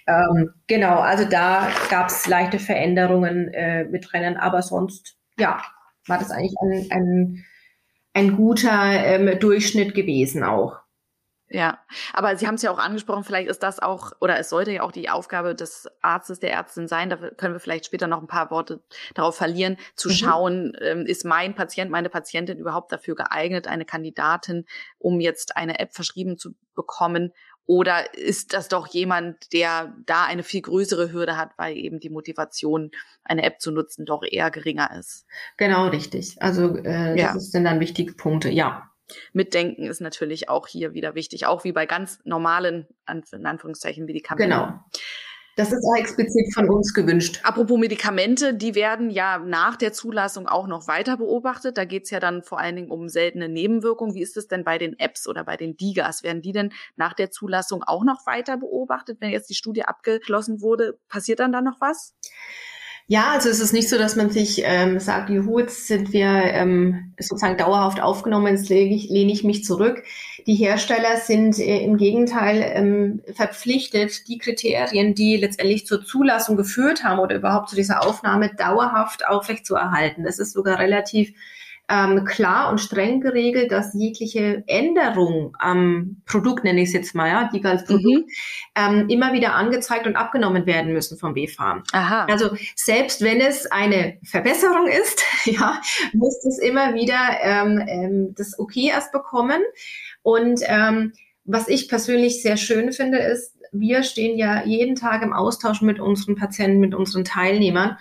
Ähm, 0.07 0.51
genau, 0.67 0.99
also 0.99 1.25
da 1.25 1.71
gab 1.89 2.09
es 2.09 2.27
leichte 2.27 2.59
Veränderungen 2.59 3.49
äh, 3.55 3.85
mit 3.85 4.13
Rennen, 4.13 4.37
aber 4.37 4.61
sonst, 4.61 5.17
ja, 5.39 5.63
war 6.07 6.19
das 6.19 6.31
eigentlich 6.31 6.55
ein, 6.61 6.87
ein, 6.91 7.45
ein 8.13 8.37
guter 8.37 8.91
ähm, 8.93 9.39
Durchschnitt 9.39 9.95
gewesen 9.95 10.43
auch. 10.43 10.82
Ja, 11.55 11.79
aber 12.15 12.35
Sie 12.37 12.47
haben 12.47 12.55
es 12.55 12.63
ja 12.63 12.71
auch 12.71 12.79
angesprochen, 12.79 13.25
vielleicht 13.25 13.51
ist 13.51 13.63
das 13.63 13.79
auch, 13.79 14.13
oder 14.21 14.39
es 14.39 14.49
sollte 14.49 14.73
ja 14.73 14.83
auch 14.83 14.93
die 14.93 15.11
Aufgabe 15.11 15.55
des 15.55 15.87
Arztes, 16.01 16.41
der 16.41 16.51
Ärztin 16.51 16.89
sein, 16.89 17.11
da 17.11 17.17
können 17.17 17.53
wir 17.53 17.61
vielleicht 17.61 17.85
später 17.85 18.07
noch 18.07 18.23
ein 18.23 18.27
paar 18.27 18.51
Worte 18.51 18.81
darauf 19.15 19.37
verlieren, 19.37 19.77
zu 19.95 20.09
mhm. 20.09 20.13
schauen, 20.13 20.77
ähm, 20.81 21.05
ist 21.05 21.27
mein 21.27 21.55
Patient, 21.55 21.91
meine 21.91 22.09
Patientin 22.09 22.57
überhaupt 22.57 22.91
dafür 22.91 23.17
geeignet, 23.17 23.69
eine 23.69 23.85
Kandidatin, 23.85 24.65
um 24.99 25.21
jetzt 25.21 25.55
eine 25.55 25.79
App 25.79 25.93
verschrieben 25.93 26.39
zu 26.39 26.55
bekommen, 26.75 27.33
oder 27.67 28.15
ist 28.15 28.55
das 28.55 28.69
doch 28.69 28.89
jemand, 28.89 29.53
der 29.53 29.95
da 30.05 30.25
eine 30.25 30.43
viel 30.43 30.63
größere 30.63 31.13
Hürde 31.13 31.37
hat, 31.37 31.51
weil 31.59 31.77
eben 31.77 32.01
die 32.01 32.11
Motivation, 32.11 32.91
eine 33.23 33.45
App 33.45 33.61
zu 33.61 33.71
nutzen, 33.71 34.05
doch 34.05 34.23
eher 34.29 34.51
geringer 34.51 34.91
ist? 34.99 35.27
Genau, 35.59 35.87
richtig. 35.87 36.43
Also 36.43 36.77
äh, 36.77 37.19
ja. 37.19 37.35
das 37.35 37.51
sind 37.51 37.65
dann 37.65 37.79
wichtige 37.79 38.15
Punkte, 38.15 38.51
ja. 38.51 38.92
Mitdenken 39.33 39.85
ist 39.85 40.01
natürlich 40.01 40.49
auch 40.49 40.67
hier 40.67 40.95
wieder 40.95 41.15
wichtig, 41.15 41.47
auch 41.47 41.65
wie 41.65 41.73
bei 41.73 41.87
ganz 41.87 42.21
normalen, 42.25 42.87
in 43.09 43.47
Anführungszeichen, 43.47 44.05
Medikamenten. 44.05 44.51
Genau. 44.51 44.81
Das 45.55 45.71
ist 45.71 45.85
auch 45.85 45.99
explizit 45.99 46.55
von 46.55 46.71
uns 46.71 46.95
gewünscht. 46.95 47.41
Apropos 47.43 47.79
Medikamente, 47.79 48.55
die 48.55 48.75
werden 48.75 49.11
ja 49.11 49.39
nach 49.39 49.77
der 49.77 49.93
Zulassung 49.93 50.49
auch 50.49 50.67
noch 50.67 50.89
weiter 50.89 51.19
beobachtet. 51.19 51.77
Da 51.77 51.85
geht 51.85 52.05
es 52.05 52.11
ja 52.11 52.21
dann 52.21 52.43
vor 52.43 52.59
allen 52.59 52.75
Dingen 52.75 52.91
um 52.91 53.11
seltene 53.11 53.51
Nebenwirkungen. 53.51 54.15
Wie 54.15 54.23
ist 54.23 54.39
es 54.39 54.49
denn 54.49 54.65
bei 54.65 54.79
den 54.79 54.99
Apps 54.99 55.29
oder 55.29 55.45
bei 55.45 55.59
den 55.59 55.77
Digas? 55.77 56.23
Werden 56.23 56.41
die 56.41 56.53
denn 56.53 56.73
nach 56.97 57.13
der 57.13 57.31
Zulassung 57.31 57.83
auch 57.83 58.03
noch 58.03 58.25
weiter 58.25 58.57
beobachtet? 58.57 59.19
Wenn 59.21 59.29
jetzt 59.29 59.51
die 59.51 59.55
Studie 59.55 59.85
abgeschlossen 59.85 60.63
wurde, 60.63 60.99
passiert 61.11 61.41
dann 61.41 61.53
da 61.53 61.61
noch 61.61 61.83
was? 61.83 62.15
Ja, 63.09 63.33
also 63.33 63.49
es 63.49 63.61
ist 63.61 63.73
nicht 63.73 63.89
so, 63.89 63.99
dass 63.99 64.17
man 64.17 64.31
sich 64.31 64.63
ähm, 64.65 64.99
sagt, 64.99 65.29
juhu, 65.29 65.59
jetzt 65.59 65.87
sind 65.87 66.13
wir 66.13 66.29
ähm, 66.29 67.13
sozusagen 67.19 67.59
dauerhaft 67.59 68.01
aufgenommen, 68.01 68.57
jetzt 68.57 68.69
lehne 68.69 68.95
ich, 68.95 69.11
lehne 69.11 69.33
ich 69.33 69.45
mich 69.45 69.65
zurück. 69.65 70.03
Die 70.47 70.55
Hersteller 70.55 71.17
sind 71.17 71.59
äh, 71.59 71.85
im 71.85 71.97
Gegenteil 71.97 72.63
ähm, 72.75 73.23
verpflichtet, 73.35 74.29
die 74.29 74.39
Kriterien, 74.39 75.15
die 75.15 75.37
letztendlich 75.37 75.87
zur 75.87 76.05
Zulassung 76.05 76.57
geführt 76.57 77.05
haben 77.05 77.19
oder 77.19 77.37
überhaupt 77.37 77.69
zu 77.69 77.77
dieser 77.77 78.07
Aufnahme 78.07 78.55
dauerhaft 78.55 79.27
aufrechtzuerhalten. 79.27 80.25
Das 80.25 80.39
ist 80.39 80.53
sogar 80.53 80.79
relativ 80.79 81.35
ähm, 81.93 82.25
klar 82.25 82.71
und 82.71 82.81
streng 82.81 83.21
geregelt, 83.21 83.71
dass 83.71 83.93
jegliche 83.93 84.65
Änderung 84.67 85.55
am 85.59 86.23
Produkt, 86.25 86.65
nenne 86.65 86.81
ich 86.81 86.89
es 86.89 86.95
jetzt 86.95 87.15
mal, 87.15 87.29
ja, 87.29 87.51
die 87.53 87.63
als 87.67 87.85
Produkt, 87.85 88.07
mhm. 88.07 88.25
ähm, 88.75 89.09
immer 89.11 89.35
wieder 89.35 89.55
angezeigt 89.55 90.07
und 90.07 90.17
abgenommen 90.17 90.65
werden 90.65 90.95
müssen 90.95 91.19
vom 91.19 91.35
BfArM. 91.35 91.83
Aha. 91.93 92.25
Also 92.31 92.57
selbst 92.77 93.21
wenn 93.21 93.43
es 93.43 93.71
eine 93.71 94.19
Verbesserung 94.25 94.87
ist, 94.87 95.23
ja, 95.45 95.83
muss 96.15 96.43
es 96.47 96.59
immer 96.59 96.95
wieder 96.95 97.19
ähm, 97.43 97.85
ähm, 97.87 98.35
das 98.39 98.59
Okay 98.59 98.89
erst 98.89 99.13
bekommen. 99.13 99.61
Und 100.23 100.63
ähm, 100.65 101.13
was 101.45 101.69
ich 101.69 101.91
persönlich 101.91 102.41
sehr 102.41 102.57
schön 102.57 102.93
finde, 102.93 103.19
ist, 103.19 103.55
wir 103.71 104.03
stehen 104.03 104.39
ja 104.39 104.65
jeden 104.65 104.95
Tag 104.95 105.23
im 105.23 105.35
Austausch 105.35 105.83
mit 105.83 106.01
unseren 106.01 106.37
Patienten, 106.37 106.81
mit 106.81 106.95
unseren 106.95 107.25
Teilnehmern. 107.25 107.99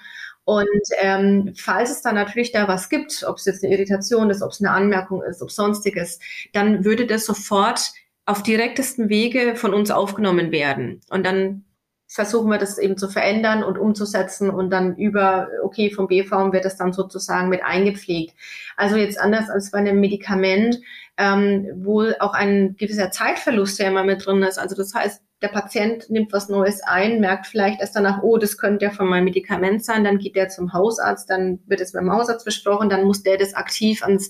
Und 0.51 0.67
ähm, 0.99 1.53
falls 1.55 1.91
es 1.91 2.01
dann 2.01 2.15
natürlich 2.15 2.51
da 2.51 2.67
was 2.67 2.89
gibt, 2.89 3.23
ob 3.25 3.37
es 3.37 3.45
jetzt 3.45 3.63
eine 3.63 3.73
Irritation 3.73 4.29
ist, 4.29 4.41
ob 4.41 4.51
es 4.51 4.59
eine 4.59 4.71
Anmerkung 4.71 5.23
ist, 5.23 5.41
ob 5.41 5.49
sonstiges, 5.49 6.19
dann 6.51 6.83
würde 6.83 7.07
das 7.07 7.25
sofort 7.25 7.93
auf 8.25 8.43
direktesten 8.43 9.07
Wege 9.07 9.55
von 9.55 9.73
uns 9.73 9.91
aufgenommen 9.91 10.51
werden. 10.51 10.99
Und 11.09 11.25
dann 11.25 11.63
versuchen 12.09 12.49
wir 12.49 12.57
das 12.57 12.77
eben 12.79 12.97
zu 12.97 13.07
verändern 13.07 13.63
und 13.63 13.77
umzusetzen 13.77 14.49
und 14.49 14.71
dann 14.71 14.97
über, 14.97 15.47
okay, 15.63 15.89
vom 15.89 16.07
BV 16.07 16.51
wird 16.51 16.65
das 16.65 16.75
dann 16.75 16.91
sozusagen 16.91 17.47
mit 17.47 17.63
eingepflegt. 17.63 18.35
Also 18.75 18.97
jetzt 18.97 19.21
anders 19.21 19.49
als 19.49 19.71
bei 19.71 19.77
einem 19.77 20.01
Medikament, 20.01 20.81
ähm, 21.15 21.65
wo 21.77 22.03
auch 22.19 22.33
ein 22.33 22.75
gewisser 22.75 23.09
Zeitverlust 23.11 23.79
ja 23.79 23.87
immer 23.87 24.03
mit 24.03 24.25
drin 24.25 24.43
ist. 24.43 24.59
Also 24.59 24.75
das 24.75 24.93
heißt, 24.93 25.21
der 25.41 25.47
Patient 25.47 26.09
nimmt 26.09 26.31
was 26.33 26.49
Neues 26.49 26.81
ein, 26.83 27.19
merkt 27.19 27.47
vielleicht 27.47 27.81
erst 27.81 27.95
danach, 27.95 28.21
oh, 28.21 28.37
das 28.37 28.57
könnte 28.57 28.85
ja 28.85 28.91
von 28.91 29.07
meinem 29.07 29.25
Medikament 29.25 29.83
sein, 29.83 30.03
dann 30.03 30.19
geht 30.19 30.35
der 30.35 30.49
zum 30.49 30.71
Hausarzt, 30.71 31.29
dann 31.29 31.59
wird 31.65 31.81
es 31.81 31.93
beim 31.93 32.11
Hausarzt 32.11 32.45
besprochen, 32.45 32.89
dann 32.89 33.05
muss 33.05 33.23
der 33.23 33.37
das 33.37 33.55
aktiv 33.55 34.03
ans 34.03 34.29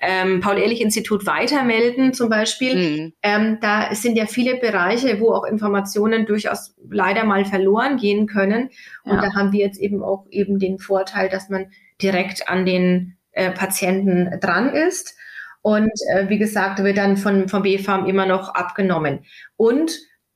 ähm, 0.00 0.40
Paul-Ehrlich-Institut 0.40 1.26
weitermelden 1.26 2.12
zum 2.12 2.28
Beispiel. 2.28 2.74
Mhm. 2.76 3.12
Ähm, 3.22 3.58
da 3.60 3.92
sind 3.94 4.16
ja 4.16 4.26
viele 4.26 4.56
Bereiche, 4.56 5.20
wo 5.20 5.32
auch 5.32 5.44
Informationen 5.44 6.26
durchaus 6.26 6.74
leider 6.88 7.24
mal 7.24 7.44
verloren 7.44 7.96
gehen 7.96 8.26
können. 8.26 8.70
Und 9.02 9.16
ja. 9.16 9.20
da 9.20 9.34
haben 9.34 9.52
wir 9.52 9.60
jetzt 9.60 9.80
eben 9.80 10.02
auch 10.02 10.26
eben 10.30 10.60
den 10.60 10.78
Vorteil, 10.78 11.28
dass 11.28 11.48
man 11.48 11.66
direkt 12.00 12.48
an 12.48 12.66
den 12.66 13.16
äh, 13.32 13.50
Patienten 13.50 14.38
dran 14.40 14.72
ist. 14.72 15.16
Und 15.62 15.92
äh, 16.12 16.28
wie 16.28 16.38
gesagt, 16.38 16.82
wird 16.82 16.98
dann 16.98 17.16
von, 17.16 17.48
vom 17.48 17.62
BFAM 17.62 18.06
immer 18.06 18.26
noch 18.26 18.54
abgenommen. 18.54 19.24
Und 19.56 19.92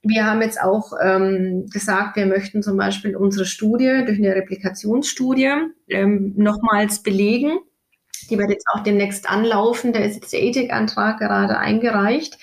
wir 0.08 0.26
haben 0.26 0.42
jetzt 0.42 0.60
auch 0.60 0.92
ähm, 1.02 1.66
gesagt, 1.72 2.16
wir 2.16 2.26
möchten 2.26 2.62
zum 2.62 2.76
Beispiel 2.76 3.16
unsere 3.16 3.44
Studie 3.44 4.02
durch 4.04 4.18
eine 4.18 4.34
Replikationsstudie 4.34 5.52
ähm, 5.88 6.34
nochmals 6.36 7.02
belegen. 7.02 7.58
Die 8.30 8.38
wird 8.38 8.50
jetzt 8.50 8.66
auch 8.72 8.82
demnächst 8.82 9.28
anlaufen. 9.28 9.92
Da 9.92 10.00
ist 10.00 10.16
jetzt 10.16 10.32
der 10.32 10.42
Ethikantrag 10.42 11.18
gerade 11.18 11.58
eingereicht. 11.58 12.38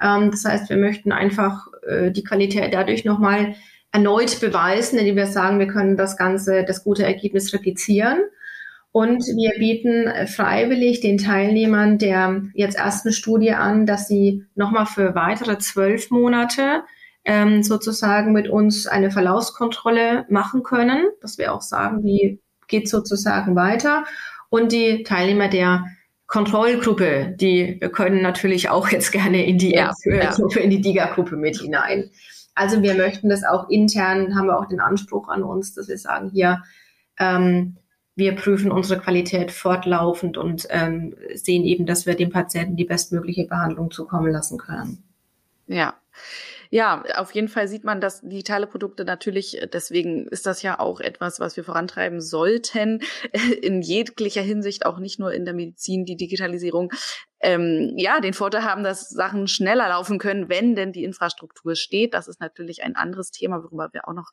Ähm, 0.00 0.30
das 0.30 0.44
heißt, 0.44 0.70
wir 0.70 0.76
möchten 0.76 1.12
einfach 1.12 1.66
äh, 1.86 2.10
die 2.10 2.24
Qualität 2.24 2.72
dadurch 2.72 3.04
nochmal 3.04 3.54
erneut 3.92 4.40
beweisen, 4.40 4.98
indem 4.98 5.16
wir 5.16 5.26
sagen, 5.26 5.58
wir 5.58 5.66
können 5.66 5.96
das 5.96 6.16
Ganze, 6.16 6.64
das 6.64 6.84
gute 6.84 7.04
Ergebnis 7.04 7.52
replizieren. 7.52 8.18
Und 8.92 9.22
wir 9.36 9.52
bieten 9.58 10.26
freiwillig 10.26 11.00
den 11.00 11.18
Teilnehmern 11.18 11.98
der 11.98 12.42
jetzt 12.54 12.76
ersten 12.76 13.12
Studie 13.12 13.52
an, 13.52 13.86
dass 13.86 14.08
sie 14.08 14.44
nochmal 14.56 14.86
für 14.86 15.14
weitere 15.14 15.58
zwölf 15.58 16.10
Monate 16.10 16.82
ähm, 17.30 17.62
sozusagen 17.62 18.32
mit 18.32 18.48
uns 18.48 18.88
eine 18.88 19.12
Verlaufskontrolle 19.12 20.26
machen 20.28 20.64
können, 20.64 21.06
dass 21.22 21.38
wir 21.38 21.54
auch 21.54 21.60
sagen, 21.60 22.02
wie 22.02 22.40
geht 22.66 22.88
sozusagen 22.88 23.54
weiter. 23.54 24.04
Und 24.48 24.72
die 24.72 25.04
Teilnehmer 25.04 25.46
der 25.46 25.84
Kontrollgruppe, 26.26 27.36
die 27.38 27.78
können 27.92 28.20
natürlich 28.20 28.68
auch 28.68 28.88
jetzt 28.88 29.12
gerne 29.12 29.46
in 29.46 29.58
die, 29.58 29.74
ja, 29.74 29.92
ja. 30.06 30.34
in 30.60 30.70
die 30.70 30.80
DIGA-Gruppe 30.80 31.36
mit 31.36 31.58
hinein. 31.58 32.10
Also 32.56 32.82
wir 32.82 32.94
möchten 32.94 33.28
das 33.28 33.44
auch 33.44 33.68
intern, 33.68 34.36
haben 34.36 34.48
wir 34.48 34.58
auch 34.58 34.66
den 34.66 34.80
Anspruch 34.80 35.28
an 35.28 35.44
uns, 35.44 35.74
dass 35.74 35.86
wir 35.86 35.98
sagen, 35.98 36.30
hier, 36.32 36.64
ähm, 37.20 37.76
wir 38.16 38.34
prüfen 38.34 38.72
unsere 38.72 39.00
Qualität 39.00 39.52
fortlaufend 39.52 40.36
und 40.36 40.66
ähm, 40.70 41.14
sehen 41.34 41.62
eben, 41.62 41.86
dass 41.86 42.06
wir 42.06 42.16
dem 42.16 42.30
Patienten 42.30 42.74
die 42.74 42.84
bestmögliche 42.84 43.44
Behandlung 43.44 43.92
zukommen 43.92 44.32
lassen 44.32 44.58
können. 44.58 45.04
Ja. 45.68 45.94
Ja, 46.72 47.02
auf 47.16 47.32
jeden 47.34 47.48
Fall 47.48 47.66
sieht 47.66 47.82
man, 47.82 48.00
dass 48.00 48.20
digitale 48.20 48.68
Produkte 48.68 49.04
natürlich, 49.04 49.60
deswegen 49.72 50.28
ist 50.28 50.46
das 50.46 50.62
ja 50.62 50.78
auch 50.78 51.00
etwas, 51.00 51.40
was 51.40 51.56
wir 51.56 51.64
vorantreiben 51.64 52.20
sollten, 52.20 53.02
in 53.62 53.82
jeglicher 53.82 54.42
Hinsicht, 54.42 54.86
auch 54.86 55.00
nicht 55.00 55.18
nur 55.18 55.32
in 55.32 55.44
der 55.44 55.54
Medizin, 55.54 56.04
die 56.04 56.16
Digitalisierung, 56.16 56.92
ähm, 57.40 57.94
ja, 57.96 58.20
den 58.20 58.34
Vorteil 58.34 58.62
haben, 58.62 58.84
dass 58.84 59.08
Sachen 59.08 59.48
schneller 59.48 59.88
laufen 59.88 60.18
können, 60.18 60.48
wenn 60.48 60.76
denn 60.76 60.92
die 60.92 61.02
Infrastruktur 61.02 61.74
steht. 61.74 62.14
Das 62.14 62.28
ist 62.28 62.40
natürlich 62.40 62.84
ein 62.84 62.94
anderes 62.94 63.32
Thema, 63.32 63.64
worüber 63.64 63.88
wir 63.92 64.06
auch 64.06 64.14
noch 64.14 64.30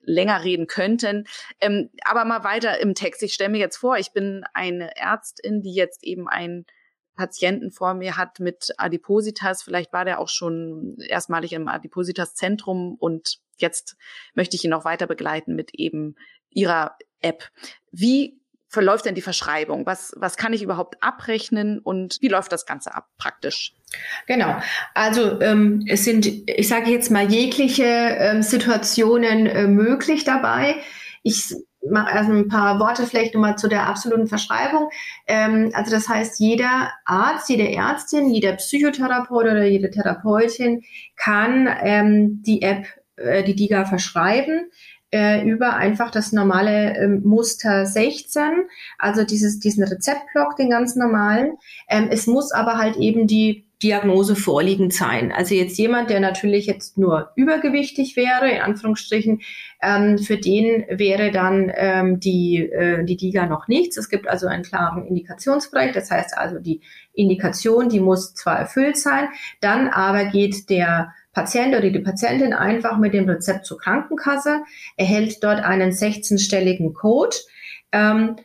länger 0.00 0.42
reden 0.42 0.66
könnten. 0.66 1.24
Ähm, 1.60 1.90
aber 2.04 2.24
mal 2.24 2.42
weiter 2.42 2.80
im 2.80 2.94
Text. 2.94 3.22
Ich 3.22 3.34
stelle 3.34 3.50
mir 3.50 3.58
jetzt 3.58 3.76
vor, 3.76 3.96
ich 3.96 4.12
bin 4.12 4.44
eine 4.54 4.96
Ärztin, 4.96 5.62
die 5.62 5.74
jetzt 5.74 6.02
eben 6.02 6.28
ein 6.28 6.64
Patienten 7.16 7.70
vor 7.72 7.94
mir 7.94 8.16
hat 8.16 8.40
mit 8.40 8.72
Adipositas. 8.78 9.62
Vielleicht 9.62 9.92
war 9.92 10.04
der 10.04 10.20
auch 10.20 10.28
schon 10.28 10.96
erstmalig 11.00 11.52
im 11.52 11.68
Adipositas-Zentrum 11.68 12.94
und 12.94 13.38
jetzt 13.58 13.96
möchte 14.34 14.56
ich 14.56 14.64
ihn 14.64 14.70
noch 14.70 14.84
weiter 14.84 15.06
begleiten 15.06 15.54
mit 15.54 15.74
eben 15.74 16.16
ihrer 16.50 16.96
App. 17.20 17.50
Wie 17.90 18.40
verläuft 18.68 19.06
denn 19.06 19.14
die 19.14 19.22
Verschreibung? 19.22 19.86
Was, 19.86 20.12
was 20.16 20.36
kann 20.36 20.52
ich 20.52 20.62
überhaupt 20.62 21.02
abrechnen 21.02 21.78
und 21.78 22.18
wie 22.20 22.28
läuft 22.28 22.52
das 22.52 22.66
Ganze 22.66 22.94
ab 22.94 23.08
praktisch? 23.16 23.74
Genau. 24.26 24.60
Also 24.94 25.40
ähm, 25.40 25.84
es 25.88 26.04
sind, 26.04 26.26
ich 26.26 26.68
sage 26.68 26.90
jetzt 26.90 27.10
mal, 27.10 27.30
jegliche 27.30 27.84
ähm, 27.84 28.42
Situationen 28.42 29.46
äh, 29.46 29.66
möglich 29.66 30.24
dabei. 30.24 30.76
Ich 31.22 31.54
mache 31.90 32.14
erst 32.14 32.30
ein 32.30 32.48
paar 32.48 32.78
Worte 32.80 33.06
vielleicht 33.06 33.34
nochmal 33.34 33.56
zu 33.56 33.68
der 33.68 33.86
absoluten 33.86 34.26
Verschreibung. 34.26 34.90
Ähm, 35.26 35.70
also 35.74 35.90
das 35.90 36.08
heißt, 36.08 36.40
jeder 36.40 36.90
Arzt, 37.04 37.48
jede 37.48 37.70
Ärztin, 37.70 38.30
jeder 38.30 38.52
Psychotherapeut 38.54 39.44
oder 39.44 39.64
jede 39.64 39.90
Therapeutin 39.90 40.82
kann 41.16 41.68
ähm, 41.82 42.42
die 42.42 42.62
App, 42.62 42.86
äh, 43.16 43.42
die 43.44 43.54
DIGA 43.54 43.84
verschreiben 43.84 44.70
äh, 45.12 45.48
über 45.48 45.74
einfach 45.74 46.10
das 46.10 46.32
normale 46.32 46.96
ähm, 46.96 47.22
Muster 47.24 47.86
16, 47.86 48.66
also 48.98 49.24
dieses, 49.24 49.58
diesen 49.60 49.84
Rezeptblock, 49.84 50.56
den 50.56 50.70
ganz 50.70 50.96
normalen. 50.96 51.56
Ähm, 51.88 52.08
es 52.10 52.26
muss 52.26 52.52
aber 52.52 52.78
halt 52.78 52.96
eben 52.96 53.26
die 53.26 53.65
Diagnose 53.82 54.36
vorliegend 54.36 54.94
sein. 54.94 55.32
Also 55.32 55.54
jetzt 55.54 55.76
jemand, 55.76 56.08
der 56.08 56.20
natürlich 56.20 56.66
jetzt 56.66 56.96
nur 56.96 57.32
übergewichtig 57.36 58.16
wäre, 58.16 58.50
in 58.50 58.62
Anführungsstrichen, 58.62 59.42
ähm, 59.82 60.16
für 60.18 60.38
den 60.38 60.86
wäre 60.88 61.30
dann 61.30 61.70
ähm, 61.74 62.18
die, 62.18 62.58
äh, 62.58 63.04
die 63.04 63.18
DIGA 63.18 63.44
noch 63.46 63.68
nichts. 63.68 63.98
Es 63.98 64.08
gibt 64.08 64.28
also 64.28 64.46
einen 64.46 64.62
klaren 64.62 65.06
Indikationsbereich. 65.06 65.92
Das 65.92 66.10
heißt 66.10 66.38
also, 66.38 66.58
die 66.58 66.80
Indikation, 67.12 67.90
die 67.90 68.00
muss 68.00 68.34
zwar 68.34 68.58
erfüllt 68.58 68.96
sein, 68.96 69.28
dann 69.60 69.88
aber 69.88 70.24
geht 70.24 70.70
der 70.70 71.12
Patient 71.34 71.76
oder 71.76 71.90
die 71.90 71.98
Patientin 71.98 72.54
einfach 72.54 72.96
mit 72.96 73.12
dem 73.12 73.28
Rezept 73.28 73.66
zur 73.66 73.78
Krankenkasse, 73.78 74.62
erhält 74.96 75.44
dort 75.44 75.60
einen 75.60 75.90
16-stelligen 75.90 76.94
Code. 76.94 77.36
Ähm, 77.92 78.36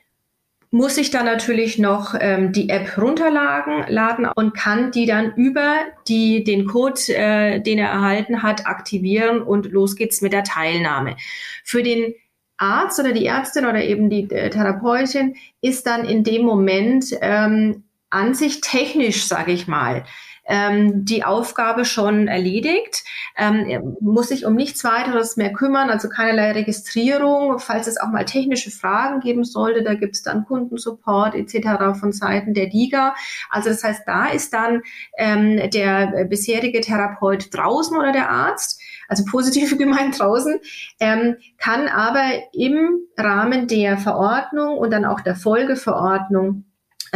muss 0.71 0.97
ich 0.97 1.11
dann 1.11 1.25
natürlich 1.25 1.77
noch 1.77 2.15
ähm, 2.17 2.53
die 2.53 2.69
App 2.69 2.97
runterladen 2.97 3.83
laden 3.89 4.25
und 4.35 4.53
kann 4.53 4.91
die 4.91 5.05
dann 5.05 5.33
über 5.35 5.75
die, 6.07 6.45
den 6.45 6.65
Code, 6.65 7.01
äh, 7.09 7.59
den 7.59 7.77
er 7.77 7.89
erhalten 7.89 8.41
hat, 8.41 8.65
aktivieren 8.65 9.41
und 9.41 9.69
los 9.71 9.97
geht's 9.97 10.21
mit 10.21 10.31
der 10.31 10.45
Teilnahme. 10.45 11.17
Für 11.65 11.83
den 11.83 12.13
Arzt 12.57 12.99
oder 12.99 13.11
die 13.11 13.25
Ärztin 13.25 13.65
oder 13.65 13.83
eben 13.83 14.09
die 14.09 14.31
äh, 14.31 14.49
Therapeutin 14.49 15.35
ist 15.61 15.85
dann 15.87 16.05
in 16.05 16.23
dem 16.23 16.43
Moment 16.43 17.05
ähm, 17.19 17.83
an 18.09 18.33
sich 18.33 18.61
technisch, 18.61 19.25
sage 19.25 19.51
ich 19.51 19.67
mal, 19.67 20.05
ähm, 20.45 21.05
die 21.05 21.23
Aufgabe 21.23 21.85
schon 21.85 22.27
erledigt, 22.27 23.03
ähm, 23.37 23.95
muss 24.01 24.29
sich 24.29 24.45
um 24.45 24.55
nichts 24.55 24.83
weiteres 24.83 25.37
mehr 25.37 25.53
kümmern, 25.53 25.89
also 25.89 26.09
keinerlei 26.09 26.51
Registrierung, 26.53 27.59
falls 27.59 27.87
es 27.87 27.97
auch 27.97 28.09
mal 28.09 28.25
technische 28.25 28.71
Fragen 28.71 29.19
geben 29.19 29.43
sollte, 29.43 29.83
da 29.83 29.93
gibt 29.93 30.15
es 30.15 30.23
dann 30.23 30.45
Kundensupport 30.45 31.35
etc. 31.35 31.99
von 31.99 32.11
Seiten 32.11 32.53
der 32.53 32.67
DIGA. 32.67 33.15
Also 33.49 33.69
das 33.69 33.83
heißt, 33.83 34.03
da 34.05 34.27
ist 34.27 34.53
dann 34.53 34.81
ähm, 35.17 35.69
der 35.71 36.25
bisherige 36.25 36.81
Therapeut 36.81 37.53
draußen 37.53 37.97
oder 37.97 38.11
der 38.11 38.29
Arzt 38.29 38.81
also 39.11 39.25
positiv 39.25 39.77
gemeint 39.77 40.19
draußen, 40.19 40.59
ähm, 40.99 41.35
kann 41.57 41.87
aber 41.87 42.23
im 42.53 43.01
Rahmen 43.17 43.67
der 43.67 43.97
Verordnung 43.97 44.77
und 44.77 44.91
dann 44.91 45.05
auch 45.05 45.19
der 45.19 45.35
Folgeverordnung 45.35 46.63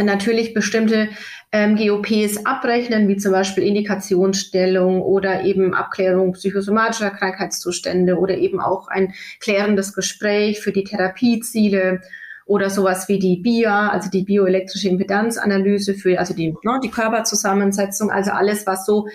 natürlich 0.04 0.54
bestimmte 0.54 1.10
ähm, 1.52 1.78
GOPs 1.78 2.46
abrechnen, 2.46 3.08
wie 3.08 3.18
zum 3.18 3.32
Beispiel 3.32 3.64
Indikationsstellung 3.64 5.02
oder 5.02 5.44
eben 5.44 5.74
Abklärung 5.74 6.34
psychosomatischer 6.34 7.12
Krankheitszustände 7.12 8.18
oder 8.18 8.38
eben 8.38 8.60
auch 8.60 8.88
ein 8.90 9.14
klärendes 9.40 9.94
Gespräch 9.94 10.60
für 10.60 10.74
die 10.74 10.84
Therapieziele 10.84 12.02
oder 12.46 12.70
sowas 12.70 13.08
wie 13.08 13.20
die 13.20 13.38
BIA, 13.38 13.90
also 13.90 14.10
die 14.10 14.24
bioelektrische 14.24 14.90
Impedanzanalyse 14.90 15.96
für, 15.96 16.20
also 16.20 16.34
die, 16.34 16.54
ne, 16.64 16.80
die 16.84 16.92
Körperzusammensetzung, 16.92 18.12
also 18.12 18.32
alles, 18.32 18.68
was 18.68 18.86
so 18.86 19.08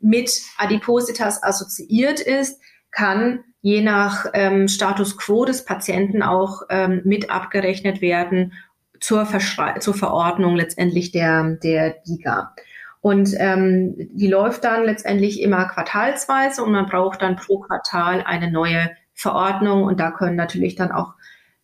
mit 0.00 0.30
Adipositas 0.58 1.42
assoziiert 1.42 2.20
ist, 2.20 2.60
kann 2.90 3.40
je 3.62 3.80
nach 3.80 4.26
ähm, 4.34 4.68
Status 4.68 5.16
quo 5.16 5.44
des 5.44 5.64
Patienten 5.64 6.22
auch 6.22 6.62
ähm, 6.70 7.00
mit 7.04 7.30
abgerechnet 7.30 8.00
werden 8.00 8.52
zur, 9.00 9.26
zur 9.80 9.94
Verordnung 9.94 10.56
letztendlich 10.56 11.12
der, 11.12 11.56
der 11.62 11.96
DIGA. 12.06 12.54
Und 13.00 13.34
ähm, 13.38 13.94
die 13.96 14.26
läuft 14.26 14.64
dann 14.64 14.84
letztendlich 14.84 15.40
immer 15.40 15.66
quartalsweise 15.66 16.64
und 16.64 16.72
man 16.72 16.86
braucht 16.86 17.22
dann 17.22 17.36
pro 17.36 17.60
Quartal 17.60 18.22
eine 18.26 18.50
neue 18.50 18.90
Verordnung 19.14 19.84
und 19.84 20.00
da 20.00 20.10
können 20.10 20.36
natürlich 20.36 20.74
dann 20.74 20.90
auch 20.90 21.14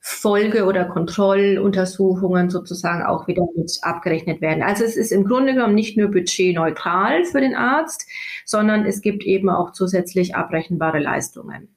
Folge- 0.05 0.65
oder 0.65 0.85
Kontrolluntersuchungen 0.85 2.51
sozusagen 2.51 3.05
auch 3.05 3.29
wieder 3.29 3.45
mit 3.57 3.71
abgerechnet 3.83 4.41
werden. 4.41 4.63
Also 4.63 4.85
es 4.85 4.97
ist 4.97 5.13
im 5.13 5.25
Grunde 5.25 5.55
genommen 5.55 5.77
nicht 5.77 5.97
nur 5.97 6.11
budgetneutral 6.11 7.25
für 7.25 7.41
den 7.41 7.55
Arzt, 7.55 8.09
sondern 8.45 8.85
es 8.85 9.01
gibt 9.01 9.23
eben 9.23 9.49
auch 9.49 9.71
zusätzlich 9.71 10.35
abrechenbare 10.35 10.99
Leistungen. 10.99 11.69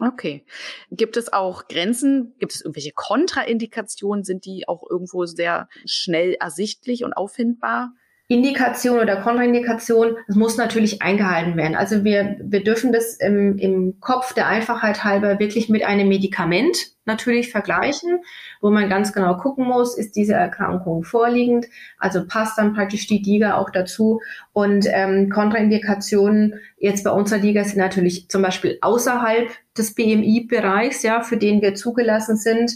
Okay. 0.00 0.44
Gibt 0.90 1.16
es 1.16 1.32
auch 1.32 1.66
Grenzen? 1.66 2.34
Gibt 2.38 2.52
es 2.54 2.60
irgendwelche 2.60 2.92
Kontraindikationen? 2.92 4.24
Sind 4.24 4.44
die 4.44 4.68
auch 4.68 4.84
irgendwo 4.88 5.24
sehr 5.26 5.68
schnell 5.84 6.34
ersichtlich 6.34 7.04
und 7.04 7.14
auffindbar? 7.14 7.94
Indikation 8.30 9.00
oder 9.00 9.16
Kontraindikation, 9.16 10.16
das 10.26 10.36
muss 10.36 10.58
natürlich 10.58 11.00
eingehalten 11.00 11.56
werden. 11.56 11.74
Also 11.74 12.04
wir, 12.04 12.36
wir 12.42 12.62
dürfen 12.62 12.92
das 12.92 13.14
im, 13.14 13.56
im 13.56 14.00
Kopf 14.00 14.34
der 14.34 14.46
Einfachheit 14.46 15.02
halber 15.02 15.38
wirklich 15.38 15.70
mit 15.70 15.82
einem 15.82 16.08
Medikament 16.08 16.76
natürlich 17.06 17.50
vergleichen, 17.50 18.20
wo 18.60 18.70
man 18.70 18.90
ganz 18.90 19.14
genau 19.14 19.38
gucken 19.38 19.64
muss, 19.64 19.96
ist 19.96 20.14
diese 20.14 20.34
Erkrankung 20.34 21.04
vorliegend, 21.04 21.68
also 21.98 22.26
passt 22.26 22.58
dann 22.58 22.74
praktisch 22.74 23.06
die 23.06 23.16
Liga 23.16 23.56
auch 23.56 23.70
dazu. 23.70 24.20
Und 24.52 24.86
ähm, 24.90 25.30
Kontraindikationen 25.30 26.60
jetzt 26.76 27.04
bei 27.04 27.10
unserer 27.10 27.40
Liga 27.40 27.64
sind 27.64 27.78
natürlich 27.78 28.28
zum 28.28 28.42
Beispiel 28.42 28.76
außerhalb 28.82 29.48
des 29.78 29.94
BMI-Bereichs, 29.94 31.02
ja, 31.02 31.22
für 31.22 31.38
den 31.38 31.62
wir 31.62 31.74
zugelassen 31.74 32.36
sind. 32.36 32.72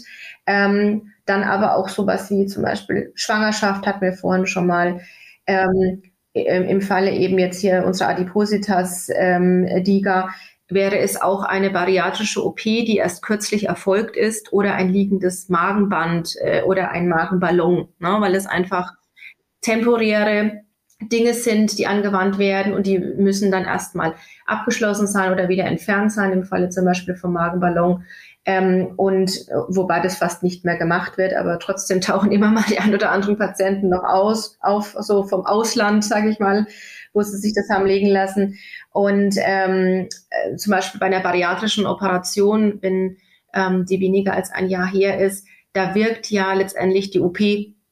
Ähm, 0.47 1.11
dann 1.25 1.43
aber 1.43 1.75
auch 1.75 1.89
sowas 1.89 2.31
wie 2.31 2.47
zum 2.47 2.63
Beispiel 2.63 3.11
Schwangerschaft 3.13 3.85
hatten 3.85 4.01
wir 4.01 4.13
vorhin 4.13 4.47
schon 4.47 4.65
mal 4.65 4.99
ähm, 5.47 6.01
Im 6.33 6.81
Falle 6.81 7.11
eben 7.11 7.37
jetzt 7.37 7.61
hier 7.61 7.85
unserer 7.85 8.09
Adipositas 8.09 9.07
ähm, 9.15 9.65
wäre 10.69 10.97
es 10.97 11.21
auch 11.21 11.43
eine 11.43 11.69
bariatrische 11.69 12.43
OP, 12.43 12.61
die 12.63 12.97
erst 12.97 13.21
kürzlich 13.21 13.67
erfolgt 13.67 14.17
ist, 14.17 14.51
oder 14.51 14.73
ein 14.73 14.89
liegendes 14.89 15.49
Magenband 15.49 16.35
äh, 16.41 16.63
oder 16.63 16.89
ein 16.89 17.07
Magenballon, 17.07 17.89
ne, 17.99 18.17
weil 18.19 18.35
es 18.35 18.47
einfach 18.47 18.93
temporäre 19.61 20.63
Dinge 21.01 21.33
sind, 21.33 21.77
die 21.77 21.87
angewandt 21.87 22.37
werden 22.37 22.73
und 22.73 22.87
die 22.87 22.97
müssen 22.97 23.51
dann 23.51 23.65
erstmal 23.65 24.15
abgeschlossen 24.45 25.07
sein 25.07 25.31
oder 25.31 25.49
wieder 25.49 25.65
entfernt 25.65 26.11
sein, 26.11 26.31
im 26.31 26.43
Falle 26.43 26.69
zum 26.69 26.85
Beispiel 26.85 27.15
vom 27.15 27.33
Magenballon. 27.33 28.03
Ähm, 28.45 28.93
und 28.97 29.47
äh, 29.47 29.53
wobei 29.69 30.01
das 30.01 30.17
fast 30.17 30.43
nicht 30.43 30.65
mehr 30.65 30.77
gemacht 30.77 31.17
wird, 31.17 31.33
aber 31.33 31.59
trotzdem 31.59 32.01
tauchen 32.01 32.31
immer 32.31 32.49
mal 32.49 32.65
die 32.69 32.79
ein 32.79 32.93
oder 32.93 33.11
anderen 33.11 33.37
Patienten 33.37 33.89
noch 33.89 34.03
aus, 34.03 34.57
auf, 34.61 34.95
so 34.99 35.23
vom 35.23 35.45
Ausland, 35.45 36.03
sage 36.03 36.29
ich 36.29 36.39
mal, 36.39 36.67
wo 37.13 37.21
sie 37.21 37.37
sich 37.37 37.53
das 37.53 37.69
haben 37.69 37.85
legen 37.85 38.09
lassen. 38.09 38.57
Und 38.91 39.35
ähm, 39.39 40.09
äh, 40.29 40.55
zum 40.57 40.71
Beispiel 40.71 40.99
bei 40.99 41.05
einer 41.05 41.21
bariatrischen 41.21 41.85
Operation, 41.85 42.79
wenn 42.81 43.17
ähm, 43.53 43.85
die 43.85 43.99
weniger 43.99 44.33
als 44.33 44.51
ein 44.51 44.67
Jahr 44.67 44.87
her 44.87 45.19
ist, 45.19 45.47
da 45.73 45.95
wirkt 45.95 46.29
ja 46.29 46.53
letztendlich 46.53 47.11
die 47.11 47.19
OP 47.19 47.39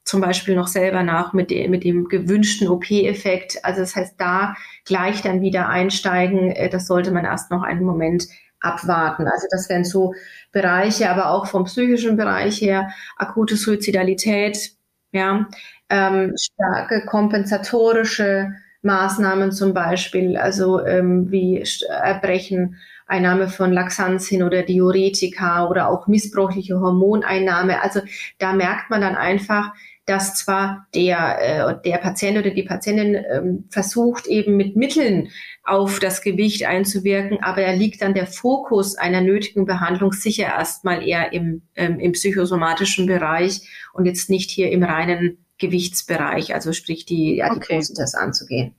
zum 0.04 0.20
Beispiel 0.20 0.54
noch 0.54 0.66
selber 0.66 1.02
nach 1.02 1.32
mit, 1.32 1.50
de 1.50 1.68
mit 1.68 1.84
dem 1.84 2.08
gewünschten 2.08 2.68
OP-Effekt. 2.68 3.64
Also 3.64 3.80
das 3.80 3.96
heißt, 3.96 4.16
da 4.18 4.54
gleich 4.84 5.22
dann 5.22 5.40
wieder 5.40 5.68
einsteigen, 5.68 6.50
äh, 6.50 6.68
das 6.68 6.86
sollte 6.86 7.12
man 7.12 7.24
erst 7.24 7.50
noch 7.50 7.62
einen 7.62 7.84
Moment 7.84 8.26
abwarten. 8.60 9.26
Also 9.26 9.46
das 9.50 9.68
wären 9.68 9.84
so 9.84 10.14
Bereiche, 10.52 11.10
aber 11.10 11.30
auch 11.30 11.46
vom 11.46 11.64
psychischen 11.64 12.16
Bereich 12.16 12.60
her, 12.60 12.90
akute 13.16 13.56
Suizidalität, 13.56 14.72
ja, 15.12 15.48
ähm, 15.88 16.34
starke 16.38 17.04
kompensatorische 17.06 18.52
Maßnahmen 18.82 19.52
zum 19.52 19.74
Beispiel, 19.74 20.36
also 20.36 20.84
ähm, 20.84 21.30
wie 21.30 21.64
Erbrechen, 21.88 22.76
Einnahme 23.06 23.48
von 23.48 23.72
Laxantien 23.72 24.42
oder 24.42 24.62
Diuretika 24.62 25.68
oder 25.68 25.88
auch 25.88 26.06
missbräuchliche 26.06 26.80
Hormoneinnahme. 26.80 27.82
Also 27.82 28.00
da 28.38 28.52
merkt 28.52 28.90
man 28.90 29.02
dann 29.02 29.16
einfach, 29.16 29.72
dass 30.04 30.34
zwar 30.34 30.86
der, 30.94 31.38
äh, 31.40 31.82
der 31.84 31.98
Patient 31.98 32.38
oder 32.38 32.50
die 32.50 32.64
Patientin 32.64 33.14
ähm, 33.14 33.64
versucht, 33.70 34.26
eben 34.26 34.56
mit 34.56 34.76
Mitteln 34.76 35.28
auf 35.62 36.00
das 36.00 36.22
Gewicht 36.22 36.64
einzuwirken, 36.64 37.42
aber 37.42 37.62
da 37.62 37.72
liegt 37.72 38.02
dann 38.02 38.14
der 38.14 38.26
Fokus 38.26 38.96
einer 38.96 39.20
nötigen 39.20 39.64
Behandlung 39.64 40.12
sicher 40.12 40.46
erstmal 40.46 41.06
eher 41.06 41.32
im, 41.32 41.62
ähm, 41.76 42.00
im 42.00 42.12
psychosomatischen 42.12 43.06
Bereich 43.06 43.68
und 43.92 44.06
jetzt 44.06 44.28
nicht 44.28 44.50
hier 44.50 44.72
im 44.72 44.82
reinen 44.82 45.44
Gewichtsbereich, 45.58 46.54
also 46.54 46.72
sprich 46.72 47.06
die 47.06 47.42
Adipositas 47.42 48.14
okay. 48.14 48.24
anzugehen. 48.24 48.74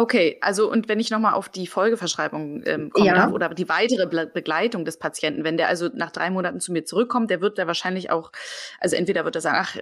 Okay, 0.00 0.38
also 0.40 0.70
und 0.70 0.88
wenn 0.88 0.98
ich 0.98 1.10
nochmal 1.10 1.34
auf 1.34 1.50
die 1.50 1.66
Folgeverschreibung 1.66 2.62
ähm, 2.64 2.88
kommen 2.88 3.04
ja. 3.04 3.14
darf 3.16 3.32
oder 3.32 3.50
die 3.50 3.68
weitere 3.68 4.06
Be 4.06 4.30
Begleitung 4.32 4.86
des 4.86 4.98
Patienten, 4.98 5.44
wenn 5.44 5.58
der 5.58 5.68
also 5.68 5.90
nach 5.92 6.10
drei 6.10 6.30
Monaten 6.30 6.58
zu 6.58 6.72
mir 6.72 6.86
zurückkommt, 6.86 7.28
der 7.28 7.42
wird 7.42 7.58
da 7.58 7.66
wahrscheinlich 7.66 8.08
auch, 8.08 8.32
also 8.78 8.96
entweder 8.96 9.26
wird 9.26 9.34
er 9.34 9.42
sagen, 9.42 9.58
ach, 9.60 9.76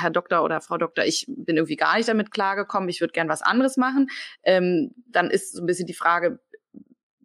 Herr 0.00 0.10
Doktor 0.10 0.42
oder 0.42 0.60
Frau 0.60 0.76
Doktor, 0.76 1.04
ich 1.04 1.24
bin 1.28 1.56
irgendwie 1.56 1.76
gar 1.76 1.96
nicht 1.96 2.08
damit 2.08 2.32
klargekommen, 2.32 2.88
ich 2.88 3.00
würde 3.00 3.12
gern 3.12 3.28
was 3.28 3.42
anderes 3.42 3.76
machen. 3.76 4.08
Ähm, 4.42 4.90
dann 5.06 5.30
ist 5.30 5.52
so 5.52 5.62
ein 5.62 5.66
bisschen 5.66 5.86
die 5.86 5.94
Frage, 5.94 6.40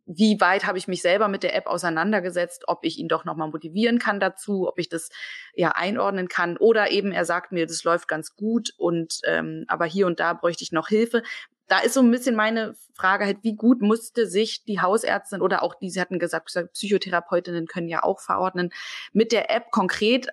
wie 0.05 0.39
weit 0.39 0.67
habe 0.67 0.77
ich 0.77 0.87
mich 0.87 1.01
selber 1.01 1.27
mit 1.27 1.41
der 1.41 1.55
App 1.55 1.65
auseinandergesetzt, 1.65 2.65
ob 2.67 2.85
ich 2.85 2.99
ihn 2.99 3.07
doch 3.07 3.25
nochmal 3.25 3.49
motivieren 3.49 3.97
kann 3.97 4.19
dazu, 4.19 4.67
ob 4.67 4.77
ich 4.77 4.87
das 4.87 5.09
ja 5.55 5.71
einordnen 5.71 6.27
kann 6.27 6.57
oder 6.57 6.91
eben 6.91 7.11
er 7.11 7.25
sagt 7.25 7.51
mir, 7.51 7.65
das 7.65 7.83
läuft 7.83 8.07
ganz 8.07 8.35
gut 8.35 8.69
und 8.77 9.21
ähm, 9.25 9.65
aber 9.67 9.85
hier 9.85 10.05
und 10.05 10.19
da 10.19 10.33
bräuchte 10.33 10.63
ich 10.63 10.71
noch 10.71 10.89
Hilfe 10.89 11.23
da 11.67 11.79
ist 11.79 11.93
so 11.93 12.01
ein 12.01 12.11
bisschen 12.11 12.35
meine 12.35 12.75
Frage 12.93 13.25
halt, 13.25 13.39
wie 13.41 13.55
gut 13.55 13.81
musste 13.81 14.27
sich 14.27 14.63
die 14.63 14.81
Hausärztin 14.81 15.41
oder 15.41 15.63
auch 15.63 15.75
die, 15.75 15.89
sie 15.89 15.99
hatten 15.99 16.19
gesagt, 16.19 16.51
Psychotherapeutinnen 16.73 17.67
können 17.67 17.87
ja 17.87 18.03
auch 18.03 18.19
verordnen, 18.19 18.71
mit 19.13 19.31
der 19.31 19.49
App 19.49 19.71
konkret 19.71 20.29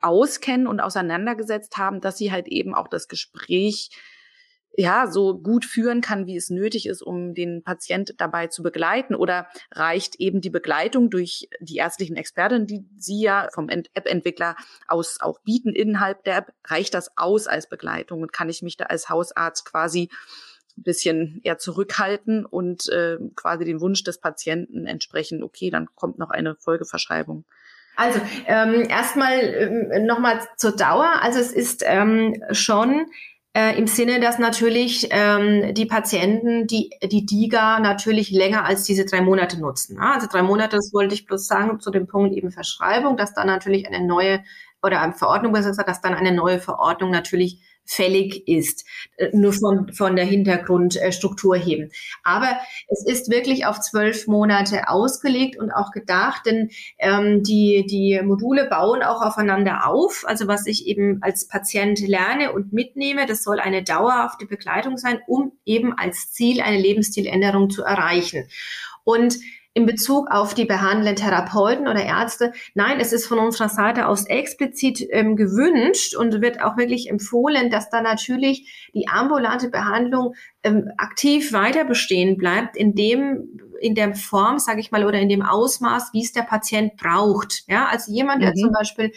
auskennen 0.00 0.66
und 0.66 0.80
auseinandergesetzt 0.80 1.76
haben, 1.76 2.00
dass 2.00 2.18
sie 2.18 2.32
halt 2.32 2.48
eben 2.48 2.74
auch 2.74 2.88
das 2.88 3.08
Gespräch 3.08 3.90
ja 4.76 5.06
so 5.06 5.38
gut 5.38 5.64
führen 5.64 6.00
kann, 6.00 6.26
wie 6.26 6.36
es 6.36 6.50
nötig 6.50 6.86
ist, 6.86 7.02
um 7.02 7.34
den 7.34 7.62
Patient 7.62 8.14
dabei 8.18 8.46
zu 8.46 8.62
begleiten? 8.62 9.14
Oder 9.14 9.48
reicht 9.70 10.16
eben 10.16 10.40
die 10.40 10.50
Begleitung 10.50 11.10
durch 11.10 11.48
die 11.60 11.76
ärztlichen 11.76 12.16
Experten, 12.16 12.66
die 12.66 12.84
Sie 12.96 13.20
ja 13.20 13.48
vom 13.52 13.68
App-Entwickler 13.68 14.56
aus 14.88 15.20
auch 15.20 15.40
bieten 15.40 15.74
innerhalb 15.74 16.24
der 16.24 16.38
App, 16.38 16.52
reicht 16.64 16.94
das 16.94 17.16
aus 17.16 17.46
als 17.46 17.68
Begleitung 17.68 18.22
und 18.22 18.32
kann 18.32 18.48
ich 18.48 18.62
mich 18.62 18.76
da 18.76 18.86
als 18.86 19.08
Hausarzt 19.08 19.66
quasi 19.66 20.08
ein 20.76 20.82
bisschen 20.82 21.40
eher 21.44 21.58
zurückhalten 21.58 22.44
und 22.46 22.88
äh, 22.88 23.18
quasi 23.34 23.64
den 23.64 23.80
Wunsch 23.80 24.04
des 24.04 24.18
Patienten 24.18 24.86
entsprechen, 24.86 25.42
okay, 25.42 25.70
dann 25.70 25.88
kommt 25.94 26.18
noch 26.18 26.30
eine 26.30 26.56
Folgeverschreibung. 26.56 27.44
Also 27.96 28.20
ähm, 28.46 28.86
erstmal 28.88 29.38
ähm, 29.40 30.06
nochmal 30.06 30.40
zur 30.56 30.74
Dauer. 30.74 31.10
Also 31.20 31.40
es 31.40 31.52
ist 31.52 31.84
ähm, 31.86 32.42
schon 32.50 33.06
äh, 33.54 33.76
im 33.78 33.86
Sinne, 33.86 34.18
dass 34.18 34.38
natürlich 34.38 35.08
ähm, 35.10 35.74
die 35.74 35.84
Patienten 35.84 36.66
die, 36.66 36.90
die 37.02 37.26
DIGA 37.26 37.80
natürlich 37.80 38.30
länger 38.30 38.64
als 38.64 38.84
diese 38.84 39.04
drei 39.04 39.20
Monate 39.20 39.60
nutzen. 39.60 39.96
Ja? 39.96 40.14
Also 40.14 40.26
drei 40.26 40.42
Monate, 40.42 40.76
das 40.76 40.90
wollte 40.94 41.14
ich 41.14 41.26
bloß 41.26 41.46
sagen, 41.46 41.80
zu 41.80 41.90
dem 41.90 42.06
Punkt 42.06 42.34
eben 42.34 42.50
Verschreibung, 42.50 43.16
dass 43.18 43.34
dann 43.34 43.46
natürlich 43.46 43.86
eine 43.86 44.06
neue 44.06 44.42
oder 44.82 45.12
Verordnung, 45.16 45.52
gesagt, 45.52 45.88
dass 45.88 46.00
dann 46.00 46.14
eine 46.14 46.32
neue 46.32 46.58
Verordnung 46.58 47.10
natürlich 47.10 47.60
fällig 47.84 48.46
ist, 48.48 48.86
äh, 49.16 49.28
nur 49.32 49.52
von, 49.52 49.92
von 49.92 50.16
der 50.16 50.24
Hintergrundstruktur 50.24 51.56
heben. 51.56 51.90
Aber 52.22 52.48
es 52.88 53.04
ist 53.06 53.30
wirklich 53.30 53.66
auf 53.66 53.80
zwölf 53.80 54.26
Monate 54.26 54.88
ausgelegt 54.88 55.58
und 55.58 55.70
auch 55.70 55.90
gedacht, 55.90 56.46
denn 56.46 56.70
ähm, 56.98 57.42
die, 57.42 57.84
die 57.88 58.20
Module 58.22 58.68
bauen 58.68 59.02
auch 59.02 59.20
aufeinander 59.20 59.86
auf. 59.86 60.24
Also 60.26 60.46
was 60.46 60.66
ich 60.66 60.86
eben 60.86 61.18
als 61.22 61.48
Patient 61.48 61.98
lerne 62.00 62.52
und 62.52 62.72
mitnehme, 62.72 63.26
das 63.26 63.42
soll 63.42 63.60
eine 63.60 63.82
dauerhafte 63.82 64.46
Begleitung 64.46 64.96
sein, 64.96 65.20
um 65.26 65.52
eben 65.64 65.92
als 65.92 66.32
Ziel 66.32 66.60
eine 66.60 66.78
Lebensstiländerung 66.78 67.70
zu 67.70 67.82
erreichen. 67.82 68.48
Und 69.04 69.38
in 69.74 69.86
Bezug 69.86 70.30
auf 70.30 70.54
die 70.54 70.66
behandelnden 70.66 71.16
Therapeuten 71.16 71.88
oder 71.88 72.04
Ärzte. 72.04 72.52
Nein, 72.74 73.00
es 73.00 73.12
ist 73.12 73.26
von 73.26 73.38
unserer 73.38 73.68
Seite 73.68 74.06
aus 74.06 74.26
explizit 74.26 75.06
ähm, 75.10 75.34
gewünscht 75.36 76.14
und 76.14 76.42
wird 76.42 76.60
auch 76.60 76.76
wirklich 76.76 77.08
empfohlen, 77.08 77.70
dass 77.70 77.88
da 77.88 78.02
natürlich 78.02 78.90
die 78.94 79.08
ambulante 79.08 79.70
Behandlung 79.70 80.34
ähm, 80.62 80.90
aktiv 80.98 81.52
weiter 81.52 81.84
bestehen 81.84 82.36
bleibt, 82.36 82.76
in 82.76 82.94
dem 82.94 83.60
in 83.80 83.96
der 83.96 84.14
Form, 84.14 84.58
sage 84.58 84.80
ich 84.80 84.92
mal, 84.92 85.04
oder 85.04 85.18
in 85.18 85.28
dem 85.28 85.42
Ausmaß, 85.42 86.10
wie 86.12 86.22
es 86.22 86.32
der 86.32 86.42
Patient 86.42 86.96
braucht. 86.96 87.64
Ja, 87.66 87.86
also 87.86 88.12
jemand, 88.12 88.42
der 88.42 88.50
mhm. 88.50 88.60
zum 88.60 88.72
Beispiel 88.72 89.12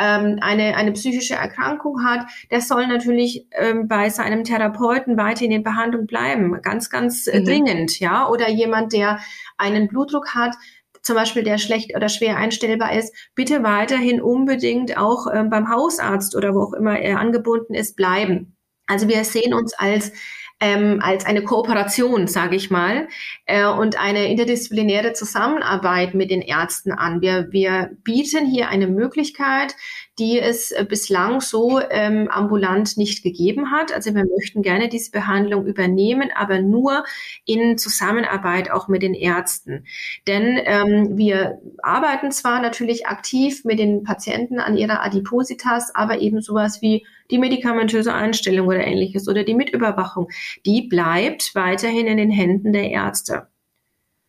ähm, 0.00 0.38
eine, 0.40 0.76
eine 0.76 0.92
psychische 0.92 1.34
Erkrankung 1.34 2.04
hat, 2.04 2.26
der 2.50 2.60
soll 2.60 2.86
natürlich 2.86 3.46
ähm, 3.52 3.86
bei 3.86 4.08
seinem 4.08 4.44
Therapeuten 4.44 5.16
weiter 5.16 5.44
in 5.44 5.62
Behandlung 5.62 6.06
bleiben, 6.06 6.60
ganz, 6.62 6.90
ganz 6.90 7.26
äh, 7.26 7.40
mhm. 7.40 7.44
dringend, 7.44 8.00
ja. 8.00 8.28
Oder 8.28 8.48
jemand, 8.48 8.92
der 8.92 9.20
einen 9.58 9.88
Blutdruck 9.88 10.34
hat, 10.34 10.54
zum 11.02 11.16
Beispiel 11.16 11.42
der 11.42 11.58
schlecht 11.58 11.94
oder 11.94 12.08
schwer 12.08 12.36
einstellbar 12.36 12.94
ist, 12.94 13.14
bitte 13.34 13.62
weiterhin 13.62 14.20
unbedingt 14.20 14.96
auch 14.96 15.26
ähm, 15.32 15.50
beim 15.50 15.70
Hausarzt 15.70 16.34
oder 16.34 16.54
wo 16.54 16.62
auch 16.62 16.72
immer 16.72 16.98
er 16.98 17.18
angebunden 17.18 17.74
ist, 17.74 17.96
bleiben. 17.96 18.56
Also 18.86 19.08
wir 19.08 19.22
sehen 19.24 19.54
uns 19.54 19.72
als 19.74 20.12
ähm, 20.60 21.00
als 21.02 21.24
eine 21.24 21.42
Kooperation, 21.42 22.26
sage 22.26 22.54
ich 22.54 22.70
mal, 22.70 23.08
äh, 23.46 23.66
und 23.66 23.98
eine 23.98 24.30
interdisziplinäre 24.30 25.14
Zusammenarbeit 25.14 26.14
mit 26.14 26.30
den 26.30 26.42
Ärzten 26.42 26.92
an. 26.92 27.22
Wir, 27.22 27.48
wir 27.50 27.90
bieten 28.04 28.46
hier 28.46 28.68
eine 28.68 28.86
Möglichkeit, 28.86 29.74
die 30.18 30.38
es 30.38 30.70
äh, 30.70 30.84
bislang 30.86 31.40
so 31.40 31.80
ähm, 31.90 32.28
ambulant 32.28 32.98
nicht 32.98 33.22
gegeben 33.22 33.70
hat. 33.70 33.90
Also 33.90 34.14
wir 34.14 34.26
möchten 34.26 34.60
gerne 34.60 34.90
diese 34.90 35.10
Behandlung 35.10 35.64
übernehmen, 35.66 36.30
aber 36.34 36.60
nur 36.60 37.04
in 37.46 37.78
Zusammenarbeit 37.78 38.70
auch 38.70 38.86
mit 38.86 39.02
den 39.02 39.14
Ärzten. 39.14 39.86
Denn 40.26 40.60
ähm, 40.62 41.16
wir 41.16 41.58
arbeiten 41.82 42.32
zwar 42.32 42.60
natürlich 42.60 43.06
aktiv 43.06 43.64
mit 43.64 43.78
den 43.78 44.04
Patienten 44.04 44.60
an 44.60 44.76
ihrer 44.76 45.02
Adipositas, 45.02 45.94
aber 45.94 46.20
eben 46.20 46.42
sowas 46.42 46.82
wie 46.82 47.06
die 47.30 47.38
medikamentöse 47.38 48.12
Einstellung 48.12 48.68
oder 48.68 48.86
ähnliches 48.86 49.28
oder 49.28 49.44
die 49.44 49.54
Mitüberwachung, 49.54 50.28
die 50.66 50.82
bleibt 50.82 51.54
weiterhin 51.54 52.06
in 52.06 52.16
den 52.16 52.30
Händen 52.30 52.72
der 52.72 52.90
Ärzte. 52.90 53.48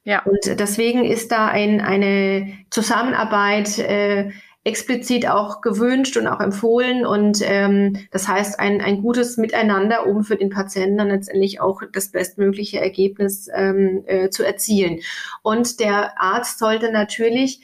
Ja. 0.03 0.23
Und 0.23 0.59
deswegen 0.59 1.05
ist 1.05 1.31
da 1.31 1.47
ein, 1.47 1.79
eine 1.79 2.53
Zusammenarbeit 2.71 3.77
äh, 3.77 4.31
explizit 4.63 5.27
auch 5.27 5.61
gewünscht 5.61 6.17
und 6.17 6.27
auch 6.27 6.39
empfohlen. 6.39 7.05
Und 7.05 7.39
ähm, 7.43 7.97
das 8.11 8.27
heißt, 8.27 8.59
ein, 8.59 8.81
ein 8.81 9.01
gutes 9.01 9.37
Miteinander, 9.37 10.05
um 10.05 10.23
für 10.23 10.35
den 10.35 10.49
Patienten 10.49 10.97
dann 10.97 11.09
letztendlich 11.09 11.59
auch 11.59 11.81
das 11.91 12.11
bestmögliche 12.11 12.79
Ergebnis 12.79 13.47
ähm, 13.53 14.03
äh, 14.05 14.29
zu 14.29 14.43
erzielen. 14.43 14.99
Und 15.41 15.79
der 15.79 16.19
Arzt 16.21 16.59
sollte 16.59 16.91
natürlich 16.91 17.61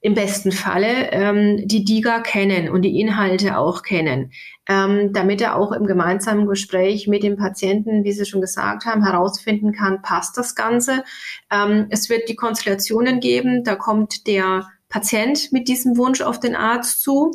im 0.00 0.14
besten 0.14 0.52
Falle 0.52 1.10
ähm, 1.10 1.66
die 1.66 1.84
DIGA 1.84 2.20
kennen 2.20 2.68
und 2.68 2.82
die 2.82 3.00
Inhalte 3.00 3.58
auch 3.58 3.82
kennen, 3.82 4.32
ähm, 4.68 5.12
damit 5.12 5.40
er 5.40 5.56
auch 5.56 5.72
im 5.72 5.86
gemeinsamen 5.86 6.46
Gespräch 6.46 7.08
mit 7.08 7.22
dem 7.22 7.36
Patienten, 7.36 8.04
wie 8.04 8.12
Sie 8.12 8.24
schon 8.24 8.40
gesagt 8.40 8.84
haben, 8.84 9.04
herausfinden 9.04 9.72
kann, 9.72 10.02
passt 10.02 10.36
das 10.38 10.54
Ganze. 10.54 11.02
Ähm, 11.50 11.86
es 11.90 12.08
wird 12.08 12.28
die 12.28 12.36
Konstellationen 12.36 13.18
geben, 13.18 13.64
da 13.64 13.74
kommt 13.74 14.26
der 14.28 14.68
Patient 14.88 15.52
mit 15.52 15.68
diesem 15.68 15.96
Wunsch 15.96 16.20
auf 16.20 16.38
den 16.38 16.54
Arzt 16.54 17.02
zu. 17.02 17.32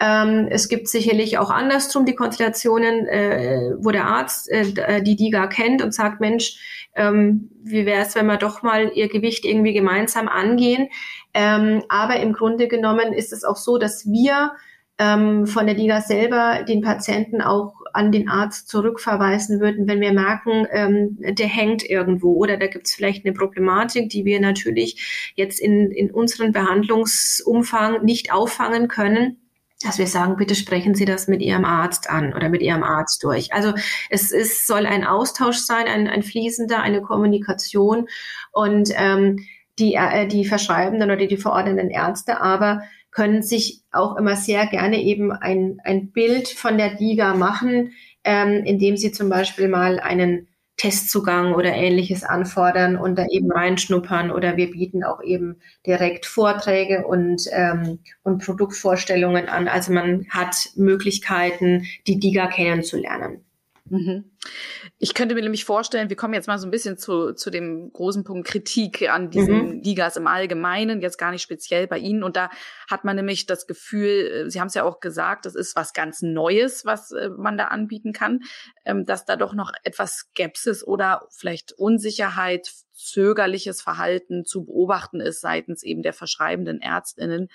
Ähm, 0.00 0.48
es 0.50 0.68
gibt 0.68 0.88
sicherlich 0.88 1.38
auch 1.38 1.50
andersrum 1.50 2.04
die 2.04 2.14
Konstellationen, 2.14 3.06
äh, 3.06 3.74
wo 3.78 3.90
der 3.90 4.06
Arzt 4.06 4.50
äh, 4.50 4.72
äh 4.86 5.02
die 5.02 5.16
DIGA 5.16 5.46
kennt 5.46 5.82
und 5.82 5.94
sagt, 5.94 6.20
Mensch, 6.20 6.58
ähm, 6.96 7.50
wie 7.62 7.86
wäre 7.86 8.02
es, 8.02 8.14
wenn 8.14 8.26
wir 8.26 8.36
doch 8.36 8.62
mal 8.62 8.92
ihr 8.94 9.08
Gewicht 9.08 9.44
irgendwie 9.44 9.72
gemeinsam 9.72 10.28
angehen. 10.28 10.88
Ähm, 11.34 11.82
aber 11.88 12.20
im 12.20 12.32
Grunde 12.32 12.68
genommen 12.68 13.12
ist 13.12 13.32
es 13.32 13.44
auch 13.44 13.56
so, 13.56 13.76
dass 13.76 14.06
wir 14.06 14.52
ähm, 14.98 15.46
von 15.46 15.66
der 15.66 15.74
DIGA 15.74 16.00
selber 16.00 16.62
den 16.62 16.80
Patienten 16.80 17.42
auch 17.42 17.74
an 17.92 18.12
den 18.12 18.28
Arzt 18.28 18.68
zurückverweisen 18.68 19.60
würden, 19.60 19.86
wenn 19.88 20.00
wir 20.00 20.12
merken, 20.12 20.66
ähm, 20.70 21.18
der 21.20 21.46
hängt 21.46 21.88
irgendwo 21.88 22.34
oder 22.34 22.56
da 22.56 22.66
gibt 22.66 22.86
es 22.86 22.94
vielleicht 22.94 23.24
eine 23.24 23.34
Problematik, 23.34 24.08
die 24.08 24.24
wir 24.24 24.40
natürlich 24.40 25.32
jetzt 25.36 25.60
in, 25.60 25.90
in 25.90 26.10
unserem 26.10 26.52
Behandlungsumfang 26.52 28.04
nicht 28.04 28.32
auffangen 28.32 28.88
können 28.88 29.38
dass 29.84 29.98
wir 29.98 30.06
sagen, 30.06 30.36
bitte 30.36 30.54
sprechen 30.54 30.94
Sie 30.94 31.04
das 31.04 31.28
mit 31.28 31.42
Ihrem 31.42 31.64
Arzt 31.64 32.08
an 32.08 32.32
oder 32.32 32.48
mit 32.48 32.62
Ihrem 32.62 32.82
Arzt 32.82 33.22
durch. 33.22 33.52
Also 33.52 33.74
es 34.08 34.32
ist, 34.32 34.66
soll 34.66 34.86
ein 34.86 35.04
Austausch 35.04 35.58
sein, 35.58 35.86
ein, 35.86 36.08
ein 36.08 36.22
fließender, 36.22 36.80
eine 36.80 37.02
Kommunikation 37.02 38.08
und 38.52 38.90
ähm, 38.94 39.44
die, 39.78 39.94
äh, 39.94 40.26
die 40.26 40.44
verschreibenden 40.44 41.10
oder 41.10 41.26
die 41.26 41.36
verordnenden 41.36 41.90
Ärzte 41.90 42.40
aber 42.40 42.82
können 43.10 43.42
sich 43.42 43.82
auch 43.92 44.16
immer 44.16 44.36
sehr 44.36 44.66
gerne 44.66 45.00
eben 45.00 45.30
ein, 45.30 45.78
ein 45.84 46.10
Bild 46.10 46.48
von 46.48 46.76
der 46.76 46.96
DIGA 46.96 47.34
machen, 47.34 47.92
ähm, 48.24 48.64
indem 48.64 48.96
sie 48.96 49.12
zum 49.12 49.28
Beispiel 49.28 49.68
mal 49.68 50.00
einen 50.00 50.48
Testzugang 50.76 51.54
oder 51.54 51.72
ähnliches 51.72 52.24
anfordern 52.24 52.96
und 52.96 53.16
da 53.16 53.26
eben 53.30 53.52
reinschnuppern 53.52 54.32
oder 54.32 54.56
wir 54.56 54.72
bieten 54.72 55.04
auch 55.04 55.22
eben 55.22 55.60
direkt 55.86 56.26
Vorträge 56.26 57.06
und, 57.06 57.44
ähm, 57.52 58.00
und 58.24 58.44
Produktvorstellungen 58.44 59.48
an. 59.48 59.68
Also 59.68 59.92
man 59.92 60.26
hat 60.30 60.56
Möglichkeiten, 60.74 61.86
die 62.08 62.18
DIGA 62.18 62.48
kennenzulernen. 62.48 63.44
Mhm. 63.88 64.24
Ich 64.98 65.14
könnte 65.14 65.34
mir 65.34 65.42
nämlich 65.42 65.64
vorstellen, 65.64 66.08
wir 66.08 66.16
kommen 66.16 66.34
jetzt 66.34 66.48
mal 66.48 66.58
so 66.58 66.66
ein 66.66 66.70
bisschen 66.70 66.96
zu, 66.96 67.34
zu 67.34 67.50
dem 67.50 67.92
großen 67.92 68.24
Punkt 68.24 68.46
Kritik 68.46 69.08
an 69.08 69.30
diesen 69.30 69.76
mhm. 69.76 69.82
Ligas 69.82 70.16
im 70.16 70.26
Allgemeinen, 70.26 71.00
jetzt 71.00 71.18
gar 71.18 71.30
nicht 71.30 71.42
speziell 71.42 71.86
bei 71.86 71.98
Ihnen. 71.98 72.22
Und 72.22 72.36
da 72.36 72.50
hat 72.90 73.04
man 73.04 73.16
nämlich 73.16 73.46
das 73.46 73.66
Gefühl, 73.66 74.46
äh, 74.46 74.50
Sie 74.50 74.60
haben 74.60 74.68
es 74.68 74.74
ja 74.74 74.84
auch 74.84 75.00
gesagt, 75.00 75.46
das 75.46 75.54
ist 75.54 75.76
was 75.76 75.92
ganz 75.92 76.22
Neues, 76.22 76.84
was 76.84 77.12
äh, 77.12 77.30
man 77.30 77.56
da 77.58 77.66
anbieten 77.66 78.12
kann, 78.12 78.40
ähm, 78.84 79.04
dass 79.04 79.24
da 79.24 79.36
doch 79.36 79.54
noch 79.54 79.72
etwas 79.82 80.28
Skepsis 80.30 80.86
oder 80.86 81.28
vielleicht 81.30 81.72
Unsicherheit 81.72 82.83
zögerliches 82.94 83.82
Verhalten 83.82 84.44
zu 84.44 84.64
beobachten 84.64 85.20
ist 85.20 85.40
seitens 85.40 85.82
eben 85.82 86.02
der 86.02 86.12
verschreibenden 86.12 86.80
Ärztinnen. 86.80 87.48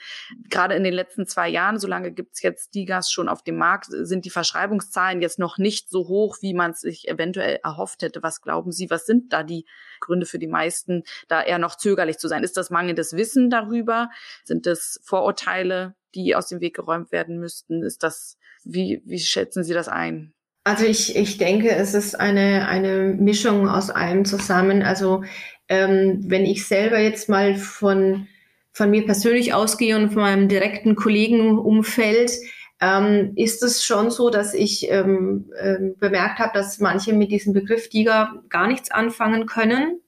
Gerade 0.49 0.75
in 0.75 0.83
den 0.83 0.93
letzten 0.93 1.25
zwei 1.25 1.49
Jahren, 1.49 1.79
solange 1.79 2.11
gibt's 2.11 2.41
jetzt 2.41 2.75
Digas 2.75 3.09
schon 3.09 3.29
auf 3.29 3.41
dem 3.41 3.57
Markt, 3.57 3.87
sind 3.89 4.25
die 4.25 4.29
Verschreibungszahlen 4.29 5.21
jetzt 5.21 5.39
noch 5.39 5.57
nicht 5.57 5.89
so 5.89 6.07
hoch, 6.07 6.37
wie 6.41 6.53
man 6.53 6.71
es 6.71 6.81
sich 6.81 7.07
eventuell 7.07 7.59
erhofft 7.63 8.01
hätte. 8.01 8.21
Was 8.21 8.41
glauben 8.41 8.71
Sie, 8.71 8.89
was 8.89 9.05
sind 9.05 9.31
da 9.33 9.43
die 9.43 9.65
Gründe 9.99 10.25
für 10.25 10.39
die 10.39 10.47
meisten, 10.47 11.03
da 11.27 11.41
eher 11.41 11.59
noch 11.59 11.75
zögerlich 11.75 12.17
zu 12.17 12.27
sein? 12.27 12.43
Ist 12.43 12.57
das 12.57 12.69
mangelndes 12.69 13.13
Wissen 13.13 13.49
darüber? 13.49 14.09
Sind 14.43 14.65
das 14.65 14.99
Vorurteile, 15.03 15.95
die 16.15 16.35
aus 16.35 16.47
dem 16.47 16.59
Weg 16.59 16.75
geräumt 16.75 17.11
werden 17.11 17.39
müssten? 17.39 17.83
Ist 17.83 18.03
das, 18.03 18.37
wie, 18.63 19.01
wie 19.05 19.19
schätzen 19.19 19.63
Sie 19.63 19.73
das 19.73 19.87
ein? 19.87 20.33
Also 20.69 20.85
ich, 20.85 21.15
ich 21.15 21.39
denke, 21.39 21.71
es 21.71 21.95
ist 21.95 22.13
eine, 22.19 22.67
eine 22.67 23.15
Mischung 23.19 23.67
aus 23.67 23.89
allem 23.89 24.23
zusammen. 24.23 24.83
Also 24.83 25.23
ähm, 25.67 26.19
wenn 26.27 26.45
ich 26.45 26.67
selber 26.67 26.99
jetzt 26.99 27.27
mal 27.27 27.55
von, 27.55 28.27
von 28.71 28.91
mir 28.91 29.03
persönlich 29.03 29.55
ausgehe 29.55 29.95
und 29.95 30.11
von 30.11 30.21
meinem 30.21 30.47
direkten 30.47 30.95
Kollegenumfeld, 30.95 32.33
ähm, 32.81 33.33
ist 33.35 33.63
es 33.63 33.83
schon 33.83 34.11
so, 34.11 34.29
dass 34.29 34.53
ich 34.53 34.91
ähm, 34.91 35.49
ähm, 35.59 35.95
bemerkt 35.97 36.37
habe, 36.37 36.51
dass 36.53 36.77
manche 36.77 37.13
mit 37.13 37.31
diesem 37.31 37.53
Begriff 37.53 37.89
Tiger 37.89 38.43
gar 38.49 38.67
nichts 38.67 38.91
anfangen 38.91 39.47
können, 39.47 39.99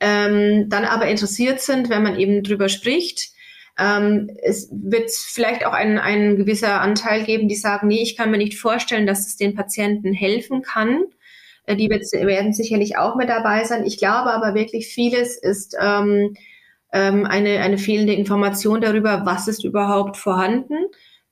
ähm, 0.00 0.70
dann 0.70 0.86
aber 0.86 1.06
interessiert 1.08 1.60
sind, 1.60 1.90
wenn 1.90 2.02
man 2.02 2.18
eben 2.18 2.42
drüber 2.42 2.70
spricht 2.70 3.32
ähm, 3.78 4.30
es 4.42 4.68
wird 4.70 5.10
vielleicht 5.10 5.64
auch 5.64 5.72
ein, 5.72 5.98
ein 5.98 6.36
gewisser 6.36 6.80
Anteil 6.80 7.24
geben, 7.24 7.48
die 7.48 7.56
sagen, 7.56 7.88
nee, 7.88 8.02
ich 8.02 8.16
kann 8.16 8.30
mir 8.30 8.38
nicht 8.38 8.58
vorstellen, 8.58 9.06
dass 9.06 9.26
es 9.26 9.36
den 9.36 9.54
Patienten 9.54 10.12
helfen 10.12 10.62
kann. 10.62 11.04
Äh, 11.66 11.76
die 11.76 11.88
wird, 11.88 12.04
werden 12.12 12.52
sicherlich 12.52 12.96
auch 12.98 13.16
mit 13.16 13.28
dabei 13.28 13.64
sein. 13.64 13.84
Ich 13.84 13.98
glaube 13.98 14.30
aber 14.30 14.54
wirklich, 14.54 14.88
vieles 14.88 15.36
ist 15.36 15.76
ähm, 15.80 16.34
ähm, 16.92 17.24
eine, 17.24 17.60
eine 17.60 17.78
fehlende 17.78 18.12
Information 18.12 18.80
darüber, 18.80 19.22
was 19.24 19.48
ist 19.48 19.64
überhaupt 19.64 20.16
vorhanden 20.16 20.76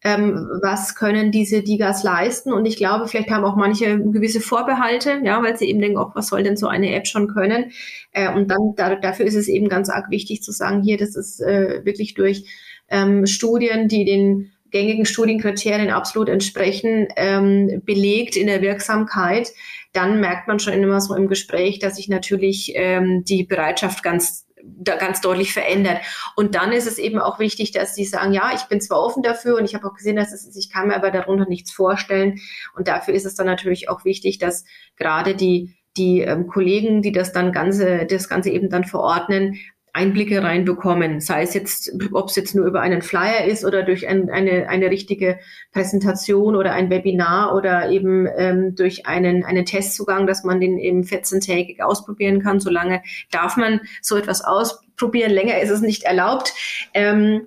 ähm, 0.03 0.48
was 0.62 0.94
können 0.94 1.30
diese 1.30 1.62
Digas 1.62 2.03
leisten. 2.03 2.53
Und 2.53 2.66
ich 2.66 2.76
glaube, 2.76 3.07
vielleicht 3.07 3.30
haben 3.30 3.44
auch 3.44 3.57
manche 3.57 3.98
gewisse 3.98 4.40
Vorbehalte, 4.40 5.20
ja, 5.24 5.42
weil 5.42 5.57
sie 5.57 5.68
eben 5.68 5.80
denken, 5.80 5.98
auch 5.98 6.14
was 6.14 6.28
soll 6.28 6.42
denn 6.42 6.57
so 6.57 6.68
eine 6.68 6.94
App 6.94 7.07
schon 7.07 7.28
können? 7.28 7.72
Äh, 8.12 8.32
und 8.32 8.51
dann 8.51 8.74
da, 8.76 8.94
dafür 8.96 9.26
ist 9.26 9.34
es 9.34 9.48
eben 9.48 9.68
ganz 9.68 9.90
arg 9.90 10.11
wichtig 10.11 10.42
zu 10.42 10.53
sagen, 10.53 10.82
hier, 10.82 10.96
das 10.96 11.16
ist 11.16 11.40
äh, 11.40 11.84
wirklich 11.84 12.14
durch 12.14 12.44
ähm, 12.88 13.26
Studien, 13.26 13.88
die 13.88 14.05
den 14.05 14.53
gängigen 14.70 15.05
Studienkriterien 15.05 15.90
absolut 15.90 16.28
entsprechen, 16.28 17.09
ähm, 17.16 17.82
belegt 17.84 18.36
in 18.36 18.46
der 18.46 18.62
Wirksamkeit, 18.62 19.53
dann 19.92 20.20
merkt 20.20 20.46
man 20.46 20.61
schon 20.61 20.74
immer 20.74 21.01
so 21.01 21.14
im 21.14 21.28
Gespräch, 21.28 21.80
dass 21.80 21.96
sich 21.96 22.09
natürlich 22.09 22.72
ähm, 22.76 23.24
die 23.24 23.44
Bereitschaft 23.44 24.03
ganz 24.03 24.46
da 24.64 24.96
ganz 24.96 25.20
deutlich 25.20 25.52
verändert. 25.52 25.98
Und 26.36 26.54
dann 26.54 26.72
ist 26.72 26.86
es 26.86 26.98
eben 26.98 27.18
auch 27.18 27.38
wichtig, 27.38 27.72
dass 27.72 27.94
sie 27.94 28.04
sagen, 28.04 28.32
ja, 28.32 28.52
ich 28.54 28.62
bin 28.64 28.80
zwar 28.80 29.00
offen 29.02 29.22
dafür 29.22 29.56
und 29.56 29.64
ich 29.64 29.74
habe 29.74 29.86
auch 29.86 29.94
gesehen, 29.94 30.16
dass 30.16 30.32
es, 30.32 30.56
ich 30.56 30.70
kann 30.70 30.88
mir 30.88 30.96
aber 30.96 31.11
darunter 31.11 31.46
nichts 31.46 31.72
vorstellen. 31.72 32.40
Und 32.74 32.88
dafür 32.88 33.14
ist 33.14 33.26
es 33.26 33.34
dann 33.34 33.46
natürlich 33.46 33.88
auch 33.88 34.04
wichtig, 34.04 34.38
dass 34.38 34.64
gerade 34.96 35.34
die 35.34 35.76
die 35.96 36.20
ähm, 36.20 36.46
Kollegen, 36.46 37.02
die 37.02 37.11
das 37.12 37.32
dann 37.32 37.50
ganze, 37.50 38.06
das 38.06 38.28
Ganze 38.28 38.50
eben 38.50 38.70
dann 38.70 38.84
verordnen, 38.84 39.58
Einblicke 39.93 40.43
reinbekommen, 40.43 41.20
sei 41.20 41.43
es 41.43 41.55
jetzt, 41.55 41.93
ob 42.12 42.28
es 42.28 42.36
jetzt 42.36 42.55
nur 42.55 42.66
über 42.66 42.80
einen 42.80 43.03
Flyer 43.03 43.45
ist 43.45 43.64
oder 43.64 43.82
durch 43.82 44.09
ein, 44.09 44.30
eine, 44.30 44.68
eine 44.68 44.91
richtige 44.91 45.38
Präsentation 45.72 46.57
oder 46.57 46.72
ein 46.72 46.91
Webinar 46.91 47.55
oder 47.55 47.91
eben 47.91 48.28
ähm, 48.36 48.74
durch 48.74 49.07
einen, 49.07 49.45
einen 49.45 49.64
Testzugang, 49.64 50.26
dass 50.26 50.45
man 50.45 50.61
den 50.61 50.78
eben 50.78 51.03
14-tägig 51.03 51.80
ausprobieren 51.80 52.43
kann. 52.43 52.61
Solange 52.61 53.03
darf 53.30 53.57
man 53.57 53.80
so 54.01 54.16
etwas 54.16 54.45
ausprobieren, 54.45 55.32
länger 55.32 55.61
ist 55.61 55.70
es 55.70 55.80
nicht 55.80 56.05
erlaubt. 56.05 56.53
Ähm, 56.95 57.47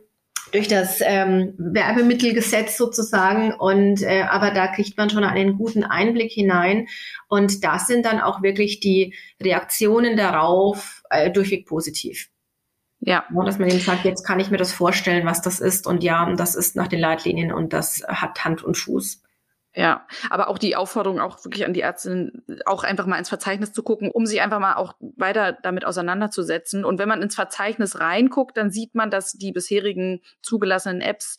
durch 0.54 0.68
das 0.68 1.02
ähm, 1.04 1.56
Werbemittelgesetz 1.58 2.78
sozusagen 2.78 3.54
und 3.54 4.04
äh, 4.04 4.22
aber 4.30 4.52
da 4.52 4.68
kriegt 4.68 4.98
man 4.98 5.10
schon 5.10 5.24
einen 5.24 5.58
guten 5.58 5.84
Einblick 5.84 6.32
hinein 6.32 6.88
und 7.28 7.64
das 7.64 7.88
sind 7.88 8.06
dann 8.06 8.20
auch 8.20 8.44
wirklich 8.44 8.80
die 8.80 9.16
Reaktionen 9.42 10.16
darauf 10.16 11.02
äh, 11.10 11.32
durchweg 11.32 11.66
positiv. 11.66 12.30
Ja. 13.06 13.26
Dass 13.46 13.60
man 13.60 13.70
eben 13.70 13.80
sagt, 13.80 14.06
jetzt 14.06 14.26
kann 14.26 14.40
ich 14.40 14.50
mir 14.50 14.58
das 14.58 14.72
vorstellen, 14.72 15.26
was 15.26 15.42
das 15.42 15.60
ist. 15.60 15.88
Und 15.88 16.04
ja, 16.04 16.34
das 16.36 16.56
ist 16.56 16.76
nach 16.76 16.88
den 16.88 17.00
Leitlinien 17.00 17.52
und 17.52 17.74
das 17.74 18.04
hat 18.08 18.46
Hand 18.46 18.64
und 18.64 18.78
Fuß. 18.78 19.22
Ja, 19.76 20.06
aber 20.30 20.50
auch 20.50 20.60
die 20.60 20.76
Aufforderung 20.76 21.20
auch 21.20 21.44
wirklich 21.44 21.66
an 21.66 21.74
die 21.74 21.82
Ärztinnen, 21.82 22.46
auch 22.66 22.84
einfach 22.84 23.08
mal 23.08 23.18
ins 23.18 23.30
Verzeichnis 23.30 23.74
zu 23.74 23.82
gucken, 23.82 24.12
um 24.12 24.26
sich 24.26 24.40
einfach 24.40 24.60
mal 24.60 24.76
auch 24.76 24.94
weiter 25.00 25.52
damit 25.52 25.84
auseinanderzusetzen. 25.84 26.86
Und 26.86 27.00
wenn 27.00 27.10
man 27.10 27.24
ins 27.24 27.36
Verzeichnis 27.36 28.00
reinguckt, 28.00 28.56
dann 28.56 28.70
sieht 28.70 28.94
man, 28.94 29.10
dass 29.10 29.34
die 29.34 29.52
bisherigen 29.52 30.22
zugelassenen 30.42 31.02
Apps 31.02 31.38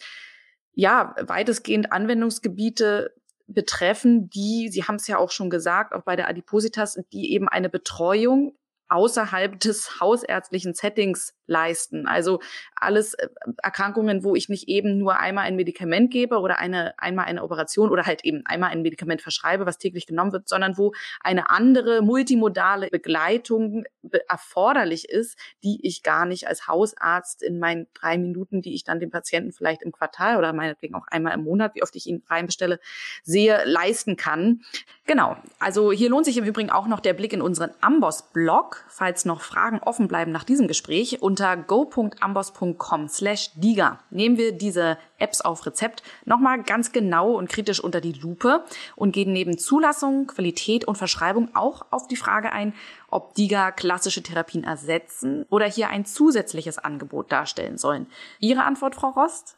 ja 0.74 1.14
weitestgehend 1.20 1.92
Anwendungsgebiete 1.92 3.14
betreffen, 3.46 4.28
die, 4.30 4.68
Sie 4.70 4.84
haben 4.84 4.96
es 4.96 5.06
ja 5.06 5.18
auch 5.18 5.30
schon 5.30 5.48
gesagt, 5.48 5.94
auch 5.94 6.02
bei 6.02 6.16
der 6.16 6.28
Adipositas, 6.28 6.98
die 7.12 7.32
eben 7.32 7.48
eine 7.48 7.68
Betreuung 7.68 8.56
außerhalb 8.89 9.59
des 9.61 10.01
hausärztlichen 10.01 10.74
Settings 10.74 11.35
leisten. 11.47 12.07
Also 12.07 12.41
alles 12.74 13.14
äh, 13.14 13.28
Erkrankungen, 13.62 14.24
wo 14.24 14.35
ich 14.35 14.49
nicht 14.49 14.68
eben 14.68 14.99
nur 14.99 15.18
einmal 15.18 15.45
ein 15.45 15.57
Medikament 15.57 16.11
gebe 16.11 16.39
oder 16.39 16.59
eine, 16.59 16.99
einmal 16.99 17.26
eine 17.26 17.43
Operation 17.43 17.91
oder 17.91 18.07
halt 18.07 18.24
eben 18.24 18.43
einmal 18.47 18.70
ein 18.70 18.82
Medikament 18.82 19.22
verschreibe, 19.22 19.66
was 19.66 19.78
täglich 19.78 20.07
genommen 20.07 20.32
wird, 20.32 20.49
sondern 20.49 20.78
wo 20.78 20.93
eine 21.20 21.51
andere 21.51 22.03
multimodale 22.03 22.89
Begleitung 22.89 23.85
erforderlich 24.28 25.09
ist, 25.09 25.39
die 25.62 25.80
ich 25.82 26.03
gar 26.03 26.26
nicht 26.26 26.49
als 26.49 26.66
Hausarzt 26.66 27.43
in 27.43 27.59
meinen 27.59 27.87
drei 27.95 28.18
Minuten, 28.18 28.62
die 28.62 28.74
ich 28.74 28.85
dann 28.85 29.01
dem 29.01 29.11
Patienten 29.11 29.53
vielleicht 29.53 29.82
im 29.82 29.93
Quartal 29.93 30.37
oder 30.37 30.53
meinetwegen 30.53 30.95
auch 30.95 31.07
einmal 31.09 31.35
im 31.35 31.45
Monat, 31.45 31.74
wie 31.74 31.82
oft 31.82 31.95
ich 31.97 32.07
ihn 32.07 32.22
reinbestelle, 32.28 32.80
sehe, 33.22 33.62
leisten 33.64 34.16
kann. 34.16 34.62
Genau. 35.07 35.37
Also 35.59 35.93
hier 35.93 36.09
lohnt 36.09 36.24
sich 36.24 36.37
im 36.37 36.45
Übrigen 36.45 36.70
auch 36.70 36.87
noch 36.87 37.01
der 37.01 37.12
Blick 37.12 37.32
in 37.32 37.43
unseren 37.43 37.70
Amboss-Blog, 37.80 38.84
falls 38.89 39.24
noch 39.24 39.41
Fragen 39.41 39.80
offen 39.80 40.09
bleiben 40.09 40.32
nach 40.32 40.45
diesem 40.45 40.68
Gespräch. 40.68 41.22
Unter 41.22 41.57
go.ambos.com 41.57 43.09
slash 43.09 43.51
diga 43.55 44.01
nehmen 44.11 44.37
wir 44.37 44.53
diese 44.53 44.99
Apps 45.18 45.41
auf 45.41 45.66
Rezept 45.66 46.03
nochmal 46.24 46.62
ganz 46.62 46.93
genau 46.93 47.32
und 47.32 47.49
kritisch 47.49 47.80
unter 47.80 48.01
die 48.01 48.12
Lupe 48.12 48.64
und 48.97 49.12
gehen 49.12 49.32
neben 49.32 49.59
Zulassung, 49.59 50.26
Qualität 50.26 50.85
und 50.85 50.99
Verschreibung 50.99 51.55
auch 51.55 51.87
auf 51.91 52.09
die 52.09 52.16
Frage 52.16 52.53
ein, 52.53 52.74
ob 53.09 53.35
DIGA 53.35 53.70
klassische 53.72 54.22
Therapien 54.22 54.64
ersetzen 54.64 55.47
oder 55.51 55.66
hier 55.66 55.89
ein 55.89 56.05
zusätzliches 56.05 56.78
Angebot 56.78 57.30
darstellen 57.32 57.78
sollen. 57.78 58.07
Ihre 58.39 58.64
Antwort, 58.64 58.95
Frau 58.95 59.11
Rost? 59.11 59.57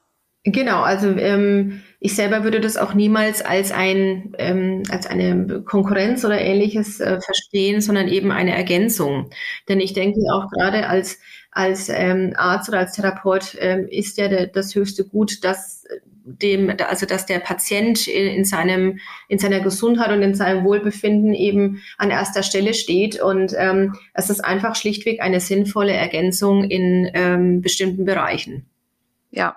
Genau, 0.49 0.83
also 0.83 1.09
ähm, 1.09 1.83
ich 1.99 2.15
selber 2.15 2.45
würde 2.45 2.61
das 2.61 2.77
auch 2.77 2.95
niemals 2.95 3.45
als 3.45 3.73
ein 3.73 4.33
ähm, 4.39 4.85
als 4.89 5.09
eine 5.09 5.63
Konkurrenz 5.63 6.25
oder 6.25 6.41
ähnliches 6.41 7.01
äh, 7.01 7.21
verstehen, 7.21 7.81
sondern 7.81 8.07
eben 8.07 8.31
eine 8.31 8.55
Ergänzung. 8.55 9.29
Denn 9.69 9.81
ich 9.81 9.93
denke 9.93 10.21
auch 10.33 10.49
gerade 10.53 10.89
als 10.89 11.19
als 11.51 11.89
ähm, 11.89 12.33
Arzt 12.37 12.69
oder 12.69 12.79
als 12.79 12.93
Therapeut 12.93 13.57
ähm, 13.59 13.89
ist 13.89 14.19
ja 14.19 14.29
der, 14.29 14.47
das 14.47 14.73
höchste 14.77 15.05
Gut, 15.05 15.43
dass 15.43 15.83
dem, 16.25 16.73
also 16.87 17.07
dass 17.07 17.27
der 17.27 17.41
Patient 17.41 18.07
in, 18.07 18.27
in 18.29 18.45
seinem 18.45 19.01
in 19.27 19.41
seiner 19.41 19.59
Gesundheit 19.59 20.13
und 20.13 20.23
in 20.23 20.37
seinem 20.37 20.65
Wohlbefinden 20.65 21.35
eben 21.35 21.83
an 21.99 22.13
erster 22.13 22.45
Stelle 22.45 22.75
steht 22.75 23.21
und 23.21 23.53
ähm, 23.59 23.97
es 24.15 24.31
ist 24.31 24.45
einfach 24.45 24.77
schlichtweg 24.77 25.21
eine 25.21 25.41
sinnvolle 25.41 25.93
Ergänzung 25.93 26.63
in 26.63 27.11
ähm, 27.15 27.63
bestimmten 27.63 28.05
Bereichen. 28.05 28.67
Ja, 29.33 29.57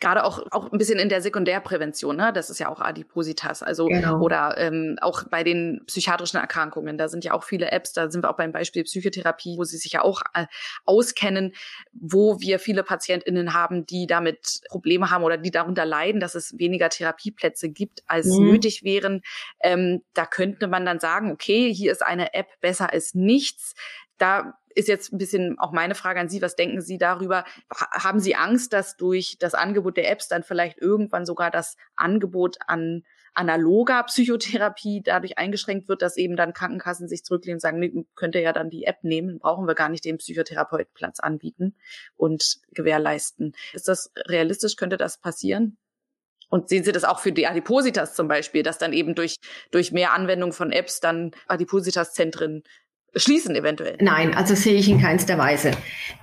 Gerade 0.00 0.24
auch, 0.24 0.44
auch 0.50 0.72
ein 0.72 0.78
bisschen 0.78 0.98
in 0.98 1.08
der 1.08 1.20
Sekundärprävention, 1.20 2.16
ne? 2.16 2.32
Das 2.32 2.50
ist 2.50 2.58
ja 2.58 2.68
auch 2.68 2.80
Adipositas. 2.80 3.62
Also 3.62 3.86
genau. 3.86 4.20
oder 4.20 4.56
ähm, 4.58 4.96
auch 5.00 5.24
bei 5.24 5.44
den 5.44 5.82
psychiatrischen 5.86 6.38
Erkrankungen, 6.38 6.98
da 6.98 7.08
sind 7.08 7.24
ja 7.24 7.32
auch 7.32 7.44
viele 7.44 7.70
Apps, 7.70 7.92
da 7.92 8.10
sind 8.10 8.22
wir 8.22 8.30
auch 8.30 8.36
beim 8.36 8.52
Beispiel 8.52 8.84
Psychotherapie, 8.84 9.56
wo 9.58 9.64
sie 9.64 9.76
sich 9.76 9.92
ja 9.92 10.02
auch 10.02 10.22
äh, 10.34 10.46
auskennen, 10.84 11.54
wo 11.92 12.40
wir 12.40 12.58
viele 12.58 12.82
PatientInnen 12.82 13.54
haben, 13.54 13.86
die 13.86 14.06
damit 14.06 14.60
Probleme 14.68 15.10
haben 15.10 15.24
oder 15.24 15.36
die 15.36 15.50
darunter 15.50 15.84
leiden, 15.84 16.20
dass 16.20 16.34
es 16.34 16.58
weniger 16.58 16.88
Therapieplätze 16.88 17.68
gibt, 17.68 18.02
als 18.06 18.26
mhm. 18.26 18.50
nötig 18.50 18.82
wären. 18.84 19.22
Ähm, 19.60 20.02
da 20.14 20.26
könnte 20.26 20.66
man 20.68 20.84
dann 20.84 21.00
sagen, 21.00 21.32
okay, 21.32 21.72
hier 21.72 21.92
ist 21.92 22.02
eine 22.02 22.34
App 22.34 22.48
besser 22.60 22.92
als 22.92 23.14
nichts. 23.14 23.74
Da 24.18 24.58
ist 24.74 24.88
jetzt 24.88 25.12
ein 25.12 25.18
bisschen 25.18 25.58
auch 25.58 25.72
meine 25.72 25.94
Frage 25.94 26.20
an 26.20 26.28
Sie. 26.28 26.42
Was 26.42 26.56
denken 26.56 26.80
Sie 26.80 26.98
darüber? 26.98 27.44
Haben 27.70 28.20
Sie 28.20 28.34
Angst, 28.34 28.72
dass 28.72 28.96
durch 28.96 29.36
das 29.38 29.54
Angebot 29.54 29.96
der 29.96 30.10
Apps 30.10 30.28
dann 30.28 30.42
vielleicht 30.42 30.80
irgendwann 30.80 31.26
sogar 31.26 31.50
das 31.50 31.76
Angebot 31.96 32.56
an 32.66 33.02
analoger 33.34 34.04
Psychotherapie 34.04 35.02
dadurch 35.02 35.38
eingeschränkt 35.38 35.88
wird, 35.88 36.02
dass 36.02 36.16
eben 36.16 36.36
dann 36.36 36.52
Krankenkassen 36.52 37.08
sich 37.08 37.24
zurücklehnen 37.24 37.56
und 37.56 37.60
sagen, 37.60 37.80
nee, 37.80 38.06
könnte 38.14 38.40
ja 38.40 38.52
dann 38.52 38.70
die 38.70 38.84
App 38.84 39.02
nehmen, 39.02 39.40
brauchen 39.40 39.66
wir 39.66 39.74
gar 39.74 39.88
nicht 39.88 40.04
den 40.04 40.18
Psychotherapeutenplatz 40.18 41.18
anbieten 41.20 41.74
und 42.16 42.58
gewährleisten. 42.72 43.52
Ist 43.72 43.88
das 43.88 44.12
realistisch? 44.28 44.76
Könnte 44.76 44.96
das 44.96 45.18
passieren? 45.18 45.76
Und 46.48 46.68
sehen 46.68 46.84
Sie 46.84 46.92
das 46.92 47.02
auch 47.02 47.18
für 47.18 47.32
die 47.32 47.48
Adipositas 47.48 48.14
zum 48.14 48.28
Beispiel, 48.28 48.62
dass 48.62 48.78
dann 48.78 48.92
eben 48.92 49.16
durch, 49.16 49.36
durch 49.72 49.90
mehr 49.90 50.12
Anwendung 50.12 50.52
von 50.52 50.70
Apps 50.70 51.00
dann 51.00 51.32
Adipositas-Zentren 51.48 52.62
schließen 53.16 53.54
eventuell? 53.54 53.96
Nein, 54.00 54.34
also 54.34 54.54
sehe 54.54 54.74
ich 54.74 54.88
in 54.88 55.00
keinster 55.00 55.38
Weise. 55.38 55.72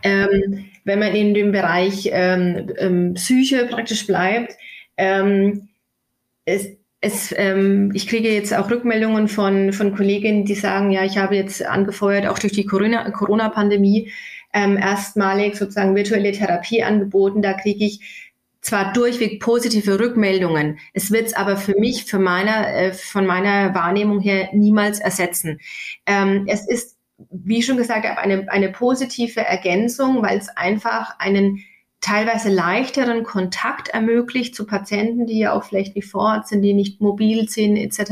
Ähm, 0.04 0.66
wenn 0.84 1.00
man 1.00 1.14
in 1.14 1.34
dem 1.34 1.52
Bereich 1.52 2.10
ähm, 2.12 2.72
ähm, 2.78 3.14
Psyche 3.14 3.68
praktisch 3.68 4.08
bleibt, 4.08 4.56
ähm, 4.98 5.70
es, 6.46 6.68
es, 7.02 7.34
ähm, 7.38 7.92
ich 7.94 8.08
kriege 8.08 8.34
jetzt 8.34 8.54
auch 8.54 8.70
Rückmeldungen 8.70 9.28
von, 9.28 9.74
von 9.74 9.96
Kolleginnen, 9.96 10.46
die 10.46 10.56
sagen, 10.56 10.92
ja, 10.92 11.04
ich 11.04 11.18
habe 11.18 11.36
jetzt 11.36 11.66
angefeuert, 11.66 12.28
auch 12.28 12.40
durch 12.40 12.54
die 12.54 12.66
Corona-Pandemie, 12.66 14.12
ähm, 14.54 14.78
erstmalig 14.78 15.56
sozusagen 15.56 15.96
virtuelle 15.96 16.32
Therapie 16.32 16.84
angeboten. 16.84 17.42
Da 17.42 17.54
kriege 17.54 17.86
ich 17.86 18.31
zwar 18.62 18.94
durchweg 18.94 19.40
positive 19.40 20.00
Rückmeldungen, 20.00 20.80
es 20.94 21.12
wird 21.12 21.28
es 21.28 21.34
aber 21.34 21.58
für 21.58 21.76
mich, 21.78 22.06
für 22.06 22.20
meiner, 22.20 22.68
äh, 22.68 22.94
von 22.94 23.26
meiner 23.26 23.74
Wahrnehmung 23.74 24.20
her 24.20 24.50
niemals 24.54 25.00
ersetzen. 25.00 25.60
Ähm, 26.06 26.46
es 26.48 26.68
ist, 26.68 26.98
wie 27.32 27.64
schon 27.64 27.78
gesagt 27.78 28.06
eine, 28.06 28.52
eine 28.52 28.70
positive 28.70 29.42
Ergänzung, 29.42 30.22
weil 30.22 30.38
es 30.38 30.50
einfach 30.50 31.20
einen 31.20 31.64
teilweise 32.02 32.50
leichteren 32.50 33.24
Kontakt 33.24 33.90
ermöglicht 33.90 34.56
zu 34.56 34.66
Patienten, 34.66 35.28
die 35.28 35.40
ja 35.40 35.54
auch 35.54 35.64
vielleicht 35.64 35.96
nicht 35.96 36.10
vor 36.10 36.22
Ort 36.22 36.48
sind, 36.48 36.64
die 36.64 36.74
nicht 36.74 37.00
mobil 37.00 37.48
sind 37.48 37.78
etc. 37.78 38.12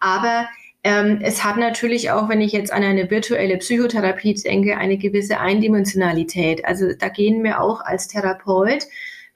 Aber 0.00 0.48
ähm, 0.82 1.20
es 1.22 1.44
hat 1.44 1.56
natürlich 1.56 2.10
auch, 2.10 2.28
wenn 2.28 2.40
ich 2.40 2.52
jetzt 2.52 2.72
an 2.72 2.82
eine 2.82 3.10
virtuelle 3.10 3.56
Psychotherapie 3.58 4.34
denke, 4.34 4.76
eine 4.76 4.98
gewisse 4.98 5.38
Eindimensionalität. 5.40 6.64
Also 6.64 6.92
da 6.96 7.08
gehen 7.08 7.42
wir 7.42 7.60
auch 7.60 7.80
als 7.80 8.08
Therapeut 8.08 8.86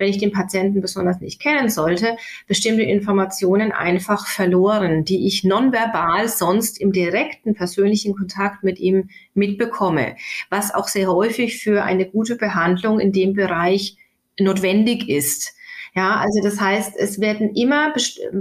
wenn 0.01 0.09
ich 0.09 0.19
den 0.19 0.33
Patienten 0.33 0.81
besonders 0.81 1.21
nicht 1.21 1.41
kennen 1.41 1.69
sollte, 1.69 2.17
bestimmte 2.49 2.83
Informationen 2.83 3.71
einfach 3.71 4.27
verloren, 4.27 5.05
die 5.05 5.27
ich 5.27 5.45
nonverbal 5.45 6.27
sonst 6.27 6.81
im 6.81 6.91
direkten 6.91 7.55
persönlichen 7.55 8.17
Kontakt 8.17 8.65
mit 8.65 8.81
ihm 8.81 9.11
mitbekomme, 9.35 10.17
was 10.49 10.75
auch 10.75 10.89
sehr 10.89 11.13
häufig 11.13 11.63
für 11.63 11.85
eine 11.85 12.07
gute 12.07 12.37
Behandlung 12.37 12.99
in 12.99 13.13
dem 13.13 13.35
Bereich 13.35 13.97
notwendig 14.39 15.09
ist. 15.09 15.55
Ja, 15.95 16.17
also 16.17 16.41
das 16.43 16.61
heißt, 16.61 16.97
es 16.97 17.21
werden 17.21 17.55
immer, 17.55 17.93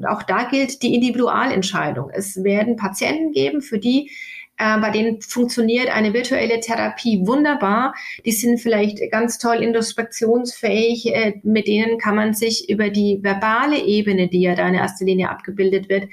auch 0.08 0.24
da 0.24 0.44
gilt 0.44 0.84
die 0.84 0.94
Individualentscheidung. 0.94 2.12
Es 2.14 2.44
werden 2.44 2.76
Patienten 2.76 3.32
geben, 3.32 3.62
für 3.62 3.80
die 3.80 4.12
äh, 4.60 4.78
bei 4.80 4.92
denen 4.92 5.22
funktioniert 5.22 5.90
eine 5.90 6.14
virtuelle 6.14 6.60
Therapie 6.60 7.26
wunderbar. 7.26 7.96
Die 8.26 8.34
sind 8.34 8.60
vielleicht 8.60 9.00
ganz 9.10 9.40
toll 9.40 9.64
introspektionsfähig. 9.64 11.08
Äh, 11.16 11.34
mit 11.44 11.68
denen 11.68 11.98
kann 11.98 12.16
man 12.16 12.34
sich 12.34 12.70
über 12.70 12.90
die 12.90 13.20
verbale 13.24 13.80
Ebene, 13.80 14.28
die 14.28 14.42
ja 14.42 14.56
da 14.56 14.68
in 14.68 14.76
erster 14.76 15.06
Linie 15.06 15.30
abgebildet 15.30 15.88
wird, 15.88 16.10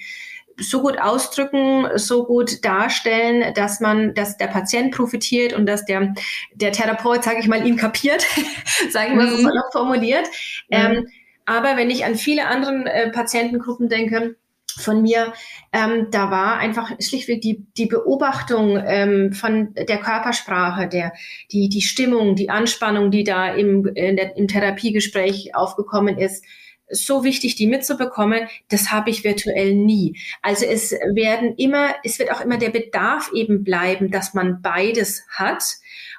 so 0.59 0.81
gut 0.81 0.99
ausdrücken, 0.99 1.87
so 1.97 2.25
gut 2.25 2.65
darstellen, 2.65 3.53
dass 3.55 3.81
man, 3.81 4.15
dass 4.15 4.37
der 4.37 4.47
Patient 4.47 4.95
profitiert 4.95 5.53
und 5.53 5.67
dass 5.67 5.85
der, 5.85 6.15
der 6.55 6.71
Therapeut, 6.71 7.25
sage 7.25 7.41
ich 7.41 7.49
mal, 7.49 7.67
ihn 7.67 7.77
kapiert, 7.77 8.25
sage 8.91 9.11
ich 9.11 9.15
mal 9.17 9.29
so 9.29 9.43
mhm. 9.43 9.51
formuliert. 9.73 10.27
Mhm. 10.71 10.77
Ähm, 10.77 11.07
aber 11.47 11.77
wenn 11.77 11.91
ich 11.91 12.05
an 12.05 12.15
viele 12.15 12.47
anderen 12.47 12.87
äh, 12.87 13.11
Patientengruppen 13.11 13.89
denke, 13.89 14.37
von 14.79 15.03
mir, 15.03 15.33
ähm, 15.73 16.09
da 16.11 16.31
war 16.31 16.59
einfach 16.59 16.93
schlichtweg 17.01 17.41
die, 17.41 17.67
die 17.77 17.87
Beobachtung 17.87 18.81
ähm, 18.85 19.33
von 19.33 19.75
der 19.75 19.99
Körpersprache, 19.99 20.89
der, 20.89 21.13
die, 21.51 21.69
die 21.69 21.83
Stimmung, 21.83 22.37
die 22.37 22.51
Anspannung, 22.51 23.11
die 23.11 23.25
da 23.25 23.55
im, 23.55 23.95
der, 23.95 24.37
im 24.37 24.49
Therapiegespräch 24.49 25.55
aufgekommen 25.55 26.19
ist, 26.19 26.45
so 26.89 27.25
wichtig, 27.25 27.57
die 27.57 27.67
mitzubekommen, 27.67 28.49
das 28.69 28.93
habe 28.93 29.11
ich 29.11 29.25
virtuell 29.25 29.75
nie. 29.75 30.19
Also 30.43 30.67
es 30.67 30.93
werden 30.93 31.55
immer, 31.57 31.95
es 32.05 32.19
wird 32.19 32.31
auch 32.31 32.41
immer 32.41 32.59
der 32.59 32.71
Bedarf 32.71 33.31
eben 33.35 33.65
bleiben, 33.65 34.11
dass 34.11 34.35
man 34.35 34.63
beides 34.63 35.25
hat. 35.31 35.65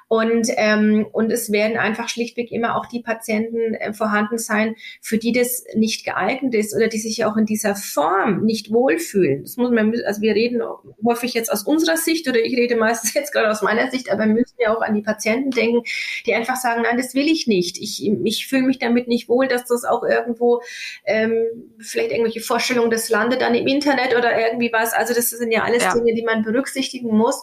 Und, 0.08 0.48
ähm, 0.56 1.06
und 1.12 1.30
es 1.30 1.52
werden 1.52 1.76
einfach 1.76 2.08
schlichtweg 2.08 2.50
immer 2.50 2.76
auch 2.76 2.86
die 2.86 3.02
Patienten 3.02 3.74
äh, 3.74 3.92
vorhanden 3.92 4.38
sein, 4.38 4.74
für 5.02 5.18
die 5.18 5.32
das 5.32 5.64
nicht 5.74 6.06
geeignet 6.06 6.54
ist 6.54 6.74
oder 6.74 6.88
die 6.88 6.98
sich 6.98 7.26
auch 7.26 7.36
in 7.36 7.44
dieser 7.44 7.76
Form 7.76 8.44
nicht 8.44 8.72
wohlfühlen. 8.72 9.42
Das 9.42 9.58
muss 9.58 9.70
man, 9.70 9.94
also 10.06 10.22
wir 10.22 10.34
reden 10.34 10.62
häufig 11.04 11.34
jetzt 11.34 11.52
aus 11.52 11.62
unserer 11.62 11.98
Sicht 11.98 12.26
oder 12.26 12.40
ich 12.40 12.56
rede 12.56 12.76
meistens 12.76 13.12
jetzt 13.18 13.32
gerade 13.32 13.50
aus 13.50 13.60
meiner 13.60 13.90
Sicht, 13.90 14.10
aber 14.10 14.24
wir 14.24 14.32
müssen 14.32 14.56
ja 14.58 14.74
auch 14.74 14.80
an 14.80 14.94
die 14.94 15.02
Patienten 15.02 15.50
denken, 15.50 15.82
die 16.24 16.34
einfach 16.34 16.56
sagen, 16.56 16.82
nein, 16.82 16.96
das 16.96 17.14
will 17.14 17.28
ich 17.28 17.46
nicht. 17.46 17.76
Ich, 17.76 18.10
ich 18.24 18.46
fühle 18.46 18.62
mich 18.62 18.78
damit 18.78 19.08
nicht 19.08 19.28
wohl, 19.28 19.46
dass 19.46 19.66
das 19.66 19.84
auch 19.84 20.04
irgendwo 20.04 20.62
ähm, 21.04 21.44
vielleicht 21.80 22.12
irgendwelche 22.12 22.40
Vorstellungen, 22.40 22.90
das 22.90 23.10
landet 23.10 23.42
dann 23.42 23.54
im 23.54 23.66
Internet 23.66 24.16
oder 24.16 24.38
irgendwie 24.40 24.72
was. 24.72 24.94
Also 24.94 25.12
das 25.12 25.28
sind 25.28 25.52
ja 25.52 25.64
alles 25.64 25.84
ja. 25.84 25.92
Dinge, 25.92 26.14
die 26.14 26.24
man 26.24 26.42
berücksichtigen 26.42 27.14
muss. 27.14 27.42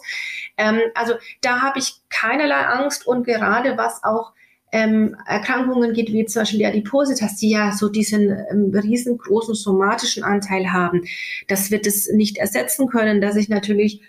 Ähm, 0.56 0.80
also 0.94 1.14
da 1.40 1.62
habe 1.62 1.78
ich 1.78 2.00
keinerlei 2.08 2.66
Angst 2.66 3.06
und 3.06 3.24
gerade 3.24 3.76
was 3.76 4.02
auch 4.04 4.32
ähm, 4.72 5.16
Erkrankungen 5.26 5.92
gibt, 5.92 6.12
wie 6.12 6.24
zum 6.26 6.42
Beispiel 6.42 6.58
die 6.58 6.66
Adipositas, 6.66 7.36
die 7.36 7.50
ja 7.50 7.72
so 7.72 7.88
diesen 7.88 8.30
ähm, 8.30 8.72
riesengroßen 8.74 9.54
somatischen 9.54 10.24
Anteil 10.24 10.72
haben, 10.72 11.04
das 11.48 11.70
wird 11.70 11.86
es 11.86 12.10
nicht 12.10 12.38
ersetzen 12.38 12.88
können, 12.88 13.20
dass 13.20 13.36
ich 13.36 13.48
natürlich 13.48 14.02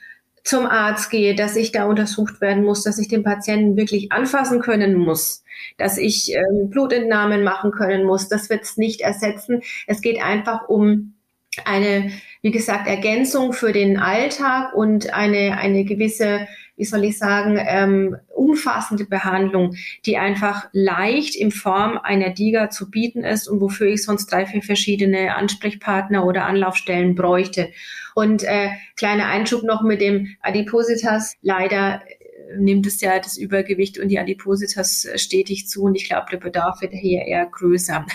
zum 0.43 0.65
Arzt 0.65 1.11
gehe, 1.11 1.35
dass 1.35 1.57
ich 1.57 1.73
da 1.73 1.85
untersucht 1.85 2.39
werden 2.39 2.63
muss, 2.63 2.83
dass 2.83 2.97
ich 2.99 3.09
den 3.09 3.23
Patienten 3.23 3.75
wirklich 3.75 4.11
anfassen 4.13 4.61
können 4.61 4.95
muss, 4.95 5.43
dass 5.77 5.97
ich 5.97 6.33
ähm, 6.33 6.69
Blutentnahmen 6.69 7.43
machen 7.43 7.71
können 7.71 8.05
muss. 8.05 8.29
Das 8.29 8.49
wird 8.49 8.63
es 8.63 8.77
nicht 8.77 9.01
ersetzen. 9.01 9.61
Es 9.87 10.01
geht 10.01 10.21
einfach 10.23 10.69
um 10.69 11.16
eine, 11.65 12.11
wie 12.41 12.51
gesagt, 12.51 12.87
Ergänzung 12.87 13.53
für 13.53 13.71
den 13.71 13.97
Alltag 13.97 14.73
und 14.73 15.13
eine, 15.13 15.57
eine 15.57 15.85
gewisse, 15.85 16.47
wie 16.75 16.85
soll 16.85 17.03
ich 17.03 17.17
sagen, 17.17 17.57
ähm, 17.59 18.17
umfassende 18.33 19.05
Behandlung, 19.05 19.75
die 20.05 20.17
einfach 20.17 20.69
leicht 20.71 21.35
in 21.35 21.51
Form 21.51 21.97
einer 21.97 22.29
DIGA 22.29 22.69
zu 22.69 22.89
bieten 22.89 23.23
ist 23.23 23.47
und 23.47 23.61
wofür 23.61 23.87
ich 23.87 24.03
sonst 24.03 24.27
drei, 24.27 24.45
vier 24.45 24.61
verschiedene 24.61 25.35
Ansprechpartner 25.35 26.25
oder 26.25 26.45
Anlaufstellen 26.45 27.15
bräuchte. 27.15 27.71
Und 28.15 28.43
äh, 28.43 28.69
kleiner 28.95 29.27
Einschub 29.27 29.63
noch 29.63 29.81
mit 29.81 30.01
dem 30.01 30.35
Adipositas. 30.41 31.35
Leider 31.41 32.01
äh, 32.01 32.57
nimmt 32.57 32.87
es 32.87 33.01
ja 33.01 33.19
das 33.19 33.37
Übergewicht 33.37 33.99
und 33.99 34.09
die 34.09 34.19
Adipositas 34.19 35.05
äh, 35.05 35.17
stetig 35.17 35.67
zu 35.67 35.83
und 35.83 35.95
ich 35.95 36.05
glaube, 36.05 36.27
der 36.31 36.37
Bedarf 36.37 36.81
wird 36.81 36.93
hier 36.93 37.23
eher 37.23 37.45
größer. 37.45 38.05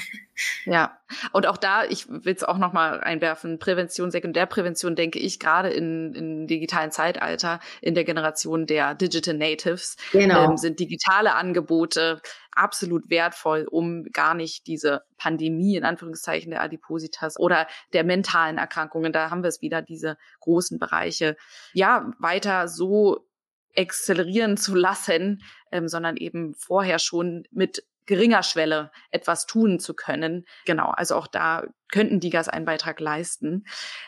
Ja, 0.64 0.98
und 1.32 1.46
auch 1.46 1.56
da, 1.56 1.84
ich 1.84 2.08
will 2.08 2.34
es 2.34 2.42
auch 2.42 2.56
nochmal 2.56 3.00
einwerfen, 3.00 3.58
Prävention, 3.58 4.10
Sekundärprävention, 4.10 4.96
denke 4.96 5.18
ich, 5.18 5.38
gerade 5.38 5.68
in, 5.68 6.14
in 6.14 6.46
digitalen 6.46 6.90
Zeitalter, 6.90 7.60
in 7.80 7.94
der 7.94 8.04
Generation 8.04 8.66
der 8.66 8.94
Digital 8.94 9.34
Natives, 9.34 9.96
genau. 10.12 10.50
ähm, 10.50 10.56
sind 10.56 10.80
digitale 10.80 11.34
Angebote 11.34 12.22
absolut 12.50 13.10
wertvoll, 13.10 13.66
um 13.70 14.04
gar 14.12 14.34
nicht 14.34 14.66
diese 14.66 15.02
Pandemie 15.16 15.76
in 15.76 15.84
Anführungszeichen 15.84 16.50
der 16.50 16.62
Adipositas 16.62 17.38
oder 17.38 17.66
der 17.92 18.04
mentalen 18.04 18.58
Erkrankungen, 18.58 19.12
da 19.12 19.30
haben 19.30 19.42
wir 19.42 19.48
es 19.48 19.62
wieder, 19.62 19.82
diese 19.82 20.16
großen 20.40 20.78
Bereiche, 20.78 21.36
ja, 21.72 22.10
weiter 22.18 22.68
so 22.68 23.26
exzellerieren 23.74 24.56
zu 24.56 24.74
lassen, 24.74 25.42
ähm, 25.70 25.88
sondern 25.88 26.16
eben 26.16 26.54
vorher 26.54 26.98
schon 26.98 27.44
mit 27.50 27.84
geringer 28.12 28.42
Schwelle 28.42 28.90
etwas 29.10 29.46
tun 29.46 29.78
zu 29.78 29.94
können. 29.94 30.44
Genau, 30.66 30.90
also 30.90 31.16
auch 31.16 31.26
da 31.26 31.64
könnten 31.90 32.20
die 32.20 32.28
Gas 32.28 32.48
einen 32.48 32.66
Beitrag 32.66 33.00
leisten. 33.00 33.64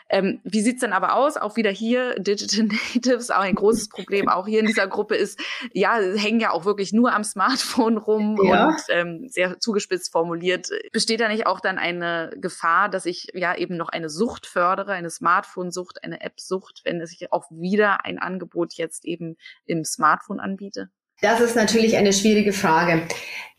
Ähm, 0.09 0.41
wie 0.43 0.61
sieht's 0.61 0.81
denn 0.81 0.93
aber 0.93 1.15
aus? 1.15 1.37
Auch 1.37 1.55
wieder 1.55 1.71
hier, 1.71 2.13
Digital 2.19 2.65
Natives, 2.93 3.31
auch 3.31 3.39
ein 3.39 3.55
großes 3.55 3.89
Problem. 3.89 4.29
Auch 4.29 4.45
hier 4.45 4.59
in 4.59 4.67
dieser 4.67 4.87
Gruppe 4.87 5.15
ist, 5.15 5.39
ja, 5.73 5.97
hängen 5.97 6.39
ja 6.39 6.51
auch 6.51 6.65
wirklich 6.65 6.93
nur 6.93 7.13
am 7.13 7.23
Smartphone 7.23 7.97
rum 7.97 8.39
ja. 8.43 8.67
und 8.67 8.81
ähm, 8.89 9.27
sehr 9.27 9.59
zugespitzt 9.59 10.11
formuliert. 10.11 10.67
Besteht 10.91 11.19
da 11.19 11.27
nicht 11.27 11.47
auch 11.47 11.61
dann 11.61 11.79
eine 11.79 12.31
Gefahr, 12.37 12.89
dass 12.89 13.07
ich 13.07 13.29
ja 13.33 13.55
eben 13.55 13.75
noch 13.75 13.89
eine 13.89 14.09
Sucht 14.09 14.45
fördere, 14.45 14.91
eine 14.91 15.09
Smartphone-Sucht, 15.09 16.03
eine 16.03 16.21
App-Sucht, 16.21 16.81
wenn 16.83 17.01
es 17.01 17.09
sich 17.09 17.31
auch 17.31 17.49
wieder 17.49 18.05
ein 18.05 18.19
Angebot 18.19 18.73
jetzt 18.73 19.03
eben 19.05 19.35
im 19.65 19.83
Smartphone 19.83 20.39
anbiete? 20.39 20.91
Das 21.25 21.41
ist 21.41 21.55
natürlich 21.55 21.97
eine 21.97 22.13
schwierige 22.13 22.53
Frage. 22.53 23.01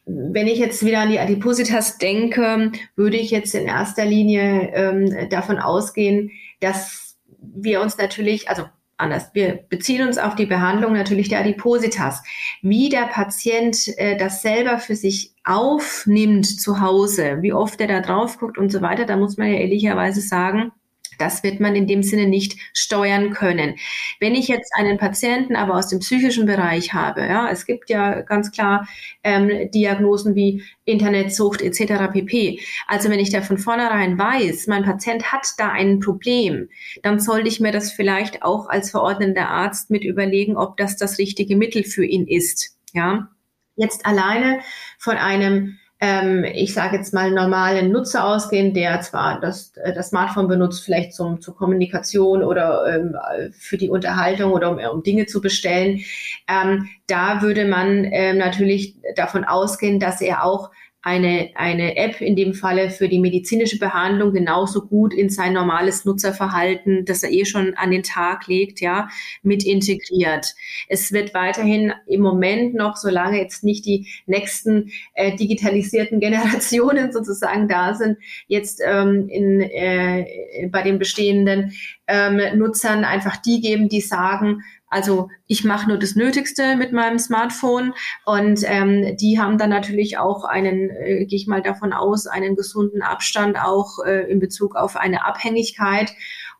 Wenn 0.04 0.46
ich 0.46 0.60
jetzt 0.60 0.84
wieder 0.84 1.00
an 1.00 1.10
die 1.10 1.18
Adipositas 1.18 1.98
denke, 1.98 2.70
würde 2.94 3.16
ich 3.16 3.32
jetzt 3.32 3.56
in 3.56 3.66
erster 3.66 4.04
Linie 4.04 4.70
ähm, 4.72 5.28
davon 5.30 5.58
ausgehen, 5.58 6.30
dass 6.60 7.18
wir 7.40 7.80
uns 7.80 7.98
natürlich, 7.98 8.48
also 8.48 8.66
anders, 8.98 9.30
wir 9.32 9.64
beziehen 9.68 10.06
uns 10.06 10.16
auf 10.16 10.36
die 10.36 10.46
Behandlung 10.46 10.92
natürlich 10.92 11.28
der 11.28 11.40
Adipositas. 11.40 12.22
Wie 12.62 12.88
der 12.88 13.08
Patient 13.08 13.76
äh, 13.98 14.16
das 14.16 14.42
selber 14.42 14.78
für 14.78 14.94
sich 14.94 15.34
aufnimmt 15.42 16.46
zu 16.46 16.80
Hause, 16.80 17.38
wie 17.40 17.52
oft 17.52 17.80
er 17.80 17.88
da 17.88 18.00
drauf 18.00 18.38
guckt 18.38 18.58
und 18.58 18.70
so 18.70 18.80
weiter, 18.80 19.06
da 19.06 19.16
muss 19.16 19.38
man 19.38 19.48
ja 19.48 19.58
ehrlicherweise 19.58 20.20
sagen, 20.20 20.70
das 21.18 21.42
wird 21.42 21.60
man 21.60 21.74
in 21.74 21.86
dem 21.86 22.02
Sinne 22.02 22.26
nicht 22.26 22.58
steuern 22.72 23.30
können. 23.30 23.76
Wenn 24.20 24.34
ich 24.34 24.48
jetzt 24.48 24.72
einen 24.76 24.98
Patienten 24.98 25.56
aber 25.56 25.74
aus 25.74 25.88
dem 25.88 26.00
psychischen 26.00 26.46
Bereich 26.46 26.92
habe, 26.92 27.22
ja, 27.22 27.50
es 27.50 27.66
gibt 27.66 27.90
ja 27.90 28.22
ganz 28.22 28.52
klar 28.52 28.88
ähm, 29.22 29.70
Diagnosen 29.70 30.34
wie 30.34 30.62
Internetsucht 30.84 31.62
etc. 31.62 32.12
pp. 32.12 32.60
Also 32.86 33.10
wenn 33.10 33.20
ich 33.20 33.30
da 33.30 33.42
von 33.42 33.58
vornherein 33.58 34.18
weiß, 34.18 34.66
mein 34.66 34.84
Patient 34.84 35.32
hat 35.32 35.46
da 35.58 35.70
ein 35.70 36.00
Problem, 36.00 36.68
dann 37.02 37.18
sollte 37.18 37.48
ich 37.48 37.60
mir 37.60 37.72
das 37.72 37.92
vielleicht 37.92 38.42
auch 38.42 38.68
als 38.68 38.90
verordnender 38.90 39.48
Arzt 39.48 39.90
mit 39.90 40.04
überlegen, 40.04 40.56
ob 40.56 40.76
das 40.76 40.96
das 40.96 41.18
richtige 41.18 41.56
Mittel 41.56 41.84
für 41.84 42.04
ihn 42.04 42.26
ist. 42.26 42.76
Ja, 42.92 43.28
jetzt 43.76 44.06
alleine 44.06 44.60
von 44.98 45.16
einem 45.16 45.78
ähm, 45.98 46.44
ich 46.44 46.74
sage 46.74 46.96
jetzt 46.96 47.14
mal, 47.14 47.30
normalen 47.30 47.90
Nutzer 47.90 48.24
ausgehen, 48.24 48.74
der 48.74 49.00
zwar 49.00 49.40
das, 49.40 49.74
äh, 49.76 49.94
das 49.94 50.10
Smartphone 50.10 50.46
benutzt, 50.46 50.84
vielleicht 50.84 51.14
zum, 51.14 51.40
zur 51.40 51.56
Kommunikation 51.56 52.42
oder 52.42 52.84
ähm, 52.86 53.16
für 53.52 53.78
die 53.78 53.88
Unterhaltung 53.88 54.52
oder 54.52 54.70
um, 54.70 54.78
um 54.78 55.02
Dinge 55.02 55.26
zu 55.26 55.40
bestellen, 55.40 56.00
ähm, 56.48 56.88
da 57.06 57.40
würde 57.40 57.64
man 57.64 58.04
ähm, 58.04 58.36
natürlich 58.36 58.94
davon 59.14 59.44
ausgehen, 59.44 59.98
dass 59.98 60.20
er 60.20 60.44
auch 60.44 60.70
eine, 61.06 61.50
eine 61.54 61.96
App 61.96 62.20
in 62.20 62.34
dem 62.34 62.52
Falle 62.52 62.90
für 62.90 63.08
die 63.08 63.20
medizinische 63.20 63.78
Behandlung 63.78 64.32
genauso 64.32 64.86
gut 64.88 65.14
in 65.14 65.30
sein 65.30 65.52
normales 65.52 66.04
Nutzerverhalten, 66.04 67.04
das 67.04 67.22
er 67.22 67.30
eh 67.30 67.44
schon 67.44 67.74
an 67.74 67.92
den 67.92 68.02
Tag 68.02 68.48
legt, 68.48 68.80
ja, 68.80 69.08
mit 69.44 69.64
integriert. 69.64 70.56
Es 70.88 71.12
wird 71.12 71.32
weiterhin 71.32 71.92
im 72.08 72.22
Moment 72.22 72.74
noch, 72.74 72.96
solange 72.96 73.38
jetzt 73.38 73.62
nicht 73.62 73.86
die 73.86 74.08
nächsten 74.26 74.90
äh, 75.14 75.36
digitalisierten 75.36 76.18
Generationen 76.26 77.12
sozusagen 77.12 77.68
da 77.68 77.94
sind, 77.94 78.18
jetzt 78.48 78.82
ähm, 78.84 79.28
in, 79.28 79.60
äh, 79.60 80.68
bei 80.72 80.82
den 80.82 80.98
bestehenden 80.98 81.72
ähm, 82.08 82.58
Nutzern 82.58 83.04
einfach 83.04 83.36
die 83.36 83.60
geben, 83.60 83.88
die 83.88 84.00
sagen, 84.00 84.64
also 84.88 85.28
ich 85.46 85.64
mache 85.64 85.88
nur 85.88 85.98
das 85.98 86.14
Nötigste 86.14 86.76
mit 86.76 86.92
meinem 86.92 87.18
Smartphone 87.18 87.92
und 88.24 88.60
ähm, 88.64 89.16
die 89.16 89.38
haben 89.40 89.58
dann 89.58 89.70
natürlich 89.70 90.18
auch 90.18 90.44
einen, 90.44 90.90
äh, 90.90 91.26
gehe 91.26 91.36
ich 91.36 91.46
mal 91.46 91.62
davon 91.62 91.92
aus, 91.92 92.26
einen 92.26 92.54
gesunden 92.54 93.02
Abstand 93.02 93.58
auch 93.58 94.04
äh, 94.04 94.30
in 94.30 94.38
Bezug 94.38 94.76
auf 94.76 94.96
eine 94.96 95.24
Abhängigkeit. 95.24 96.12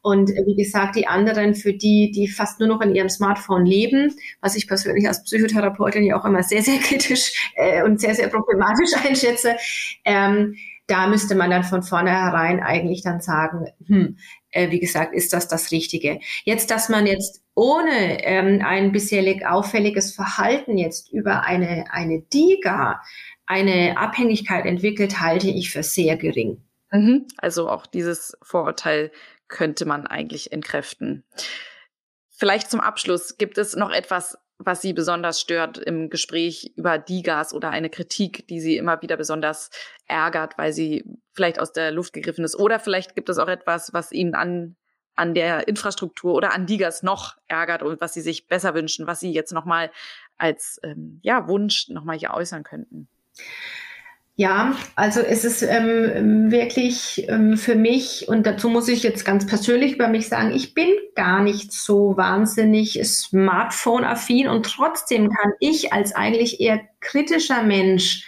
Und 0.03 0.31
äh, 0.31 0.45
wie 0.47 0.57
gesagt, 0.57 0.97
die 0.97 1.07
anderen, 1.07 1.55
für 1.55 1.73
die, 1.73 2.11
die 2.13 2.29
fast 2.29 2.61
nur 2.61 2.69
noch 2.69 2.81
in 2.81 2.95
ihrem 2.95 3.09
Smartphone 3.09 3.65
leben, 3.65 4.15
was 4.41 4.57
ich 4.57 4.69
persönlich 4.69 5.07
als 5.07 5.23
Psychotherapeutin 5.25 6.05
ja 6.05 6.19
auch 6.19 6.25
immer 6.25 6.43
sehr, 6.43 6.63
sehr 6.63 6.79
kritisch 6.79 7.53
äh, 7.55 7.83
und 7.85 8.01
sehr, 8.01 8.15
sehr 8.15 8.29
problematisch 8.29 8.91
einschätze, 9.05 9.57
ähm, 10.05 10.57
da 10.89 11.09
müsste 11.09 11.35
man 11.35 11.51
dann 11.51 11.65
von 11.65 11.83
vornherein 11.83 12.61
eigentlich 12.61 13.03
dann 13.03 13.21
sagen, 13.21 13.67
hm, 13.87 14.19
äh, 14.51 14.71
wie 14.71 14.79
gesagt, 14.79 15.15
ist 15.15 15.33
das 15.33 15.49
das 15.49 15.73
Richtige. 15.73 16.21
Jetzt, 16.45 16.71
dass 16.71 16.89
man 16.89 17.07
jetzt 17.07 17.43
ohne 17.57 18.23
ähm, 18.23 18.63
ein 18.65 18.93
bisherlich 18.93 19.47
auffälliges 19.47 20.15
Verhalten 20.15 20.79
jetzt 20.79 21.11
über 21.13 21.43
eine, 21.45 21.87
eine 21.91 22.21
DIGA 22.21 23.01
eine 23.47 23.97
Abhängigkeit 23.97 24.67
entwickelt, 24.67 25.21
halte 25.21 25.49
ich 25.49 25.71
für 25.71 25.83
sehr 25.83 26.17
gering. 26.17 26.63
Mhm. 26.91 27.27
Also 27.39 27.69
auch 27.69 27.87
dieses 27.87 28.37
Vorurteil 28.43 29.11
könnte 29.49 29.87
man 29.87 30.07
eigentlich 30.07 30.53
entkräften. 30.53 31.25
Vielleicht 32.29 32.71
zum 32.71 32.81
Abschluss 32.81 33.39
gibt 33.39 33.57
es 33.57 33.75
noch 33.75 33.91
etwas, 33.91 34.37
was 34.59 34.83
Sie 34.83 34.93
besonders 34.93 35.41
stört 35.41 35.79
im 35.79 36.11
Gespräch 36.11 36.73
über 36.77 36.99
Digas 36.99 37.55
oder 37.55 37.71
eine 37.71 37.89
Kritik, 37.89 38.47
die 38.49 38.61
Sie 38.61 38.77
immer 38.77 39.01
wieder 39.01 39.17
besonders 39.17 39.71
ärgert, 40.07 40.59
weil 40.59 40.73
sie 40.73 41.05
vielleicht 41.33 41.59
aus 41.59 41.73
der 41.73 41.91
Luft 41.93 42.13
gegriffen 42.13 42.45
ist? 42.45 42.59
Oder 42.59 42.81
vielleicht 42.81 43.15
gibt 43.15 43.29
es 43.29 43.39
auch 43.39 43.49
etwas, 43.49 43.93
was 43.93 44.13
Ihnen 44.13 44.35
an, 44.35 44.77
an 45.17 45.35
der 45.35 45.69
Infrastruktur 45.69 46.35
oder 46.35 46.53
an 46.53 46.67
Digas 46.67 47.03
noch 47.03 47.37
ärgert 47.49 47.83
und 47.83 48.01
was 48.01 48.15
Sie 48.15 48.21
sich 48.21 48.47
besser 48.47 48.75
wünschen, 48.75 49.07
was 49.07 49.21
Sie 49.21 49.33
jetzt 49.33 49.53
nochmal 49.53 49.91
als 50.39 50.81
ähm, 50.83 51.21
ja, 51.23 51.49
Wunsch 51.49 51.89
nochmal 51.89 52.19
hier 52.19 52.35
äußern 52.35 52.63
könnten? 52.63 53.09
Ja, 54.39 54.77
also 54.97 55.21
es 55.21 55.47
ist 55.47 55.63
ähm, 55.63 56.51
wirklich 56.51 57.27
ähm, 57.29 57.57
für 57.57 57.75
mich, 57.75 58.29
und 58.29 58.47
dazu 58.47 58.69
muss 58.69 58.87
ich 58.87 59.03
jetzt 59.03 59.25
ganz 59.25 59.47
persönlich 59.47 59.95
über 59.95 60.09
mich 60.09 60.29
sagen, 60.29 60.55
ich 60.55 60.75
bin 60.75 60.89
gar 61.15 61.43
nicht 61.43 61.73
so 61.73 62.19
wahnsinnig 62.19 63.01
Smartphone-affin 63.03 64.49
und 64.49 64.67
trotzdem 64.67 65.31
kann 65.31 65.53
ich 65.59 65.95
als 65.95 66.15
eigentlich 66.15 66.61
eher 66.61 66.81
kritischer 67.01 67.63
Mensch 67.63 68.27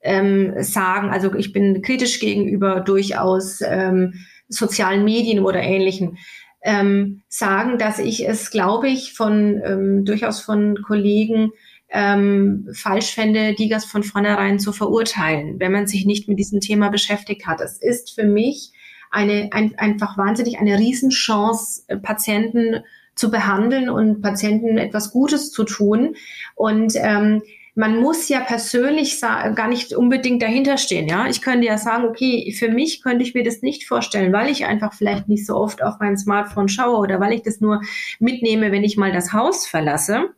ähm, 0.00 0.52
sagen, 0.64 1.10
also 1.10 1.32
ich 1.34 1.52
bin 1.52 1.80
kritisch 1.80 2.18
gegenüber 2.18 2.80
durchaus 2.80 3.60
ähm, 3.60 4.14
sozialen 4.48 5.04
Medien 5.04 5.44
oder 5.44 5.60
ähnlichen, 5.60 6.18
ähm, 6.62 7.22
sagen, 7.28 7.78
dass 7.78 7.98
ich 7.98 8.28
es, 8.28 8.50
glaube 8.50 8.88
ich, 8.88 9.12
von 9.12 9.60
ähm, 9.64 10.04
durchaus 10.04 10.40
von 10.40 10.82
Kollegen 10.82 11.52
ähm, 11.90 12.68
falsch 12.72 13.14
fände, 13.14 13.54
Digas 13.54 13.84
von 13.84 14.02
vornherein 14.02 14.58
zu 14.58 14.72
verurteilen, 14.72 15.60
wenn 15.60 15.72
man 15.72 15.86
sich 15.86 16.04
nicht 16.06 16.28
mit 16.28 16.38
diesem 16.38 16.60
Thema 16.60 16.88
beschäftigt 16.88 17.46
hat. 17.46 17.60
Es 17.60 17.78
ist 17.80 18.14
für 18.14 18.24
mich 18.24 18.72
eine, 19.10 19.50
ein, 19.52 19.78
einfach 19.78 20.18
wahnsinnig 20.18 20.58
eine 20.58 20.78
Riesenchance, 20.78 21.84
äh, 21.86 21.96
Patienten 21.96 22.82
zu 23.14 23.30
behandeln 23.30 23.88
und 23.88 24.20
Patienten 24.20 24.76
etwas 24.78 25.10
Gutes 25.10 25.50
zu 25.50 25.64
tun. 25.64 26.16
Und 26.54 26.94
ähm, 26.96 27.42
man 27.76 28.00
muss 28.00 28.28
ja 28.30 28.40
persönlich 28.40 29.20
gar 29.20 29.68
nicht 29.68 29.94
unbedingt 29.94 30.42
dahinter 30.42 30.78
stehen. 30.78 31.06
Ja, 31.08 31.28
ich 31.28 31.42
könnte 31.42 31.66
ja 31.66 31.76
sagen, 31.76 32.04
okay, 32.06 32.52
für 32.58 32.70
mich 32.70 33.02
könnte 33.02 33.22
ich 33.22 33.34
mir 33.34 33.44
das 33.44 33.60
nicht 33.60 33.86
vorstellen, 33.86 34.32
weil 34.32 34.50
ich 34.50 34.64
einfach 34.64 34.94
vielleicht 34.94 35.28
nicht 35.28 35.46
so 35.46 35.54
oft 35.54 35.82
auf 35.82 35.96
mein 36.00 36.16
Smartphone 36.16 36.68
schaue 36.68 36.96
oder 36.96 37.20
weil 37.20 37.34
ich 37.34 37.42
das 37.42 37.60
nur 37.60 37.82
mitnehme, 38.18 38.72
wenn 38.72 38.82
ich 38.82 38.96
mal 38.96 39.12
das 39.12 39.34
Haus 39.34 39.66
verlasse. 39.66 40.30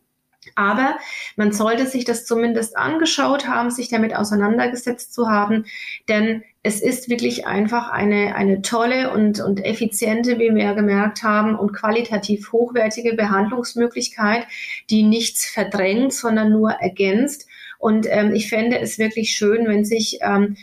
Aber 0.59 0.97
man 1.37 1.53
sollte 1.53 1.87
sich 1.87 2.03
das 2.03 2.25
zumindest 2.25 2.75
angeschaut 2.75 3.47
haben, 3.47 3.71
sich 3.71 3.87
damit 3.87 4.13
auseinandergesetzt 4.13 5.13
zu 5.13 5.29
haben, 5.29 5.63
denn 6.09 6.43
es 6.63 6.81
ist 6.81 7.09
wirklich 7.09 7.47
einfach 7.47 7.89
eine, 7.89 8.35
eine 8.35 8.61
tolle 8.61 9.13
und, 9.13 9.39
und 9.39 9.63
effiziente, 9.63 10.37
wie 10.37 10.53
wir 10.53 10.63
ja 10.65 10.73
gemerkt 10.73 11.23
haben, 11.23 11.55
und 11.55 11.71
qualitativ 11.71 12.51
hochwertige 12.51 13.13
Behandlungsmöglichkeit, 13.13 14.47
die 14.89 15.03
nichts 15.03 15.45
verdrängt, 15.45 16.11
sondern 16.11 16.51
nur 16.51 16.71
ergänzt. 16.71 17.47
Und 17.77 18.05
ähm, 18.09 18.35
ich 18.35 18.49
fände 18.49 18.79
es 18.79 18.99
wirklich 18.99 19.31
schön, 19.31 19.65
wenn 19.65 19.85
sich 19.85 20.19
ähm, 20.21 20.57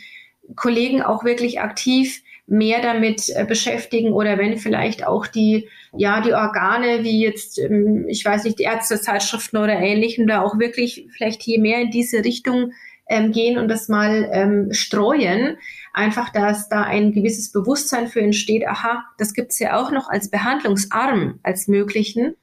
Kollegen 0.55 1.01
auch 1.01 1.23
wirklich 1.23 1.59
aktiv 1.59 2.21
mehr 2.47 2.81
damit 2.81 3.29
äh, 3.35 3.45
beschäftigen 3.45 4.13
oder 4.13 4.37
wenn 4.37 4.57
vielleicht 4.57 5.05
auch 5.05 5.27
die, 5.27 5.69
ja, 5.95 6.21
die 6.21 6.33
Organe 6.33 7.03
wie 7.03 7.21
jetzt, 7.21 7.59
ähm, 7.59 8.05
ich 8.07 8.23
weiß 8.23 8.45
nicht, 8.45 8.57
die 8.57 8.63
Ärztezeitschriften 8.63 9.59
oder 9.59 9.77
ähnlichem 9.77 10.27
da 10.27 10.41
auch 10.41 10.57
wirklich 10.57 11.07
vielleicht 11.15 11.41
hier 11.41 11.59
mehr 11.59 11.81
in 11.81 11.91
diese 11.91 12.23
Richtung 12.23 12.71
ähm, 13.09 13.33
gehen 13.33 13.57
und 13.57 13.67
das 13.67 13.89
mal 13.89 14.29
ähm, 14.31 14.71
streuen. 14.71 15.57
Einfach, 15.93 16.29
dass 16.29 16.69
da 16.69 16.83
ein 16.83 17.11
gewisses 17.11 17.51
Bewusstsein 17.51 18.07
für 18.07 18.21
entsteht, 18.21 18.65
aha, 18.65 19.03
das 19.17 19.33
gibt's 19.33 19.59
ja 19.59 19.81
auch 19.81 19.91
noch 19.91 20.09
als 20.09 20.29
Behandlungsarm, 20.29 21.39
als 21.43 21.67
möglichen. 21.67 22.35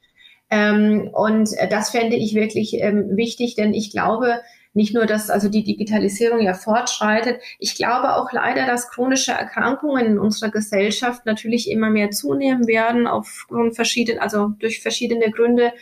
Ähm, 0.50 1.08
und 1.12 1.50
äh, 1.56 1.68
das 1.68 1.90
fände 1.90 2.16
ich 2.16 2.34
wirklich 2.34 2.74
ähm, 2.74 3.16
wichtig, 3.16 3.54
denn 3.54 3.72
ich 3.72 3.90
glaube, 3.90 4.40
nicht 4.74 4.92
nur, 4.92 5.06
dass 5.06 5.30
also 5.30 5.48
die 5.48 5.62
Digitalisierung 5.62 6.40
ja 6.40 6.52
fortschreitet. 6.52 7.40
Ich 7.58 7.76
glaube 7.76 8.16
auch 8.16 8.32
leider, 8.32 8.66
dass 8.66 8.90
chronische 8.90 9.32
Erkrankungen 9.32 10.06
in 10.06 10.18
unserer 10.18 10.50
Gesellschaft 10.50 11.24
natürlich 11.26 11.70
immer 11.70 11.90
mehr 11.90 12.10
zunehmen 12.10 12.66
werden, 12.66 13.06
aufgrund 13.06 13.76
verschiedenen, 13.76 14.20
also 14.20 14.48
durch 14.58 14.82
verschiedene 14.82 15.30
Gründe 15.30 15.72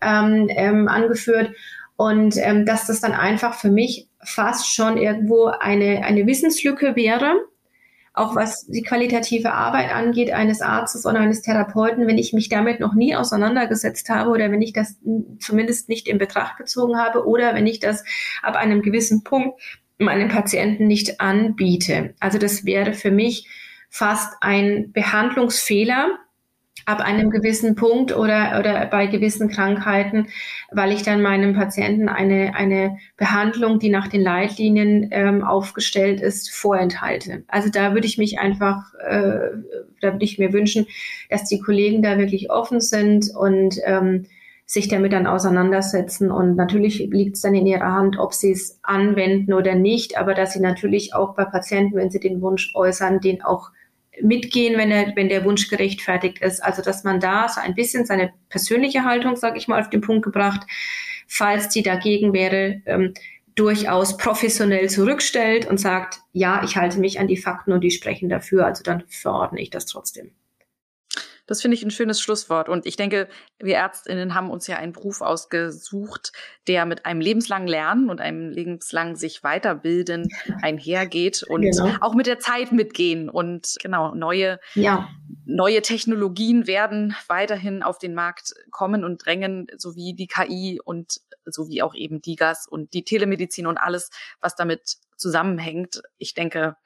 ähm, 0.00 0.48
ähm, 0.50 0.88
angeführt. 0.88 1.54
Und 1.96 2.36
ähm, 2.38 2.64
dass 2.64 2.86
das 2.86 3.00
dann 3.00 3.12
einfach 3.12 3.54
für 3.54 3.70
mich 3.70 4.08
fast 4.22 4.72
schon 4.72 4.96
irgendwo 4.96 5.46
eine, 5.46 6.04
eine 6.04 6.26
Wissenslücke 6.26 6.96
wäre, 6.96 7.34
auch 8.18 8.34
was 8.34 8.66
die 8.66 8.82
qualitative 8.82 9.52
Arbeit 9.52 9.94
angeht 9.94 10.32
eines 10.32 10.60
Arztes 10.60 11.06
oder 11.06 11.20
eines 11.20 11.42
Therapeuten, 11.42 12.06
wenn 12.06 12.18
ich 12.18 12.32
mich 12.32 12.48
damit 12.48 12.80
noch 12.80 12.94
nie 12.94 13.14
auseinandergesetzt 13.14 14.08
habe 14.08 14.30
oder 14.30 14.50
wenn 14.50 14.62
ich 14.62 14.72
das 14.72 14.96
zumindest 15.38 15.88
nicht 15.88 16.08
in 16.08 16.18
Betracht 16.18 16.56
gezogen 16.56 16.98
habe 16.98 17.26
oder 17.26 17.54
wenn 17.54 17.66
ich 17.66 17.80
das 17.80 18.04
ab 18.42 18.56
einem 18.56 18.82
gewissen 18.82 19.24
Punkt 19.24 19.60
meinem 19.98 20.28
Patienten 20.28 20.86
nicht 20.86 21.20
anbiete. 21.20 22.14
Also 22.20 22.38
das 22.38 22.64
wäre 22.64 22.92
für 22.92 23.10
mich 23.10 23.48
fast 23.90 24.34
ein 24.40 24.92
Behandlungsfehler, 24.92 26.18
ab 26.88 27.00
einem 27.00 27.30
gewissen 27.30 27.74
Punkt 27.74 28.16
oder, 28.16 28.58
oder 28.58 28.86
bei 28.86 29.06
gewissen 29.06 29.50
Krankheiten, 29.50 30.28
weil 30.72 30.90
ich 30.90 31.02
dann 31.02 31.20
meinem 31.20 31.52
Patienten 31.52 32.08
eine, 32.08 32.54
eine 32.54 32.96
Behandlung, 33.18 33.78
die 33.78 33.90
nach 33.90 34.08
den 34.08 34.22
Leitlinien 34.22 35.08
ähm, 35.10 35.44
aufgestellt 35.44 36.22
ist, 36.22 36.50
vorenthalte. 36.50 37.44
Also 37.46 37.68
da 37.68 37.92
würde 37.92 38.06
ich 38.06 38.16
mich 38.16 38.38
einfach, 38.38 38.94
äh, 39.06 39.50
da 40.00 40.12
würde 40.14 40.24
ich 40.24 40.38
mir 40.38 40.54
wünschen, 40.54 40.86
dass 41.28 41.44
die 41.44 41.60
Kollegen 41.60 42.02
da 42.02 42.16
wirklich 42.16 42.50
offen 42.50 42.80
sind 42.80 43.34
und 43.36 43.76
ähm, 43.84 44.24
sich 44.64 44.88
damit 44.88 45.12
dann 45.12 45.26
auseinandersetzen. 45.26 46.30
Und 46.30 46.56
natürlich 46.56 47.00
liegt 47.10 47.36
es 47.36 47.42
dann 47.42 47.54
in 47.54 47.66
ihrer 47.66 47.92
Hand, 47.92 48.18
ob 48.18 48.32
sie 48.32 48.52
es 48.52 48.78
anwenden 48.82 49.52
oder 49.52 49.74
nicht, 49.74 50.16
aber 50.16 50.32
dass 50.32 50.54
sie 50.54 50.60
natürlich 50.60 51.12
auch 51.14 51.34
bei 51.34 51.44
Patienten, 51.44 51.96
wenn 51.96 52.10
sie 52.10 52.20
den 52.20 52.40
Wunsch 52.40 52.72
äußern, 52.74 53.20
den 53.20 53.42
auch 53.42 53.72
mitgehen, 54.22 54.78
wenn, 54.78 54.90
er, 54.90 55.14
wenn 55.16 55.28
der 55.28 55.44
Wunsch 55.44 55.68
gerechtfertigt 55.68 56.40
ist. 56.40 56.62
Also 56.62 56.82
dass 56.82 57.04
man 57.04 57.20
da 57.20 57.48
so 57.48 57.60
ein 57.60 57.74
bisschen 57.74 58.06
seine 58.06 58.32
persönliche 58.48 59.04
Haltung, 59.04 59.36
sage 59.36 59.58
ich 59.58 59.68
mal, 59.68 59.80
auf 59.80 59.90
den 59.90 60.00
Punkt 60.00 60.24
gebracht, 60.24 60.66
falls 61.26 61.68
die 61.68 61.82
dagegen 61.82 62.32
wäre, 62.32 62.82
ähm, 62.86 63.14
durchaus 63.54 64.16
professionell 64.16 64.88
zurückstellt 64.88 65.66
und 65.66 65.78
sagt, 65.78 66.20
ja, 66.32 66.62
ich 66.62 66.76
halte 66.76 67.00
mich 67.00 67.18
an 67.18 67.26
die 67.26 67.36
Fakten 67.36 67.72
und 67.72 67.82
die 67.82 67.90
sprechen 67.90 68.28
dafür, 68.28 68.64
also 68.64 68.84
dann 68.84 69.02
verordne 69.08 69.60
ich 69.60 69.70
das 69.70 69.86
trotzdem. 69.86 70.30
Das 71.48 71.62
finde 71.62 71.76
ich 71.76 71.82
ein 71.82 71.90
schönes 71.90 72.20
Schlusswort. 72.20 72.68
Und 72.68 72.86
ich 72.86 72.96
denke, 72.96 73.26
wir 73.58 73.76
Ärztinnen 73.76 74.34
haben 74.34 74.50
uns 74.50 74.66
ja 74.66 74.76
einen 74.76 74.92
Beruf 74.92 75.22
ausgesucht, 75.22 76.32
der 76.68 76.84
mit 76.84 77.06
einem 77.06 77.22
lebenslangen 77.22 77.66
Lernen 77.66 78.10
und 78.10 78.20
einem 78.20 78.50
lebenslangen 78.50 79.16
sich 79.16 79.42
weiterbilden 79.42 80.28
einhergeht 80.62 81.42
und 81.42 81.62
genau. 81.62 81.90
auch 82.02 82.14
mit 82.14 82.26
der 82.26 82.38
Zeit 82.38 82.70
mitgehen. 82.70 83.30
Und 83.30 83.76
genau, 83.82 84.14
neue, 84.14 84.60
ja. 84.74 85.08
neue 85.46 85.80
Technologien 85.80 86.66
werden 86.66 87.16
weiterhin 87.28 87.82
auf 87.82 87.98
den 87.98 88.14
Markt 88.14 88.54
kommen 88.70 89.02
und 89.02 89.24
drängen, 89.24 89.68
sowie 89.78 90.14
die 90.14 90.26
KI 90.26 90.80
und 90.84 91.22
sowie 91.46 91.80
auch 91.80 91.94
eben 91.94 92.20
die 92.20 92.36
Gas 92.36 92.68
und 92.68 92.92
die 92.92 93.04
Telemedizin 93.04 93.66
und 93.66 93.78
alles, 93.78 94.10
was 94.42 94.54
damit 94.54 94.98
zusammenhängt. 95.16 96.02
Ich 96.18 96.34
denke, 96.34 96.76